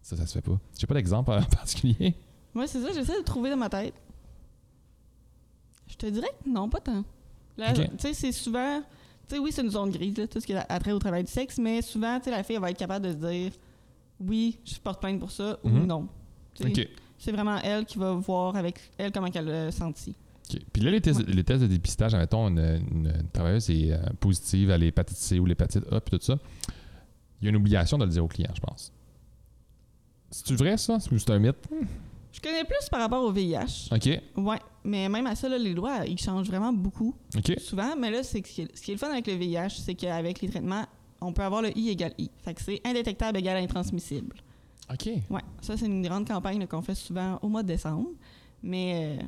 ça, 0.03 0.15
ça 0.15 0.27
se 0.27 0.35
fait 0.35 0.43
pas. 0.43 0.61
J'ai 0.79 0.87
pas 0.87 0.93
d'exemple 0.93 1.31
en 1.31 1.43
particulier. 1.57 2.15
Moi, 2.53 2.67
c'est 2.67 2.83
ça, 2.83 2.89
j'essaie 2.93 3.17
de 3.17 3.25
trouver 3.25 3.49
dans 3.49 3.57
ma 3.57 3.71
tête. 3.71 3.95
Je 5.87 5.95
te 5.97 6.05
dirais 6.05 6.29
que 6.45 6.51
non, 6.51 6.69
pas 6.69 6.81
tant. 6.81 7.03
Là, 7.57 7.71
Ok. 7.71 7.77
Tu 7.77 7.99
sais, 7.99 8.13
c'est 8.13 8.33
souvent. 8.33 8.83
Tu 9.27 9.37
sais, 9.37 9.39
oui, 9.41 9.53
c'est 9.53 9.63
une 9.63 9.71
zone 9.71 9.91
grise, 9.91 10.19
là, 10.19 10.27
tout 10.27 10.39
ce 10.39 10.45
qui 10.47 10.53
a 10.55 10.79
trait 10.81 10.93
au 10.93 10.99
travail 10.99 11.25
du 11.25 11.33
sexe, 11.33 11.57
mais 11.57 11.81
souvent, 11.81 12.19
tu 12.19 12.25
sais, 12.25 12.31
la 12.31 12.43
fille, 12.43 12.57
elle 12.57 12.63
va 12.63 12.71
être 12.71 12.79
capable 12.79 13.07
de 13.07 13.13
se 13.13 13.17
dire 13.33 13.53
oui, 14.21 14.59
je 14.65 14.79
porte 14.79 15.01
plainte 15.01 15.19
pour 15.19 15.31
ça 15.31 15.59
Mhm. 15.65 15.83
ou 15.83 15.87
non. 15.87 16.09
Sais, 16.55 16.69
Ok. 16.69 16.89
C'est 17.19 17.33
vraiment 17.33 17.59
elle 17.59 17.85
qui 17.85 17.99
va 17.99 18.13
voir 18.15 18.57
avec 18.57 18.79
elle 18.97 19.13
comment 19.13 19.29
elle 19.35 19.45
l'a 19.45 19.71
senti. 19.73 20.15
Puis 20.73 20.83
là, 20.83 20.91
les 20.91 21.01
tests, 21.01 21.25
les 21.29 21.45
tests 21.45 21.63
de 21.63 21.67
dépistage, 21.69 22.15
admettons, 22.15 22.49
une, 22.49 22.59
une 22.59 23.13
travailleuse 23.33 23.69
est 23.71 23.93
euh, 23.93 23.99
positive 24.19 24.71
à 24.71 24.79
l'hépatite 24.79 25.17
C 25.19 25.39
ou 25.39 25.45
l'hépatite 25.47 25.85
A, 25.93 26.01
puis 26.01 26.19
tout 26.19 26.25
ça. 26.25 26.39
Il 27.41 27.45
y 27.45 27.49
a 27.49 27.51
une 27.51 27.57
obligation 27.57 27.99
de 27.99 28.05
le 28.05 28.11
dire 28.11 28.25
au 28.25 28.29
client, 28.29 28.51
je 28.55 28.61
pense. 28.61 28.93
C'est-tu 30.31 30.55
vrai, 30.55 30.77
ça? 30.77 30.99
Ou 31.13 31.19
c'est 31.19 31.31
un 31.31 31.39
mythe? 31.39 31.57
Je 31.71 32.37
Je 32.37 32.41
connais 32.41 32.65
plus 32.65 32.89
par 32.91 33.01
rapport 33.01 33.23
au 33.25 33.33
VIH. 33.33 33.89
OK. 33.93 34.09
Ouais, 34.37 34.59
mais 34.85 35.09
même 35.09 35.27
à 35.27 35.35
ça, 35.35 35.49
là, 35.49 35.59
les 35.59 35.75
lois, 35.75 36.07
ils 36.07 36.19
changent 36.19 36.47
vraiment 36.49 36.73
beaucoup, 36.73 37.15
OK. 37.37 37.53
souvent. 37.59 37.95
Mais 37.97 38.11
là, 38.11 38.23
c'est 38.23 38.39
ce 38.47 38.53
qui 38.53 38.63
est 38.63 38.95
le 38.95 38.99
fun 38.99 39.11
avec 39.11 39.27
le 39.27 39.35
VIH, 39.35 39.71
c'est 39.85 39.95
qu'avec 39.95 40.41
les 40.41 40.49
traitements, 40.49 40.87
on 41.21 41.33
peut 41.33 41.43
avoir 41.43 41.63
le 41.63 41.77
I 41.77 41.91
égale 41.91 42.15
I. 42.19 42.31
Fait 42.43 42.55
que 42.55 42.63
c'est 42.63 42.81
indétectable 42.85 43.39
égale 43.39 43.59
intransmissible. 43.59 44.37
OK. 44.93 45.07
Ouais, 45.31 45.43
ça, 45.61 45.77
c'est 45.77 45.87
une 45.87 46.03
grande 46.03 46.27
campagne 46.27 46.67
qu'on 46.67 46.83
fait 46.83 46.95
souvent 46.95 47.39
au 47.43 47.49
mois 47.49 47.63
de 47.63 47.69
décembre. 47.69 48.11
Mais 48.63 49.19
euh, 49.21 49.23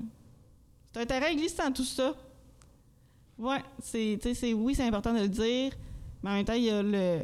c'est 0.93 1.01
un 1.03 1.07
terrain 1.07 1.35
glissant, 1.35 1.71
tout 1.73 1.85
ça. 1.85 2.15
Ouais, 3.39 3.63
c'est, 3.81 4.19
c'est, 4.35 4.53
oui, 4.53 4.75
c'est 4.75 4.87
important 4.87 5.15
de 5.15 5.21
le 5.21 5.29
dire, 5.29 5.73
mais 6.23 6.31
en 6.31 6.35
même 6.35 6.45
temps, 6.45 6.53
il 6.53 6.65
y 6.65 6.71
a 6.71 6.83
le 6.83 7.21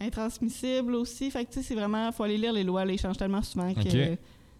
intransmissible 0.00 0.94
aussi. 0.94 1.30
Fait 1.30 1.44
que, 1.44 1.50
tu 1.50 1.58
sais, 1.60 1.62
c'est 1.62 1.74
vraiment, 1.74 2.12
faut 2.12 2.24
aller 2.24 2.38
lire 2.38 2.52
les 2.52 2.64
lois, 2.64 2.84
là, 2.84 2.92
ils 2.92 3.00
changent 3.00 3.16
tellement 3.16 3.42
souvent 3.42 3.72
que 3.72 4.16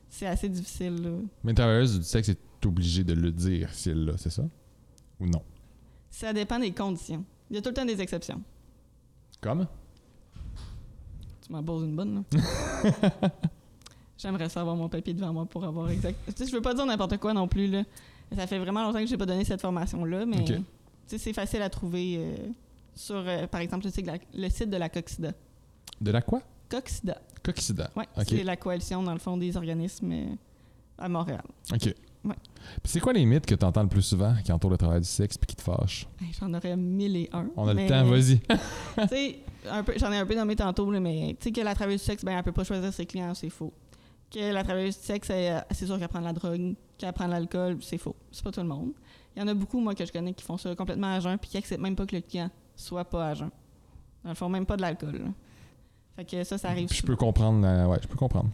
c'est 0.09 0.27
assez 0.27 0.49
difficile. 0.49 1.03
là. 1.03 1.11
Mais 1.45 1.53
travailleuse 1.53 1.99
du 1.99 2.05
sexe 2.05 2.29
est 2.29 2.39
obligée 2.65 3.05
de 3.05 3.13
le 3.13 3.31
dire 3.33 3.69
si 3.73 3.91
elle 3.91 4.05
l'a, 4.05 4.17
c'est 4.17 4.31
ça? 4.31 4.45
Ou 5.21 5.27
non? 5.27 5.43
Ça 6.11 6.33
dépend 6.33 6.59
des 6.59 6.73
conditions. 6.73 7.25
Il 7.51 7.57
y 7.57 7.59
a 7.59 7.63
tout 7.63 7.69
le 7.69 7.75
temps 7.75 7.85
des 7.85 8.01
exceptions. 8.01 8.41
Comme? 9.41 9.67
Tu 11.45 11.53
m'en 11.53 11.63
poses 11.63 11.85
une 11.85 11.95
bonne, 11.95 12.25
là. 12.33 13.31
J'aimerais 14.19 14.49
ça 14.49 14.61
avoir 14.63 14.77
mon 14.77 14.89
papier 14.89 15.13
devant 15.15 15.33
moi 15.33 15.47
pour 15.47 15.63
avoir 15.65 15.91
exact. 15.91 16.19
Tu 16.29 16.33
sais, 16.37 16.47
je 16.51 16.57
veux 16.57 16.63
pas 16.63 16.75
dire 16.75 16.87
n'importe 16.87 17.19
quoi 17.19 17.33
non 17.35 17.47
plus, 17.47 17.67
là. 17.69 17.83
Ça 18.35 18.47
fait 18.47 18.59
vraiment 18.59 18.83
longtemps 18.83 18.99
que 19.01 19.07
j'ai 19.07 19.17
pas 19.19 19.27
donné 19.27 19.45
cette 19.45 19.61
formation-là, 19.61 20.27
mais 20.27 20.43
tu 20.45 20.55
sais, 21.07 21.19
c'est 21.19 21.33
facile 21.33 21.63
à 21.63 21.71
trouver 21.71 22.17
euh, 22.19 22.35
sur, 22.95 23.17
euh, 23.17 23.47
par 23.47 23.61
exemple, 23.61 23.85
le 23.85 23.91
site, 23.93 24.03
de 24.07 24.11
la, 24.13 24.19
le 24.35 24.49
site 24.49 24.71
de 24.71 24.77
la 24.77 24.89
Coxida. 24.89 25.33
De 26.01 26.11
la 26.11 26.23
quoi? 26.23 26.43
Coxida, 26.69 27.21
Coxida. 27.45 27.91
ouais, 27.95 28.07
Ok. 28.17 28.25
c'est 28.29 28.43
la 28.43 28.57
coalition, 28.57 29.03
dans 29.03 29.13
le 29.13 29.21
fond, 29.21 29.37
des 29.37 29.57
organismes 29.57 30.11
euh, 30.13 30.35
à 30.99 31.09
Montréal. 31.09 31.43
OK. 31.73 31.95
Ouais. 32.27 32.35
C'est 32.85 33.01
quoi 33.01 33.13
les 33.13 33.25
mythes 33.25 33.47
que 33.47 33.55
tu 33.55 33.65
entends 33.65 33.83
le 33.83 33.89
plus 33.89 34.03
souvent 34.03 34.35
qui 34.45 34.51
entourent 34.53 34.71
le 34.71 34.77
travail 34.77 35.01
du 35.01 35.07
sexe 35.07 35.39
puis 35.39 35.47
qui 35.47 35.57
te 35.57 35.63
fâchent? 35.63 36.07
Hey, 36.21 36.33
J'en 36.39 36.53
aurais 36.53 36.77
mille 36.77 37.17
et 37.17 37.31
un. 37.33 37.49
On 37.57 37.69
a 37.69 37.75
mais, 37.75 37.85
le 37.85 37.89
temps, 37.89 38.05
vas-y. 38.05 38.41
j'en 39.99 40.13
ai 40.13 40.19
un 40.19 40.27
peu 40.27 40.35
nommé 40.35 40.57
tantôt, 40.57 40.91
là, 40.91 40.99
mais 41.01 41.37
tu 41.39 41.45
sais 41.45 41.53
que 41.53 41.61
la 41.61 41.75
travailleuse 41.75 42.01
du 42.01 42.07
sexe, 42.07 42.25
ben, 42.25 42.37
elle 42.37 42.43
peut 42.43 42.53
pas 42.53 42.65
choisir 42.65 42.93
ses 42.93 43.07
clients, 43.07 43.35
c'est 43.35 43.51
faux. 43.51 43.73
Que 44.31 44.53
la 44.53 44.65
travailleuse 44.65 44.99
du 44.99 45.05
sexe, 45.05 45.29
c'est 45.71 45.87
sûr 45.87 45.99
qu'elle 45.99 46.09
prend 46.09 46.21
de 46.21 46.25
la 46.25 46.33
drogue, 46.33 46.75
qu'elle 46.99 47.13
prend 47.13 47.27
de 47.27 47.31
l'alcool, 47.31 47.79
c'est 47.81 47.99
faux. 47.99 48.17
C'est 48.33 48.43
pas 48.43 48.51
tout 48.51 48.61
le 48.61 48.67
monde. 48.67 48.91
Il 49.37 49.41
y 49.41 49.43
en 49.43 49.49
a 49.49 49.55
beaucoup, 49.55 49.79
moi, 49.81 49.95
que 49.95 50.05
je 50.05 50.11
connais 50.11 50.33
qui 50.33 50.43
font 50.45 50.57
ça 50.57 50.75
complètement 50.75 51.15
à 51.15 51.21
jeun 51.21 51.39
puis 51.39 51.51
qui 51.51 51.59
acceptent 51.59 51.83
même 51.83 51.95
pas 51.95 52.07
que 52.07 52.17
le 52.17 52.23
client 52.23 52.51
soit 52.75 53.05
pas 53.05 53.29
à 53.29 53.35
jeun. 53.35 53.51
Ils 54.25 54.35
font 54.35 54.49
même 54.49 54.67
pas 54.67 54.77
de 54.77 54.83
l'alcool. 54.83 55.31
Fait 56.17 56.25
que 56.25 56.43
ça, 56.43 56.57
ça 56.59 56.71
arrive 56.71 56.89
Puis 56.89 56.99
je 56.99 57.03
peux 57.03 57.17
comprendre. 57.17 57.65
euh, 57.67 57.87
ouais, 57.87 57.99
je 58.03 58.09
peux 58.09 58.17
comprendre. 58.17 58.49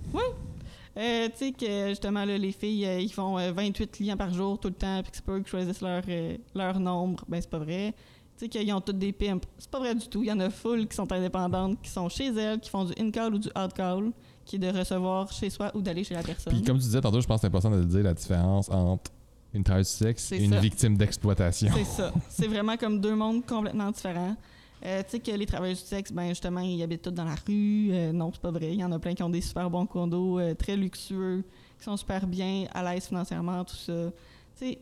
Euh, 0.96 1.28
tu 1.28 1.46
sais 1.46 1.52
que 1.52 1.88
justement, 1.88 2.24
là, 2.24 2.36
les 2.36 2.52
filles, 2.52 2.86
euh, 2.86 3.00
ils 3.00 3.12
font 3.12 3.38
euh, 3.38 3.52
28 3.52 3.90
clients 3.90 4.16
par 4.16 4.32
jour 4.32 4.58
tout 4.58 4.68
le 4.68 4.74
temps, 4.74 5.00
puis 5.02 5.10
que 5.10 5.16
c'est 5.16 5.24
pas 5.24 5.32
eux 5.32 5.40
qui 5.40 5.50
choisissent 5.50 5.80
leur, 5.80 6.02
euh, 6.08 6.36
leur 6.54 6.78
nombre. 6.78 7.24
Ben, 7.28 7.40
c'est 7.40 7.48
pas 7.50 7.58
vrai. 7.58 7.94
Tu 8.36 8.44
sais 8.44 8.48
qu'ils 8.48 8.72
ont 8.72 8.80
toutes 8.80 8.98
des 8.98 9.12
pimps. 9.12 9.46
C'est 9.58 9.70
pas 9.70 9.78
vrai 9.78 9.94
du 9.94 10.06
tout. 10.08 10.22
Il 10.22 10.28
y 10.28 10.32
en 10.32 10.40
a 10.40 10.50
full 10.50 10.86
qui 10.86 10.96
sont 10.96 11.10
indépendantes, 11.10 11.80
qui 11.82 11.90
sont 11.90 12.08
chez 12.08 12.28
elles, 12.28 12.60
qui 12.60 12.68
font 12.68 12.84
du 12.84 12.92
in-call 13.00 13.34
ou 13.34 13.38
du 13.38 13.48
out-call, 13.48 14.10
qui 14.44 14.56
est 14.56 14.58
de 14.58 14.68
recevoir 14.68 15.30
chez 15.32 15.48
soi 15.50 15.70
ou 15.74 15.80
d'aller 15.80 16.04
chez 16.04 16.14
la 16.14 16.22
personne. 16.22 16.52
Puis 16.52 16.62
comme 16.62 16.78
tu 16.78 16.84
disais 16.84 17.00
tantôt, 17.00 17.20
je 17.20 17.26
pense 17.26 17.36
que 17.36 17.40
c'est 17.42 17.46
important 17.46 17.70
de 17.70 17.84
dire, 17.84 18.02
la 18.02 18.14
différence 18.14 18.68
entre 18.70 19.10
une 19.54 19.62
travailleuse 19.64 19.90
du 19.92 20.04
sexe 20.04 20.32
et 20.32 20.44
une 20.44 20.52
ça. 20.52 20.60
victime 20.60 20.96
d'exploitation. 20.96 21.68
C'est 21.74 21.84
ça. 21.84 22.12
C'est 22.28 22.46
vraiment 22.48 22.76
comme 22.76 23.00
deux 23.00 23.14
mondes 23.14 23.44
complètement 23.46 23.90
différents. 23.90 24.36
Euh, 24.84 25.02
tu 25.04 25.10
sais 25.10 25.20
que 25.20 25.30
les 25.30 25.46
travailleurs 25.46 25.76
du 25.76 25.82
sexe, 25.82 26.10
ben 26.12 26.28
justement, 26.28 26.60
ils 26.60 26.82
habitent 26.82 27.02
tous 27.02 27.10
dans 27.10 27.24
la 27.24 27.36
rue. 27.46 27.90
Euh, 27.92 28.12
non, 28.12 28.30
c'est 28.32 28.42
pas 28.42 28.50
vrai. 28.50 28.72
Il 28.72 28.80
y 28.80 28.84
en 28.84 28.90
a 28.90 28.98
plein 28.98 29.14
qui 29.14 29.22
ont 29.22 29.30
des 29.30 29.40
super 29.40 29.70
bons 29.70 29.86
condos, 29.86 30.40
euh, 30.40 30.54
très 30.54 30.76
luxueux, 30.76 31.44
qui 31.78 31.84
sont 31.84 31.96
super 31.96 32.26
bien, 32.26 32.66
à 32.74 32.82
l'aise 32.82 33.06
financièrement, 33.06 33.64
tout 33.64 33.76
ça. 33.76 34.10
Tu 34.56 34.66
sais, 34.66 34.78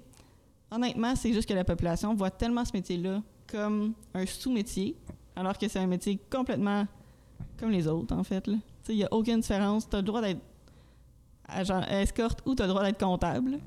honnêtement, 0.70 1.14
c'est 1.16 1.32
juste 1.32 1.48
que 1.48 1.54
la 1.54 1.64
population 1.64 2.14
voit 2.14 2.30
tellement 2.30 2.64
ce 2.64 2.72
métier-là 2.72 3.22
comme 3.46 3.92
un 4.14 4.24
sous-métier, 4.24 4.96
alors 5.36 5.58
que 5.58 5.68
c'est 5.68 5.80
un 5.80 5.86
métier 5.86 6.18
complètement 6.30 6.86
comme 7.58 7.70
les 7.70 7.86
autres, 7.86 8.14
en 8.14 8.24
fait. 8.24 8.42
Tu 8.42 8.52
sais, 8.82 8.94
il 8.94 8.96
n'y 8.96 9.04
a 9.04 9.12
aucune 9.12 9.40
différence. 9.40 9.88
Tu 9.88 9.96
as 9.96 9.98
le 9.98 10.04
droit 10.04 10.22
d'être 10.22 10.40
escorte 11.90 12.40
ou 12.46 12.54
tu 12.54 12.62
as 12.62 12.66
le 12.66 12.72
droit 12.72 12.84
d'être 12.84 13.00
comptable. 13.00 13.58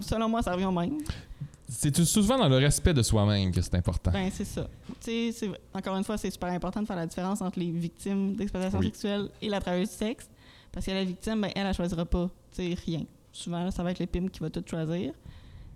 Selon 0.00 0.28
moi, 0.28 0.42
ça 0.42 0.52
revient 0.52 0.66
au 0.66 0.72
même. 0.72 0.98
C'est 1.72 1.96
souvent 2.04 2.36
dans 2.36 2.48
le 2.48 2.56
respect 2.56 2.92
de 2.92 3.02
soi-même 3.02 3.52
que 3.52 3.60
c'est 3.62 3.74
important? 3.76 4.10
Ben, 4.10 4.28
c'est 4.32 4.44
ça. 4.44 4.68
Tu 5.00 5.30
sais, 5.30 5.32
c'est- 5.32 5.50
encore 5.72 5.96
une 5.96 6.04
fois, 6.04 6.18
c'est 6.18 6.30
super 6.30 6.50
important 6.50 6.82
de 6.82 6.86
faire 6.86 6.96
la 6.96 7.06
différence 7.06 7.40
entre 7.40 7.58
les 7.60 7.70
victimes 7.70 8.34
d'exploitation 8.34 8.78
Oui. 8.80 8.86
sexuelle 8.86 9.28
et 9.40 9.48
la 9.48 9.60
travailleuse 9.60 9.90
du 9.90 9.94
sexe. 9.96 10.28
Parce 10.72 10.84
que 10.86 10.90
la 10.90 11.04
victime, 11.04 11.40
ben, 11.40 11.50
elle, 11.54 11.66
elle 11.66 11.74
choisira 11.74 12.04
pas, 12.04 12.28
rien. 12.58 13.04
Souvent, 13.32 13.64
là, 13.64 13.70
ça 13.70 13.82
va 13.84 13.92
être 13.92 14.00
le 14.00 14.06
PIM 14.06 14.28
qui 14.28 14.40
va 14.40 14.50
tout 14.50 14.62
choisir. 14.66 15.12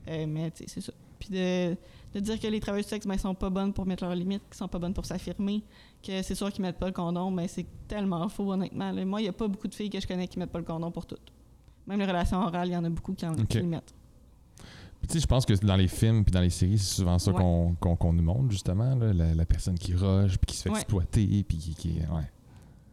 Euh, 0.09 0.27
mais, 0.29 0.53
c'est 0.55 0.81
ça. 0.81 0.93
Puis 1.19 1.29
de, 1.31 1.77
de 2.13 2.21
dire 2.21 2.39
que 2.41 2.47
les 2.49 2.61
travailleuses 2.61 2.87
du 2.87 2.91
sexe, 2.91 3.07
ben, 3.07 3.17
sont 3.17 3.35
pas 3.35 3.49
bonnes 3.49 3.73
pour 3.73 3.87
mettre 3.87 4.05
leurs 4.05 4.15
limites, 4.17 4.43
qu'ils 4.49 4.57
sont 4.57 4.69
pas 4.69 4.79
bonnes 4.81 4.93
pour 4.95 5.07
s'affirmer, 5.07 5.63
que 6.03 6.23
c'est 6.23 6.35
sûr 6.35 6.53
qu'ils 6.53 6.63
mettent 6.63 6.79
pas 6.79 6.87
le 6.89 6.93
condom, 6.93 7.31
ben, 7.33 7.47
c'est 7.49 7.67
tellement 7.89 8.29
faux, 8.29 8.53
honnêtement. 8.53 8.91
là. 8.93 9.05
Moi, 9.05 9.23
il 9.23 9.25
y 9.27 9.29
a 9.29 9.33
pas 9.33 9.47
beaucoup 9.49 9.69
de 9.69 9.75
filles 9.75 9.91
que 9.91 10.01
je 10.01 10.07
connais 10.07 10.27
qui 10.29 10.39
mettent 10.39 10.51
pas 10.51 10.59
le 10.59 10.65
condom 10.65 10.91
pour 10.91 11.07
toutes. 11.07 11.33
Même 11.87 12.01
les 12.01 12.07
relations 12.07 12.39
orales, 12.43 12.69
il 12.69 12.73
y 12.73 12.77
en 12.77 12.85
a 12.85 12.91
beaucoup 12.91 13.15
qui, 13.15 13.25
en, 13.25 13.33
Ok. 13.35 13.47
qui 13.47 13.59
le 13.59 13.65
mettent. 13.65 13.95
Tu 15.07 15.15
sais, 15.15 15.21
je 15.21 15.27
pense 15.27 15.45
que 15.45 15.53
dans 15.65 15.77
les 15.77 15.89
films 15.89 16.25
puis 16.25 16.33
dans 16.33 16.41
les 16.41 16.51
séries, 16.51 16.79
c'est 16.79 16.97
souvent 16.97 17.19
ça 17.19 17.31
Ouais. 17.33 17.37
qu'on 17.39 17.75
qu'on- 17.81 17.97
qu'on 17.97 18.13
nous 18.13 18.23
montre, 18.23 18.51
justement. 18.51 18.95
là, 18.95 19.13
la, 19.13 19.35
la 19.35 19.45
personne 19.47 19.79
qui 19.79 19.95
rush, 19.95 20.39
puis 20.39 20.47
qui 20.47 20.57
se 20.57 20.63
fait 20.63 20.71
Ouais. 20.71 20.77
exploiter, 20.77 21.45
puis 21.47 21.59
qui... 21.59 21.75
qui- 21.75 21.91
ouais. 22.01 22.31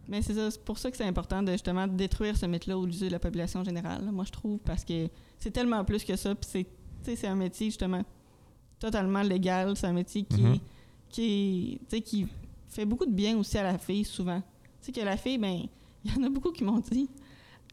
Mais 0.08 0.22
c'est 0.22 0.34
ça, 0.34 0.52
c'est 0.52 0.64
pour 0.64 0.78
ça 0.78 0.92
que 0.92 0.98
c'est 0.98 1.06
important 1.06 1.42
de 1.42 1.52
justement 1.54 1.88
détruire 1.88 2.36
ce 2.36 2.46
mythe-là 2.46 2.78
aux 2.78 2.86
yeux 2.88 3.08
de 3.08 3.12
la 3.12 3.20
population 3.20 3.64
générale. 3.64 4.04
là, 4.06 4.12
Moi, 4.12 4.26
je 4.26 4.32
trouve, 4.32 4.60
parce 4.60 4.84
que 4.84 5.08
c'est 5.40 5.52
tellement 5.52 5.86
plus 5.86 6.04
que 6.04 6.16
ça. 6.18 6.36
Puis 6.36 6.50
c'est, 6.52 6.64
tu 6.64 6.70
sais, 7.04 7.16
c'est 7.16 7.28
un 7.28 7.36
métier 7.36 7.68
justement 7.68 8.04
totalement 8.80 9.22
légal. 9.22 9.76
C'est 9.78 9.88
un 9.88 9.94
métier 9.94 10.24
qui, 10.24 10.42
Mhm. 10.42 10.58
qui, 11.10 11.80
qui 12.04 12.28
fait 12.68 12.86
beaucoup 12.86 13.06
de 13.06 13.12
bien 13.14 13.38
aussi 13.38 13.58
à 13.58 13.64
la 13.64 13.78
fille 13.78 14.04
souvent. 14.04 14.42
Tu 14.82 14.88
sais 14.88 14.92
que 14.92 15.06
la 15.06 15.16
fille, 15.18 15.38
ben, 15.38 15.62
il 16.04 16.12
y 16.14 16.20
en 16.20 16.24
a 16.24 16.30
beaucoup 16.30 16.52
qui 16.52 16.64
m'ont 16.64 16.80
dit, 16.80 17.10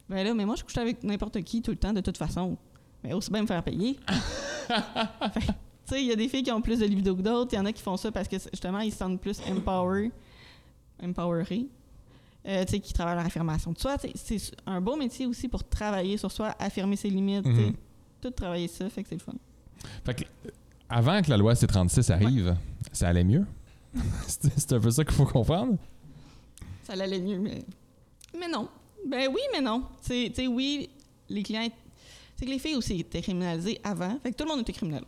ben 0.08 0.22
là, 0.22 0.32
mais 0.34 0.44
moi, 0.44 0.54
je 0.54 0.62
couche 0.62 0.76
avec 0.78 1.02
n'importe 1.02 1.40
qui 1.42 1.60
tout 1.62 1.70
le 1.72 1.76
temps 1.76 1.92
de 1.92 2.00
toute 2.00 2.18
façon. 2.18 2.56
Mais 3.08 3.14
aussi 3.14 3.30
bien 3.30 3.40
me 3.40 3.46
faire 3.46 3.62
payer. 3.62 3.98
Tu 4.68 5.94
sais, 5.94 6.02
il 6.02 6.06
y 6.08 6.12
a 6.12 6.16
des 6.16 6.28
filles 6.28 6.42
qui 6.42 6.52
ont 6.52 6.60
plus 6.60 6.80
de 6.80 6.84
libido 6.84 7.16
que 7.16 7.22
d'autres. 7.22 7.54
Il 7.54 7.56
y 7.56 7.58
en 7.58 7.64
a 7.64 7.72
qui 7.72 7.80
font 7.80 7.96
ça 7.96 8.12
parce 8.12 8.28
que 8.28 8.36
justement, 8.38 8.80
ils 8.80 8.92
se 8.92 8.98
sentent 8.98 9.18
plus 9.22 9.40
empower, 9.50 10.12
empowerés. 11.02 11.66
Euh, 12.46 12.62
tu 12.66 12.72
sais, 12.72 12.80
qui 12.80 12.92
travaillent 12.92 13.18
à 13.18 13.22
l'affirmation 13.22 13.72
de 13.72 13.78
soi. 13.78 13.96
C'est 14.14 14.38
un 14.66 14.82
beau 14.82 14.96
métier 14.96 15.24
aussi 15.24 15.48
pour 15.48 15.66
travailler 15.66 16.18
sur 16.18 16.30
soi, 16.30 16.54
affirmer 16.58 16.96
ses 16.96 17.08
limites. 17.08 17.46
sais. 17.46 17.50
Mhm. 17.50 17.74
Tout 18.20 18.30
travailler 18.32 18.68
ça, 18.68 18.90
fait 18.90 19.02
que 19.02 19.08
c'est 19.08 19.14
le 19.14 19.22
fun. 19.22 19.32
Fait 20.04 20.14
que, 20.14 20.24
avant 20.90 21.22
que 21.22 21.30
la 21.30 21.38
loi 21.38 21.54
C-36 21.54 22.12
arrive, 22.12 22.54
ça 22.92 23.08
allait 23.08 23.24
mieux? 23.24 23.46
c'est 24.26 24.72
un 24.74 24.80
peu 24.80 24.90
ça 24.90 25.06
qu'il 25.06 25.14
faut 25.14 25.24
comprendre? 25.24 25.78
Ça 26.82 26.92
allait 26.92 27.18
mieux, 27.18 27.38
mais. 27.38 27.64
Mais 28.38 28.48
non. 28.48 28.68
Ben 29.06 29.30
oui, 29.32 29.40
mais 29.54 29.62
non. 29.62 29.84
Tu 30.06 30.34
sais, 30.34 30.46
oui, 30.46 30.90
les 31.30 31.42
clients. 31.42 31.70
C'est 32.38 32.46
que 32.46 32.50
les 32.50 32.58
filles 32.58 32.76
aussi 32.76 33.00
étaient 33.00 33.20
criminalisées 33.22 33.80
avant. 33.82 34.18
Fait 34.22 34.30
que 34.30 34.36
tout 34.36 34.44
le 34.44 34.50
monde 34.50 34.60
était 34.60 34.72
criminel. 34.72 35.02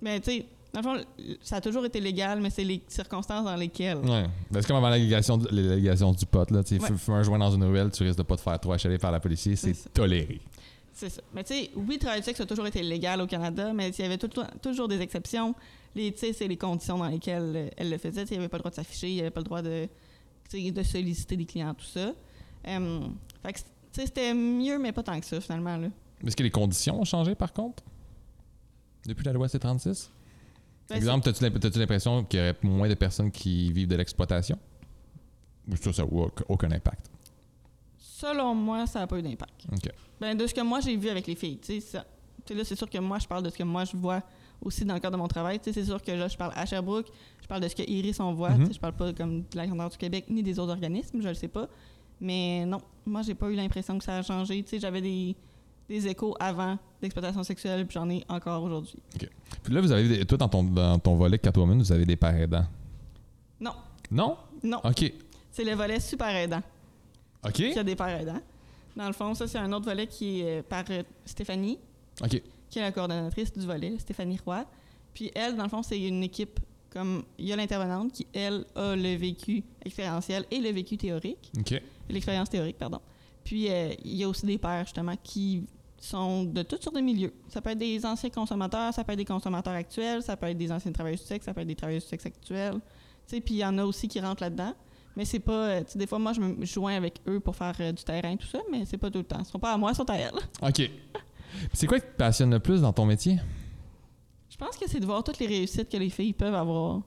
Mais 0.00 0.20
tu 0.20 0.30
sais, 0.30 0.46
dans 0.72 0.80
le 0.80 0.84
fond, 1.00 1.04
ça 1.42 1.56
a 1.56 1.60
toujours 1.60 1.84
été 1.84 2.00
légal, 2.00 2.40
mais 2.40 2.48
c'est 2.48 2.64
les 2.64 2.80
circonstances 2.88 3.44
dans 3.44 3.56
lesquelles. 3.56 3.98
Ouais. 3.98 4.24
Ben, 4.50 4.60
c'est 4.62 4.66
comme 4.66 4.76
avant 4.78 4.88
l'allégation 4.88 5.36
du, 5.36 5.46
l'allégation 5.54 6.12
du 6.12 6.24
pot. 6.24 6.50
Là, 6.50 6.64
tu 6.64 6.74
Ouais. 6.78 6.80
fais- 6.88 6.96
fais 6.96 7.12
un 7.12 7.22
joint 7.22 7.38
dans 7.38 7.50
une 7.50 7.64
ruelle, 7.64 7.90
tu 7.90 8.02
risques 8.04 8.16
de 8.18 8.22
pas 8.22 8.36
te 8.36 8.40
faire 8.40 8.58
trop 8.58 8.72
achaler 8.72 8.96
par 8.98 9.12
la 9.12 9.20
policier. 9.20 9.54
C'est 9.54 9.92
toléré. 9.92 10.40
C'est 10.94 11.10
ça. 11.10 11.20
Mais 11.34 11.44
tu 11.44 11.54
sais, 11.54 11.70
oui, 11.76 11.94
le 11.94 11.98
travail 11.98 12.20
du 12.20 12.24
sexe 12.24 12.40
a 12.40 12.46
toujours 12.46 12.66
été 12.66 12.82
légal 12.82 13.20
au 13.20 13.26
Canada, 13.26 13.72
mais 13.74 13.90
il 13.90 14.00
y 14.02 14.04
avait 14.04 14.18
tout- 14.18 14.30
toujours 14.62 14.88
des 14.88 15.00
exceptions. 15.00 15.54
Les, 15.94 16.10
tu 16.12 16.18
sais, 16.20 16.32
c'est 16.32 16.48
les 16.48 16.56
conditions 16.56 16.96
dans 16.98 17.08
lesquelles 17.08 17.52
euh, 17.54 17.68
elle 17.76 17.90
le 17.90 17.98
faisait. 17.98 18.22
Il 18.24 18.30
n'y 18.32 18.36
avait 18.38 18.48
pas 18.48 18.56
le 18.56 18.60
droit 18.62 18.70
de 18.70 18.76
s'afficher, 18.76 19.08
il 19.10 19.14
n'y 19.14 19.20
avait 19.20 19.30
pas 19.30 19.40
le 19.40 19.44
droit 19.44 19.60
de, 19.62 19.88
de 20.54 20.82
solliciter 20.82 21.36
des 21.36 21.44
clients, 21.44 21.74
tout 21.74 21.84
ça. 21.84 22.12
Euh, 22.68 23.00
fait 23.42 23.52
que, 23.52 23.58
tu 23.58 23.64
sais, 23.92 24.06
c'était 24.06 24.32
mieux, 24.34 24.78
mais 24.78 24.92
pas 24.92 25.02
tant 25.02 25.18
que 25.20 25.26
ça, 25.26 25.38
finalement. 25.40 25.76
Là. 25.76 25.88
Est-ce 26.26 26.36
que 26.36 26.42
les 26.42 26.50
conditions 26.50 27.00
ont 27.00 27.04
changé, 27.04 27.34
par 27.34 27.52
contre? 27.52 27.82
Depuis 29.06 29.24
la 29.24 29.32
loi 29.32 29.48
C-36? 29.48 30.08
Ben, 30.88 30.96
Exemple, 30.96 31.28
as-tu 31.28 31.42
l'imp- 31.42 31.64
as-tu 31.64 31.78
l'impression 31.78 32.24
qu'il 32.24 32.38
y 32.38 32.42
aurait 32.42 32.56
moins 32.62 32.88
de 32.88 32.94
personnes 32.94 33.30
qui 33.30 33.72
vivent 33.72 33.88
de 33.88 33.96
l'exploitation? 33.96 34.58
Ou 35.70 35.76
ça, 35.76 35.92
ça 35.92 36.02
n'a 36.04 36.08
aucun- 36.48 36.70
impact? 36.70 37.10
Selon 37.98 38.54
moi, 38.54 38.86
ça 38.86 39.00
n'a 39.00 39.06
pas 39.06 39.18
eu 39.18 39.22
d'impact. 39.22 39.66
Ben, 40.20 40.36
de 40.36 40.46
ce 40.46 40.54
que 40.54 40.60
moi 40.60 40.80
j'ai 40.80 40.96
vu 40.96 41.08
avec 41.08 41.26
les 41.26 41.34
filles, 41.34 41.58
tu 41.58 41.80
sais, 41.80 41.98
là, 42.54 42.64
c'est 42.64 42.76
sûr 42.76 42.88
que 42.88 42.98
moi, 42.98 43.18
je 43.18 43.26
parle 43.26 43.42
de 43.42 43.50
ce 43.50 43.56
que 43.58 43.62
moi 43.64 43.84
je 43.84 43.96
vois 43.96 44.22
aussi 44.60 44.84
dans 44.84 44.94
le 44.94 45.00
cadre 45.00 45.16
de 45.16 45.20
mon 45.22 45.26
travail. 45.28 45.58
Tu 45.58 45.64
sais, 45.64 45.80
c'est 45.80 45.86
sûr 45.86 46.00
que 46.00 46.12
là, 46.12 46.28
je 46.28 46.36
parle 46.36 46.52
à 46.54 46.64
Sherbrooke, 46.66 47.08
je 47.40 47.46
parle 47.48 47.62
de 47.62 47.68
ce 47.68 47.74
que 47.74 47.82
Iris 47.82 48.20
on 48.20 48.32
voit. 48.32 48.50
Sais, 48.66 48.74
Je 48.74 48.78
parle 48.80 48.92
pas 48.94 49.12
comme 49.12 49.40
de 49.40 49.56
la 49.56 49.66
grandeur 49.66 49.90
du 49.90 49.96
Québec 49.96 50.26
ni 50.28 50.42
des 50.42 50.58
autres 50.60 50.70
organismes, 50.72 51.20
je 51.20 51.28
le 51.28 51.34
sais 51.34 51.48
pas. 51.48 51.68
Mais 52.20 52.64
non, 52.64 52.80
moi, 53.04 53.22
j'ai 53.22 53.34
pas 53.34 53.50
eu 53.50 53.54
l'impression 53.56 53.98
que 53.98 54.04
ça 54.04 54.18
a 54.18 54.22
changé. 54.22 54.62
Tu 54.62 54.70
sais, 54.70 54.78
j'avais 54.78 55.00
des, 55.00 55.34
des 55.92 56.08
échos 56.08 56.34
avant 56.40 56.78
d'exploitation 57.00 57.42
sexuelle, 57.42 57.86
puis 57.86 57.94
j'en 57.94 58.08
ai 58.10 58.24
encore 58.28 58.62
aujourd'hui. 58.62 58.98
Puis 59.62 59.74
là, 59.74 59.80
vous 59.80 59.92
avez 59.92 60.08
des- 60.08 60.24
toi, 60.26 60.38
dans 60.38 60.48
ton, 60.48 60.62
dans 60.64 60.98
ton 60.98 61.14
volet 61.16 61.38
Catwoman, 61.38 61.78
vous 61.78 61.92
avez 61.92 62.04
des 62.06 62.16
pères 62.16 62.36
aidants. 62.36 62.66
Non, 63.60 63.72
Non? 64.10 64.36
non, 64.62 64.80
OK. 64.84 65.12
c'est 65.50 65.64
le 65.64 65.74
volet 65.74 66.00
super 66.00 66.28
aidant 66.34 66.62
OK. 67.44 67.52
qui 67.52 67.78
a 67.78 67.84
des 67.84 67.96
pères 67.96 68.20
aidants. 68.20 68.40
Dans 68.96 69.06
le 69.06 69.12
fond, 69.12 69.34
ça, 69.34 69.46
c'est 69.46 69.58
un 69.58 69.72
autre 69.72 69.86
volet 69.86 70.06
qui 70.06 70.40
est 70.40 70.58
euh, 70.58 70.62
par 70.62 70.84
euh, 70.90 71.02
Stéphanie, 71.24 71.78
OK. 72.22 72.42
qui 72.68 72.78
est 72.78 72.82
la 72.82 72.92
coordonnatrice 72.92 73.52
du 73.52 73.64
volet, 73.66 73.98
Stéphanie 73.98 74.38
Roy. 74.44 74.64
Puis 75.14 75.30
elle, 75.34 75.56
dans 75.56 75.62
le 75.64 75.68
fond, 75.68 75.82
c'est 75.82 76.00
une 76.00 76.22
équipe 76.22 76.60
comme 76.90 77.22
il 77.38 77.46
y 77.46 77.52
a 77.52 77.56
l'intervenante 77.56 78.12
qui, 78.12 78.26
elle, 78.34 78.66
a 78.74 78.94
le 78.94 79.14
vécu 79.16 79.62
expérientiel 79.84 80.44
et 80.50 80.58
le 80.58 80.70
vécu 80.70 80.98
théorique, 80.98 81.50
OK. 81.58 81.80
l'expérience 82.10 82.50
théorique, 82.50 82.76
pardon. 82.76 83.00
Puis 83.44 83.70
euh, 83.70 83.92
il 84.04 84.14
y 84.16 84.24
a 84.24 84.28
aussi 84.28 84.44
des 84.46 84.58
pairs, 84.58 84.84
justement, 84.84 85.14
qui 85.22 85.64
sont 86.06 86.44
de 86.44 86.62
toutes 86.62 86.82
sortes 86.82 86.96
de 86.96 87.00
milieux. 87.00 87.32
Ça 87.48 87.60
peut 87.60 87.70
être 87.70 87.78
des 87.78 88.04
anciens 88.04 88.30
consommateurs, 88.30 88.92
ça 88.92 89.04
peut 89.04 89.12
être 89.12 89.18
des 89.18 89.24
consommateurs 89.24 89.74
actuels, 89.74 90.22
ça 90.22 90.36
peut 90.36 90.46
être 90.46 90.58
des 90.58 90.72
anciens 90.72 90.92
travailleurs 90.92 91.20
du 91.20 91.24
sexe, 91.26 91.44
ça 91.46 91.54
peut 91.54 91.60
être 91.60 91.66
des 91.68 91.76
travailleurs 91.76 92.02
du 92.02 92.08
sexe 92.08 92.26
actuels. 92.26 92.74
Tu 92.74 93.36
sais, 93.36 93.40
puis 93.40 93.54
il 93.54 93.58
y 93.58 93.64
en 93.64 93.76
a 93.78 93.84
aussi 93.84 94.08
qui 94.08 94.20
rentrent 94.20 94.42
là-dedans. 94.42 94.74
Mais 95.14 95.24
c'est 95.26 95.40
pas. 95.40 95.52
euh, 95.52 95.80
Tu 95.84 95.92
sais, 95.92 95.98
des 95.98 96.06
fois, 96.06 96.18
moi, 96.18 96.32
je 96.32 96.40
me 96.40 96.64
joins 96.64 96.94
avec 96.96 97.20
eux 97.28 97.38
pour 97.38 97.54
faire 97.54 97.74
euh, 97.80 97.92
du 97.92 98.02
terrain, 98.02 98.34
tout 98.36 98.46
ça, 98.46 98.58
mais 98.70 98.84
c'est 98.86 98.96
pas 98.96 99.10
tout 99.10 99.18
le 99.18 99.24
temps. 99.24 99.38
Ils 99.40 99.44
sont 99.44 99.58
pas 99.58 99.72
à 99.74 99.76
moi, 99.76 99.90
ils 99.92 99.94
sont 99.96 100.08
à 100.10 100.14
elle. 100.14 100.32
OK. 100.62 100.90
C'est 101.74 101.86
quoi 101.86 102.00
qui 102.00 102.06
te 102.06 102.16
passionne 102.16 102.50
le 102.50 102.60
plus 102.60 102.80
dans 102.80 102.92
ton 102.94 103.04
métier? 103.04 103.38
Je 104.48 104.56
pense 104.56 104.76
que 104.76 104.88
c'est 104.88 105.00
de 105.00 105.06
voir 105.06 105.22
toutes 105.22 105.38
les 105.38 105.46
réussites 105.46 105.88
que 105.90 105.96
les 105.98 106.10
filles 106.10 106.32
peuvent 106.32 106.54
avoir. 106.54 107.02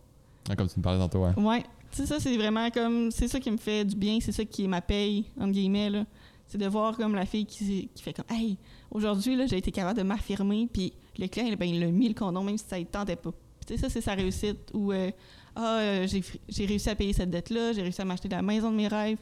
Ah, 0.49 0.55
comme 0.55 0.67
tu 0.67 0.77
me 0.79 0.83
parlais 0.83 0.99
tantôt, 0.99 1.23
ouais. 1.25 1.33
Ouais. 1.37 1.63
Tu 1.91 1.97
sais, 2.01 2.05
ça, 2.05 2.19
c'est 2.19 2.35
vraiment 2.37 2.69
comme. 2.69 3.09
C'est 3.11 3.27
ça 3.27 3.39
qui 3.39 3.49
me 3.51 3.57
fait 3.57 3.83
du 3.85 3.95
bien, 3.95 4.19
c'est 4.21 4.31
ça 4.31 4.45
qui 4.45 4.65
est 4.65 4.67
ma 4.67 4.81
paye, 4.81 5.25
entre 5.39 5.51
guillemets, 5.51 5.89
là. 5.89 6.05
C'est 6.45 6.59
de 6.59 6.67
voir 6.67 6.95
comme 6.97 7.15
la 7.15 7.25
fille 7.25 7.45
qui, 7.47 7.89
qui 7.93 8.03
fait 8.03 8.13
comme 8.13 8.25
Hey, 8.29 8.57
aujourd'hui, 8.95 9.47
j'ai 9.47 9.57
été 9.57 9.71
capable 9.71 9.97
de 9.99 10.03
m'affirmer, 10.03 10.67
puis 10.71 10.93
le 11.19 11.27
client, 11.27 11.53
ben, 11.59 11.65
il 11.69 11.83
a 11.83 11.87
mis 11.87 12.07
le 12.07 12.13
condom, 12.13 12.43
même 12.43 12.57
si 12.57 12.65
ça 12.67 12.79
ne 12.79 12.83
tentait 12.85 13.15
pas. 13.15 13.31
Puis, 13.59 13.75
tu 13.75 13.81
ça, 13.81 13.89
c'est 13.89 14.01
sa 14.01 14.13
réussite. 14.13 14.71
Ou, 14.73 14.91
euh, 14.91 15.11
ah, 15.55 15.77
euh, 15.79 16.07
j'ai 16.49 16.65
réussi 16.65 16.89
à 16.89 16.95
payer 16.95 17.13
cette 17.13 17.29
dette-là, 17.29 17.73
j'ai 17.73 17.81
réussi 17.81 18.01
à 18.01 18.05
m'acheter 18.05 18.29
la 18.29 18.41
maison 18.41 18.71
de 18.71 18.75
mes 18.77 18.87
rêves, 18.87 19.17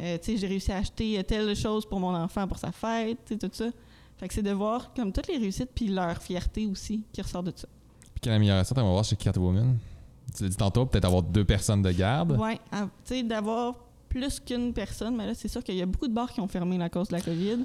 euh, 0.00 0.16
tu 0.18 0.32
sais, 0.32 0.36
j'ai 0.38 0.46
réussi 0.46 0.72
à 0.72 0.78
acheter 0.78 1.22
telle 1.24 1.54
chose 1.56 1.84
pour 1.86 2.00
mon 2.00 2.14
enfant 2.14 2.46
pour 2.46 2.58
sa 2.58 2.72
fête, 2.72 3.18
tu 3.26 3.34
sais, 3.34 3.38
tout 3.38 3.50
ça. 3.52 3.66
Fait 4.16 4.28
que 4.28 4.34
c'est 4.34 4.42
de 4.42 4.50
voir 4.50 4.92
comme 4.94 5.12
toutes 5.12 5.28
les 5.28 5.38
réussites, 5.38 5.70
puis 5.74 5.88
leur 5.88 6.20
fierté 6.22 6.66
aussi 6.66 7.02
qui 7.12 7.22
ressort 7.22 7.42
de 7.42 7.52
ça. 7.54 7.68
Puis 8.14 8.20
quelle 8.22 8.32
amélioration 8.34 8.74
t'aimerais 8.74 8.92
voir 8.92 9.04
chez 9.04 9.16
Catwoman? 9.16 9.76
Tu 10.36 10.42
l'as 10.42 10.48
dit 10.48 10.56
tantôt, 10.56 10.86
peut-être 10.86 11.04
avoir 11.04 11.22
deux 11.22 11.44
personnes 11.44 11.82
de 11.82 11.90
garde. 11.90 12.32
Ouais, 12.38 12.58
à- 12.72 12.82
tu 12.82 12.88
sais, 13.04 13.22
d'avoir 13.22 13.74
plus 14.08 14.40
qu'une 14.40 14.72
personne, 14.72 15.16
mais 15.16 15.26
là, 15.26 15.34
c'est 15.34 15.48
sûr 15.48 15.62
qu'il 15.62 15.76
y 15.76 15.82
a 15.82 15.86
beaucoup 15.86 16.08
de 16.08 16.12
bars 16.14 16.32
qui 16.32 16.40
ont 16.40 16.48
fermé 16.48 16.80
à 16.82 16.88
cause 16.88 17.08
de 17.08 17.14
la 17.14 17.20
COVID. 17.20 17.58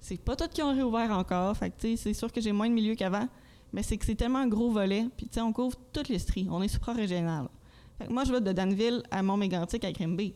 C'est 0.00 0.20
pas 0.20 0.36
tous 0.36 0.48
qui 0.48 0.62
ont 0.62 0.72
réouvert 0.74 1.10
encore. 1.12 1.56
Fait 1.56 1.70
que, 1.70 1.96
c'est 1.96 2.14
sûr 2.14 2.32
que 2.32 2.40
j'ai 2.40 2.52
moins 2.52 2.68
de 2.68 2.74
milieux 2.74 2.94
qu'avant, 2.94 3.28
mais 3.72 3.82
c'est 3.82 3.96
que 3.96 4.04
c'est 4.06 4.14
tellement 4.14 4.38
un 4.40 4.48
gros 4.48 4.70
volet. 4.70 5.06
Puis, 5.16 5.26
tu 5.26 5.34
sais, 5.34 5.40
on 5.40 5.52
couvre 5.52 5.76
toute 5.92 6.08
l'Estrie. 6.08 6.46
On 6.50 6.62
est 6.62 6.68
supra-régional. 6.68 7.48
Fait 7.98 8.06
que 8.06 8.12
moi, 8.12 8.24
je 8.24 8.32
vais 8.32 8.40
de 8.40 8.52
Danville 8.52 9.02
à 9.10 9.22
Mont-Mégantic 9.22 9.84
à 9.84 9.92
Grimby. 9.92 10.34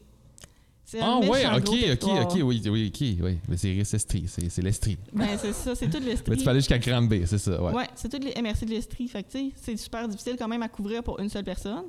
C'est 0.87 1.01
un 1.01 1.13
Ah 1.15 1.19
ouais, 1.21 1.45
méchant 1.45 1.57
ok, 1.57 1.69
ok, 1.95 2.09
ok, 2.25 2.33
oui, 2.45 2.63
oui, 2.67 2.93
ok, 2.95 3.25
oui. 3.25 3.39
Mais 3.49 3.57
c'est 3.57 3.73
l'Estrie, 3.73 4.25
c'est 4.29 4.51
c'est 4.51 4.61
l'Estrie. 4.61 4.99
Ben, 5.15 5.39
c'est 5.39 5.55
ça, 5.55 5.75
c'est 5.75 5.89
toute 5.89 6.01
Mais 6.05 6.11
l'Estrie. 6.11 6.37
tu 6.37 6.45
peux 6.45 6.51
aller 6.51 6.61
jusqu'à 6.61 6.79
Granby, 6.79 7.23
c'est 7.27 7.39
ça, 7.39 7.63
ouais. 7.63 7.73
Ouais, 7.73 7.87
c'est 7.95 8.11
toutes 8.11 8.23
les 8.23 8.35
MRC 8.43 8.67
de 8.67 8.71
l'Estrie. 8.71 9.09
Fait 9.09 9.23
que, 9.23 9.31
tu 9.31 9.39
sais, 9.39 9.53
c'est 9.57 9.77
super 9.79 10.07
difficile 10.07 10.37
quand 10.39 10.47
même 10.47 10.63
à 10.63 10.69
couvrir 10.69 11.03
pour 11.03 11.19
une 11.21 11.31
seule 11.31 11.45
personne. 11.45 11.85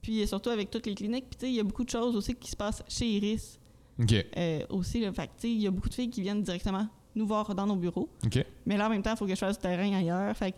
Puis, 0.00 0.26
surtout 0.26 0.48
avec 0.48 0.70
toutes 0.70 0.86
les 0.86 0.94
cliniques. 0.94 1.26
Puis, 1.28 1.38
tu 1.38 1.46
sais, 1.46 1.52
il 1.52 1.56
y 1.56 1.60
a 1.60 1.64
beaucoup 1.64 1.84
de 1.84 1.90
choses 1.90 2.16
aussi 2.16 2.34
qui 2.34 2.50
se 2.50 2.56
passent 2.56 2.82
chez 2.88 3.04
Iris. 3.06 3.58
Ok, 4.00 4.14
Euh, 4.38 4.60
aussi, 4.70 5.00
là, 5.00 5.12
fait 5.12 5.26
que, 5.26 5.32
tu 5.36 5.40
sais, 5.42 5.50
il 5.50 5.60
y 5.60 5.66
a 5.66 5.70
beaucoup 5.70 5.90
de 5.90 5.94
filles 5.94 6.08
qui 6.08 6.22
viennent 6.22 6.42
directement 6.42 6.88
nous 7.14 7.26
voir 7.26 7.54
dans 7.54 7.66
nos 7.66 7.76
bureaux. 7.76 8.08
Mais 8.66 8.76
là, 8.76 8.86
en 8.86 8.90
même 8.90 9.02
temps, 9.02 9.12
il 9.12 9.16
faut 9.16 9.26
que 9.26 9.34
je 9.34 9.38
fasse 9.38 9.56
du 9.58 9.62
terrain 9.62 9.92
ailleurs. 9.94 10.36
Fait 10.36 10.52
que 10.52 10.56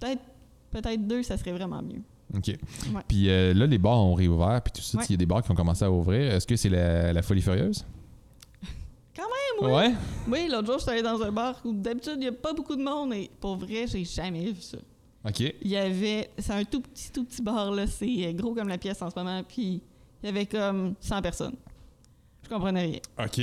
peut-être 0.00 0.22
peut-être 0.70 1.06
deux, 1.06 1.22
ça 1.22 1.36
serait 1.38 1.52
vraiment 1.52 1.80
mieux. 1.82 2.02
ok. 2.36 2.48
Ouais. 2.48 3.02
Puis 3.06 3.28
euh, 3.30 3.54
là, 3.54 3.66
les 3.66 3.78
bars 3.78 3.98
ont 3.98 4.14
réouvert, 4.14 4.60
puis 4.62 4.72
tout 4.72 4.80
ça, 4.82 4.98
Ouais. 4.98 5.04
il 5.08 5.12
y 5.12 5.14
a 5.14 5.18
des 5.18 5.26
bars 5.26 5.42
qui 5.42 5.50
ont 5.50 5.54
commencé 5.54 5.84
à 5.84 5.90
ouvrir. 5.90 6.32
Est-ce 6.34 6.46
que 6.46 6.56
c'est 6.56 6.68
la, 6.68 7.12
la 7.12 7.22
folie 7.22 7.42
furieuse? 7.42 7.84
Quand 9.16 9.22
même, 9.22 9.70
oui. 9.70 9.76
Ouais. 9.76 9.94
Oui, 10.28 10.48
l'autre 10.50 10.66
jour, 10.66 10.78
je 10.78 10.82
suis 10.82 10.90
allée 10.90 11.02
dans 11.02 11.22
un 11.22 11.30
bar 11.30 11.60
où 11.64 11.72
d'habitude, 11.72 12.14
il 12.16 12.20
n'y 12.20 12.26
a 12.28 12.32
pas 12.32 12.52
beaucoup 12.52 12.74
de 12.76 12.82
monde. 12.82 13.12
Et 13.14 13.30
pour 13.40 13.56
vrai, 13.56 13.86
j'ai 13.86 14.04
jamais 14.04 14.46
vu 14.50 14.60
ça. 14.60 14.78
Ok. 15.26 15.40
Il 15.40 15.68
y 15.70 15.76
avait. 15.76 16.28
C'est 16.38 16.52
un 16.52 16.64
tout 16.64 16.80
petit, 16.80 17.10
tout 17.12 17.24
petit 17.24 17.40
bar, 17.40 17.70
là. 17.70 17.86
C'est 17.86 18.26
euh, 18.26 18.32
gros 18.32 18.52
comme 18.54 18.68
la 18.68 18.78
pièce 18.78 19.00
en 19.00 19.10
ce 19.10 19.14
moment. 19.18 19.42
Puis 19.46 19.80
il 20.22 20.26
y 20.26 20.28
avait 20.28 20.46
comme 20.46 20.94
100 21.00 21.22
personnes. 21.22 21.54
Je 22.42 22.48
comprenais 22.48 22.82
rien. 22.82 22.98
Ok. 23.24 23.40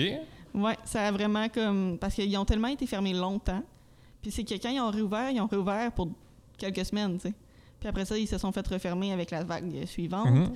Ouais, 0.53 0.77
ça 0.83 1.07
a 1.07 1.11
vraiment 1.11 1.47
comme. 1.49 1.97
Parce 1.99 2.15
qu'ils 2.15 2.37
ont 2.37 2.45
tellement 2.45 2.67
été 2.67 2.85
fermés 2.85 3.13
longtemps. 3.13 3.63
Puis 4.21 4.31
c'est 4.31 4.43
que 4.43 4.53
quand 4.55 4.69
ils 4.69 4.79
ont 4.79 4.91
réouvert, 4.91 5.31
ils 5.31 5.41
ont 5.41 5.47
réouvert 5.47 5.91
pour 5.91 6.09
quelques 6.57 6.85
semaines, 6.85 7.15
tu 7.15 7.29
sais. 7.29 7.33
Puis 7.79 7.89
après 7.89 8.05
ça, 8.05 8.17
ils 8.17 8.27
se 8.27 8.37
sont 8.37 8.51
fait 8.51 8.67
refermer 8.67 9.11
avec 9.11 9.31
la 9.31 9.43
vague 9.43 9.85
suivante. 9.85 10.29
Mhm. 10.29 10.51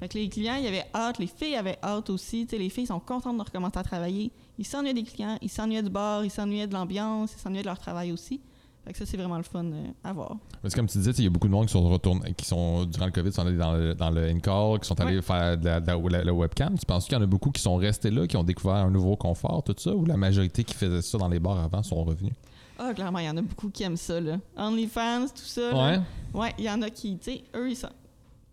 Fait 0.00 0.08
que 0.08 0.18
les 0.18 0.28
clients, 0.28 0.56
ils 0.56 0.66
avaient 0.66 0.86
hâte, 0.94 1.18
les 1.18 1.26
filles 1.26 1.54
avaient 1.54 1.78
hâte 1.82 2.10
aussi. 2.10 2.46
Tu 2.46 2.50
sais, 2.50 2.58
les 2.58 2.70
filles 2.70 2.86
sont 2.86 2.98
contentes 2.98 3.36
de 3.36 3.42
recommencer 3.42 3.78
à 3.78 3.82
travailler. 3.82 4.32
Ils 4.58 4.66
s'ennuyaient 4.66 4.94
des 4.94 5.04
clients, 5.04 5.38
ils 5.42 5.50
s'ennuyaient 5.50 5.82
du 5.82 5.90
bar, 5.90 6.24
ils 6.24 6.30
s'ennuyaient 6.30 6.66
de 6.66 6.72
l'ambiance, 6.72 7.34
ils 7.34 7.38
s'ennuyaient 7.38 7.62
de 7.62 7.68
leur 7.68 7.78
travail 7.78 8.10
aussi. 8.10 8.40
Fait 8.84 8.92
que 8.92 8.98
ça, 8.98 9.06
c'est 9.06 9.16
vraiment 9.16 9.36
le 9.36 9.44
fun 9.44 9.64
euh, 9.64 9.86
à 10.02 10.12
voir. 10.12 10.36
Parce 10.60 10.74
que 10.74 10.80
comme 10.80 10.88
tu 10.88 10.98
disais, 10.98 11.12
il 11.12 11.24
y 11.24 11.26
a 11.28 11.30
beaucoup 11.30 11.46
de 11.46 11.52
monde 11.52 11.66
qui 11.66 11.72
sont 11.72 11.88
retournés, 11.88 12.34
qui 12.34 12.44
sont, 12.46 12.84
durant 12.84 13.06
le 13.06 13.12
COVID, 13.12 13.32
sont 13.32 13.46
allés 13.46 13.56
dans 13.56 13.72
le, 13.74 13.94
dans 13.94 14.10
le 14.10 14.24
in-call, 14.28 14.80
qui 14.80 14.88
sont 14.88 15.00
allés 15.00 15.16
Ouais. 15.16 15.22
faire 15.22 15.56
de 15.56 15.64
la, 15.66 15.80
de 15.80 15.86
la- 15.86 15.96
la- 16.18 16.24
la 16.24 16.32
webcam. 16.34 16.76
Tu 16.76 16.84
penses 16.84 17.04
qu'il 17.04 17.14
y 17.14 17.16
en 17.16 17.22
a 17.22 17.26
beaucoup 17.26 17.52
qui 17.52 17.62
sont 17.62 17.76
restés 17.76 18.10
là, 18.10 18.26
qui 18.26 18.36
ont 18.36 18.42
découvert 18.42 18.74
un 18.76 18.90
nouveau 18.90 19.14
confort, 19.14 19.62
tout 19.62 19.74
ça, 19.78 19.94
ou 19.94 20.04
la 20.04 20.16
majorité 20.16 20.64
qui 20.64 20.74
faisait 20.74 21.00
ça 21.02 21.16
dans 21.18 21.28
les 21.28 21.38
bars 21.38 21.58
avant 21.60 21.82
sont 21.84 22.02
revenus? 22.02 22.32
Ah, 22.78 22.92
clairement, 22.92 23.20
il 23.20 23.26
y 23.26 23.30
en 23.30 23.36
a 23.36 23.42
beaucoup 23.42 23.68
qui 23.70 23.84
aiment 23.84 23.96
ça, 23.96 24.20
là. 24.20 24.38
OnlyFans, 24.56 25.26
tout 25.28 25.42
ça. 25.44 25.70
là. 25.72 25.90
Ouais. 25.92 26.00
Ouais, 26.40 26.52
il 26.58 26.64
y 26.64 26.70
en 26.70 26.82
a 26.82 26.90
qui, 26.90 27.16
tu 27.18 27.30
sais, 27.30 27.44
eux, 27.54 27.70
ils 27.70 27.76
sont. 27.76 27.88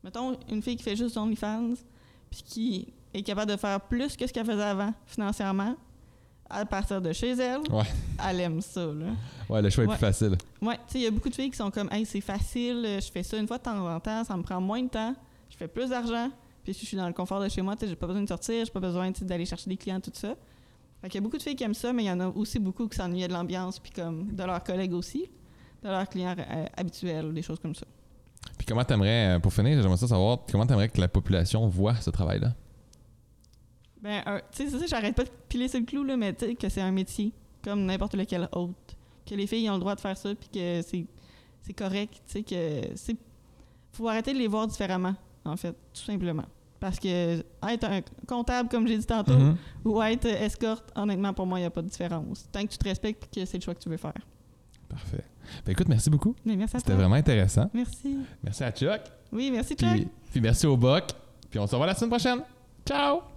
Mettons, 0.04 0.38
une 0.52 0.62
fille 0.62 0.76
qui 0.76 0.84
fait 0.84 0.96
juste 0.96 1.18
OnlyFans, 1.18 1.74
puis 2.30 2.44
qui 2.46 2.88
est 3.16 3.24
capable 3.24 3.52
de 3.52 3.58
faire 3.58 3.82
plus 3.82 4.16
que 4.16 4.28
ce 4.28 4.32
qu'elle 4.34 4.46
faisait 4.46 4.62
avant, 4.62 4.94
financièrement, 5.08 5.76
à 6.50 6.66
partir 6.66 7.02
de 7.02 7.12
chez 7.14 7.32
elle, 7.32 7.62
Ouais. 7.72 7.84
elle 8.28 8.40
aime 8.42 8.62
ça, 8.62 8.86
là. 8.86 9.08
Ouais, 9.50 9.62
le 9.62 9.70
choix 9.70 9.84
est 9.84 9.88
plus 9.88 9.98
facile. 9.98 10.36
Ouais, 10.62 10.76
tu 10.76 10.82
sais, 10.94 11.00
il 11.00 11.04
y 11.04 11.08
a 11.08 11.12
beaucoup 11.12 11.30
de 11.30 11.36
filles 11.36 11.50
qui 11.52 11.58
sont 11.58 11.72
comme, 11.72 11.90
hey, 11.92 12.06
c'est 12.06 12.22
facile, 12.22 12.84
euh, 12.86 13.00
je 13.00 13.12
fais 13.12 13.24
ça 13.24 13.38
une 13.38 13.48
fois 13.48 13.58
de 13.58 13.64
temps 13.64 13.88
en 13.96 14.00
temps, 14.00 14.24
ça 14.24 14.36
me 14.36 14.42
prend 14.44 14.60
moins 14.62 14.82
de 14.84 14.90
temps, 14.90 15.16
je 15.50 15.58
fais 15.58 15.68
plus 15.68 15.90
d'argent, 15.90 16.30
puis 16.64 16.74
si 16.74 16.82
je 16.82 16.86
suis 16.88 16.98
dans 16.98 17.08
le 17.08 17.14
confort 17.14 17.42
de 17.42 17.50
chez 17.50 17.62
moi, 17.62 17.76
tu 17.76 17.82
sais, 17.82 17.88
j'ai 17.90 17.96
pas 17.96 18.08
besoin 18.08 18.22
de 18.24 18.28
sortir, 18.28 18.66
j'ai 18.66 18.72
pas 18.72 18.80
besoin 18.80 19.12
d'aller 19.22 19.46
chercher 19.46 19.70
des 19.70 19.78
clients, 19.78 20.00
tout 20.00 20.12
ça. 20.14 20.36
Fait 21.02 21.08
qu'il 21.08 21.16
y 21.16 21.18
a 21.20 21.22
beaucoup 21.22 21.38
de 21.38 21.44
filles 21.44 21.56
qui 21.56 21.64
aiment 21.64 21.74
ça, 21.74 21.94
mais 21.94 22.04
il 22.04 22.08
y 22.08 22.12
en 22.12 22.20
a 22.20 22.28
aussi 22.28 22.60
beaucoup 22.60 22.88
qui 22.88 22.98
s'ennuyaient 22.98 23.28
de 23.30 23.34
l'ambiance, 23.34 23.80
puis 23.80 23.92
comme 23.92 24.34
de 24.36 24.44
leurs 24.44 24.64
collègues 24.64 24.94
aussi, 24.94 25.30
de 25.84 25.88
leurs 25.88 26.10
clients 26.10 26.36
euh, 26.38 26.66
habituels, 26.76 27.34
des 27.34 27.42
choses 27.42 27.60
comme 27.60 27.74
ça. 27.76 27.86
Puis 28.58 28.66
comment 28.68 28.84
t'aimerais, 28.84 29.36
euh, 29.36 29.40
pour 29.40 29.54
finir, 29.54 29.82
j'aimerais 29.82 29.98
ça 29.98 30.08
savoir, 30.08 30.40
comment 30.52 30.66
t'aimerais 30.66 30.90
que 30.90 31.00
la 31.00 31.08
population 31.08 31.68
voit 31.68 31.96
ce 31.96 32.10
travail-là? 32.10 32.54
Ben, 34.02 34.24
tu 34.52 34.64
sais, 34.64 34.70
c'est 34.70 34.80
ça, 34.80 34.86
j'arrête 34.88 35.16
pas 35.16 35.24
de 35.26 35.30
piler 35.50 35.68
sur 35.68 35.80
le 35.80 35.86
clou, 35.86 36.04
là, 36.04 36.16
mais 36.16 36.34
tu 36.34 36.46
sais, 36.46 36.56
que 36.56 36.70
c'est 36.70 36.82
un 36.82 36.92
métier, 36.92 37.34
comme 37.64 37.86
n'importe 37.86 38.16
lequel 38.16 38.48
autre. 38.54 38.74
Que 39.26 39.36
les 39.36 39.46
filles 39.48 39.70
ont 39.70 39.74
le 39.74 39.80
droit 39.80 39.96
de 39.96 40.00
faire 40.00 40.18
ça, 40.18 40.34
puis 40.36 40.50
que 40.50 40.82
c'est, 40.82 41.06
c'est 41.62 41.74
correct, 41.74 42.14
tu 42.26 42.32
sais, 42.32 42.44
que 42.44 42.96
c'est. 42.96 43.18
Faut 43.92 44.08
arrêter 44.08 44.34
de 44.34 44.38
les 44.38 44.48
voir 44.48 44.68
différemment, 44.68 45.16
en 45.44 45.58
fait, 45.58 45.74
tout 45.94 46.02
simplement. 46.02 46.46
Parce 46.80 46.98
que 46.98 47.40
être 47.68 47.84
un 47.84 48.00
comptable, 48.26 48.70
comme 48.70 48.88
j'ai 48.88 48.98
dit 48.98 49.06
tantôt, 49.06 49.34
Mhm. 49.38 49.58
ou 49.84 50.02
être 50.02 50.26
escorte, 50.28 50.86
honnêtement, 50.96 51.34
pour 51.34 51.46
moi, 51.46 51.60
il 51.60 51.64
n'y 51.64 51.68
a 51.68 51.70
pas 51.70 51.82
de 51.82 51.90
différence. 51.90 52.48
Tant 52.54 52.62
que 52.64 52.68
tu 52.72 52.78
te 52.78 52.86
respectes 52.88 53.26
et 53.36 53.42
que 53.42 53.46
c'est 53.46 53.58
le 53.58 53.64
choix 53.64 53.76
que 53.76 53.82
tu 53.82 53.90
veux 53.90 53.98
faire. 53.98 54.14
Parfait. 54.88 55.26
Ben 55.66 55.74
écoute, 55.74 55.90
merci 55.90 56.10
beaucoup. 56.10 56.34
Mais 56.46 56.56
merci 56.56 56.78
à 56.78 56.80
C'était 56.80 56.94
vraiment 56.94 57.16
intéressant. 57.16 57.70
Merci. 57.74 58.18
Merci 58.42 58.64
à 58.64 58.72
Chuck. 58.72 59.02
Oui, 59.34 59.52
merci, 59.52 59.76
Chuck. 59.76 59.90
Puis, 59.92 60.08
puis 60.32 60.42
merci 60.42 60.66
au 60.68 60.78
Boc. 60.78 61.04
Puis 61.50 61.60
on 61.60 61.68
se 61.68 61.72
revoit 61.74 61.88
la 61.88 61.96
semaine 61.96 62.12
prochaine. 62.12 62.40
Ciao! 62.86 63.29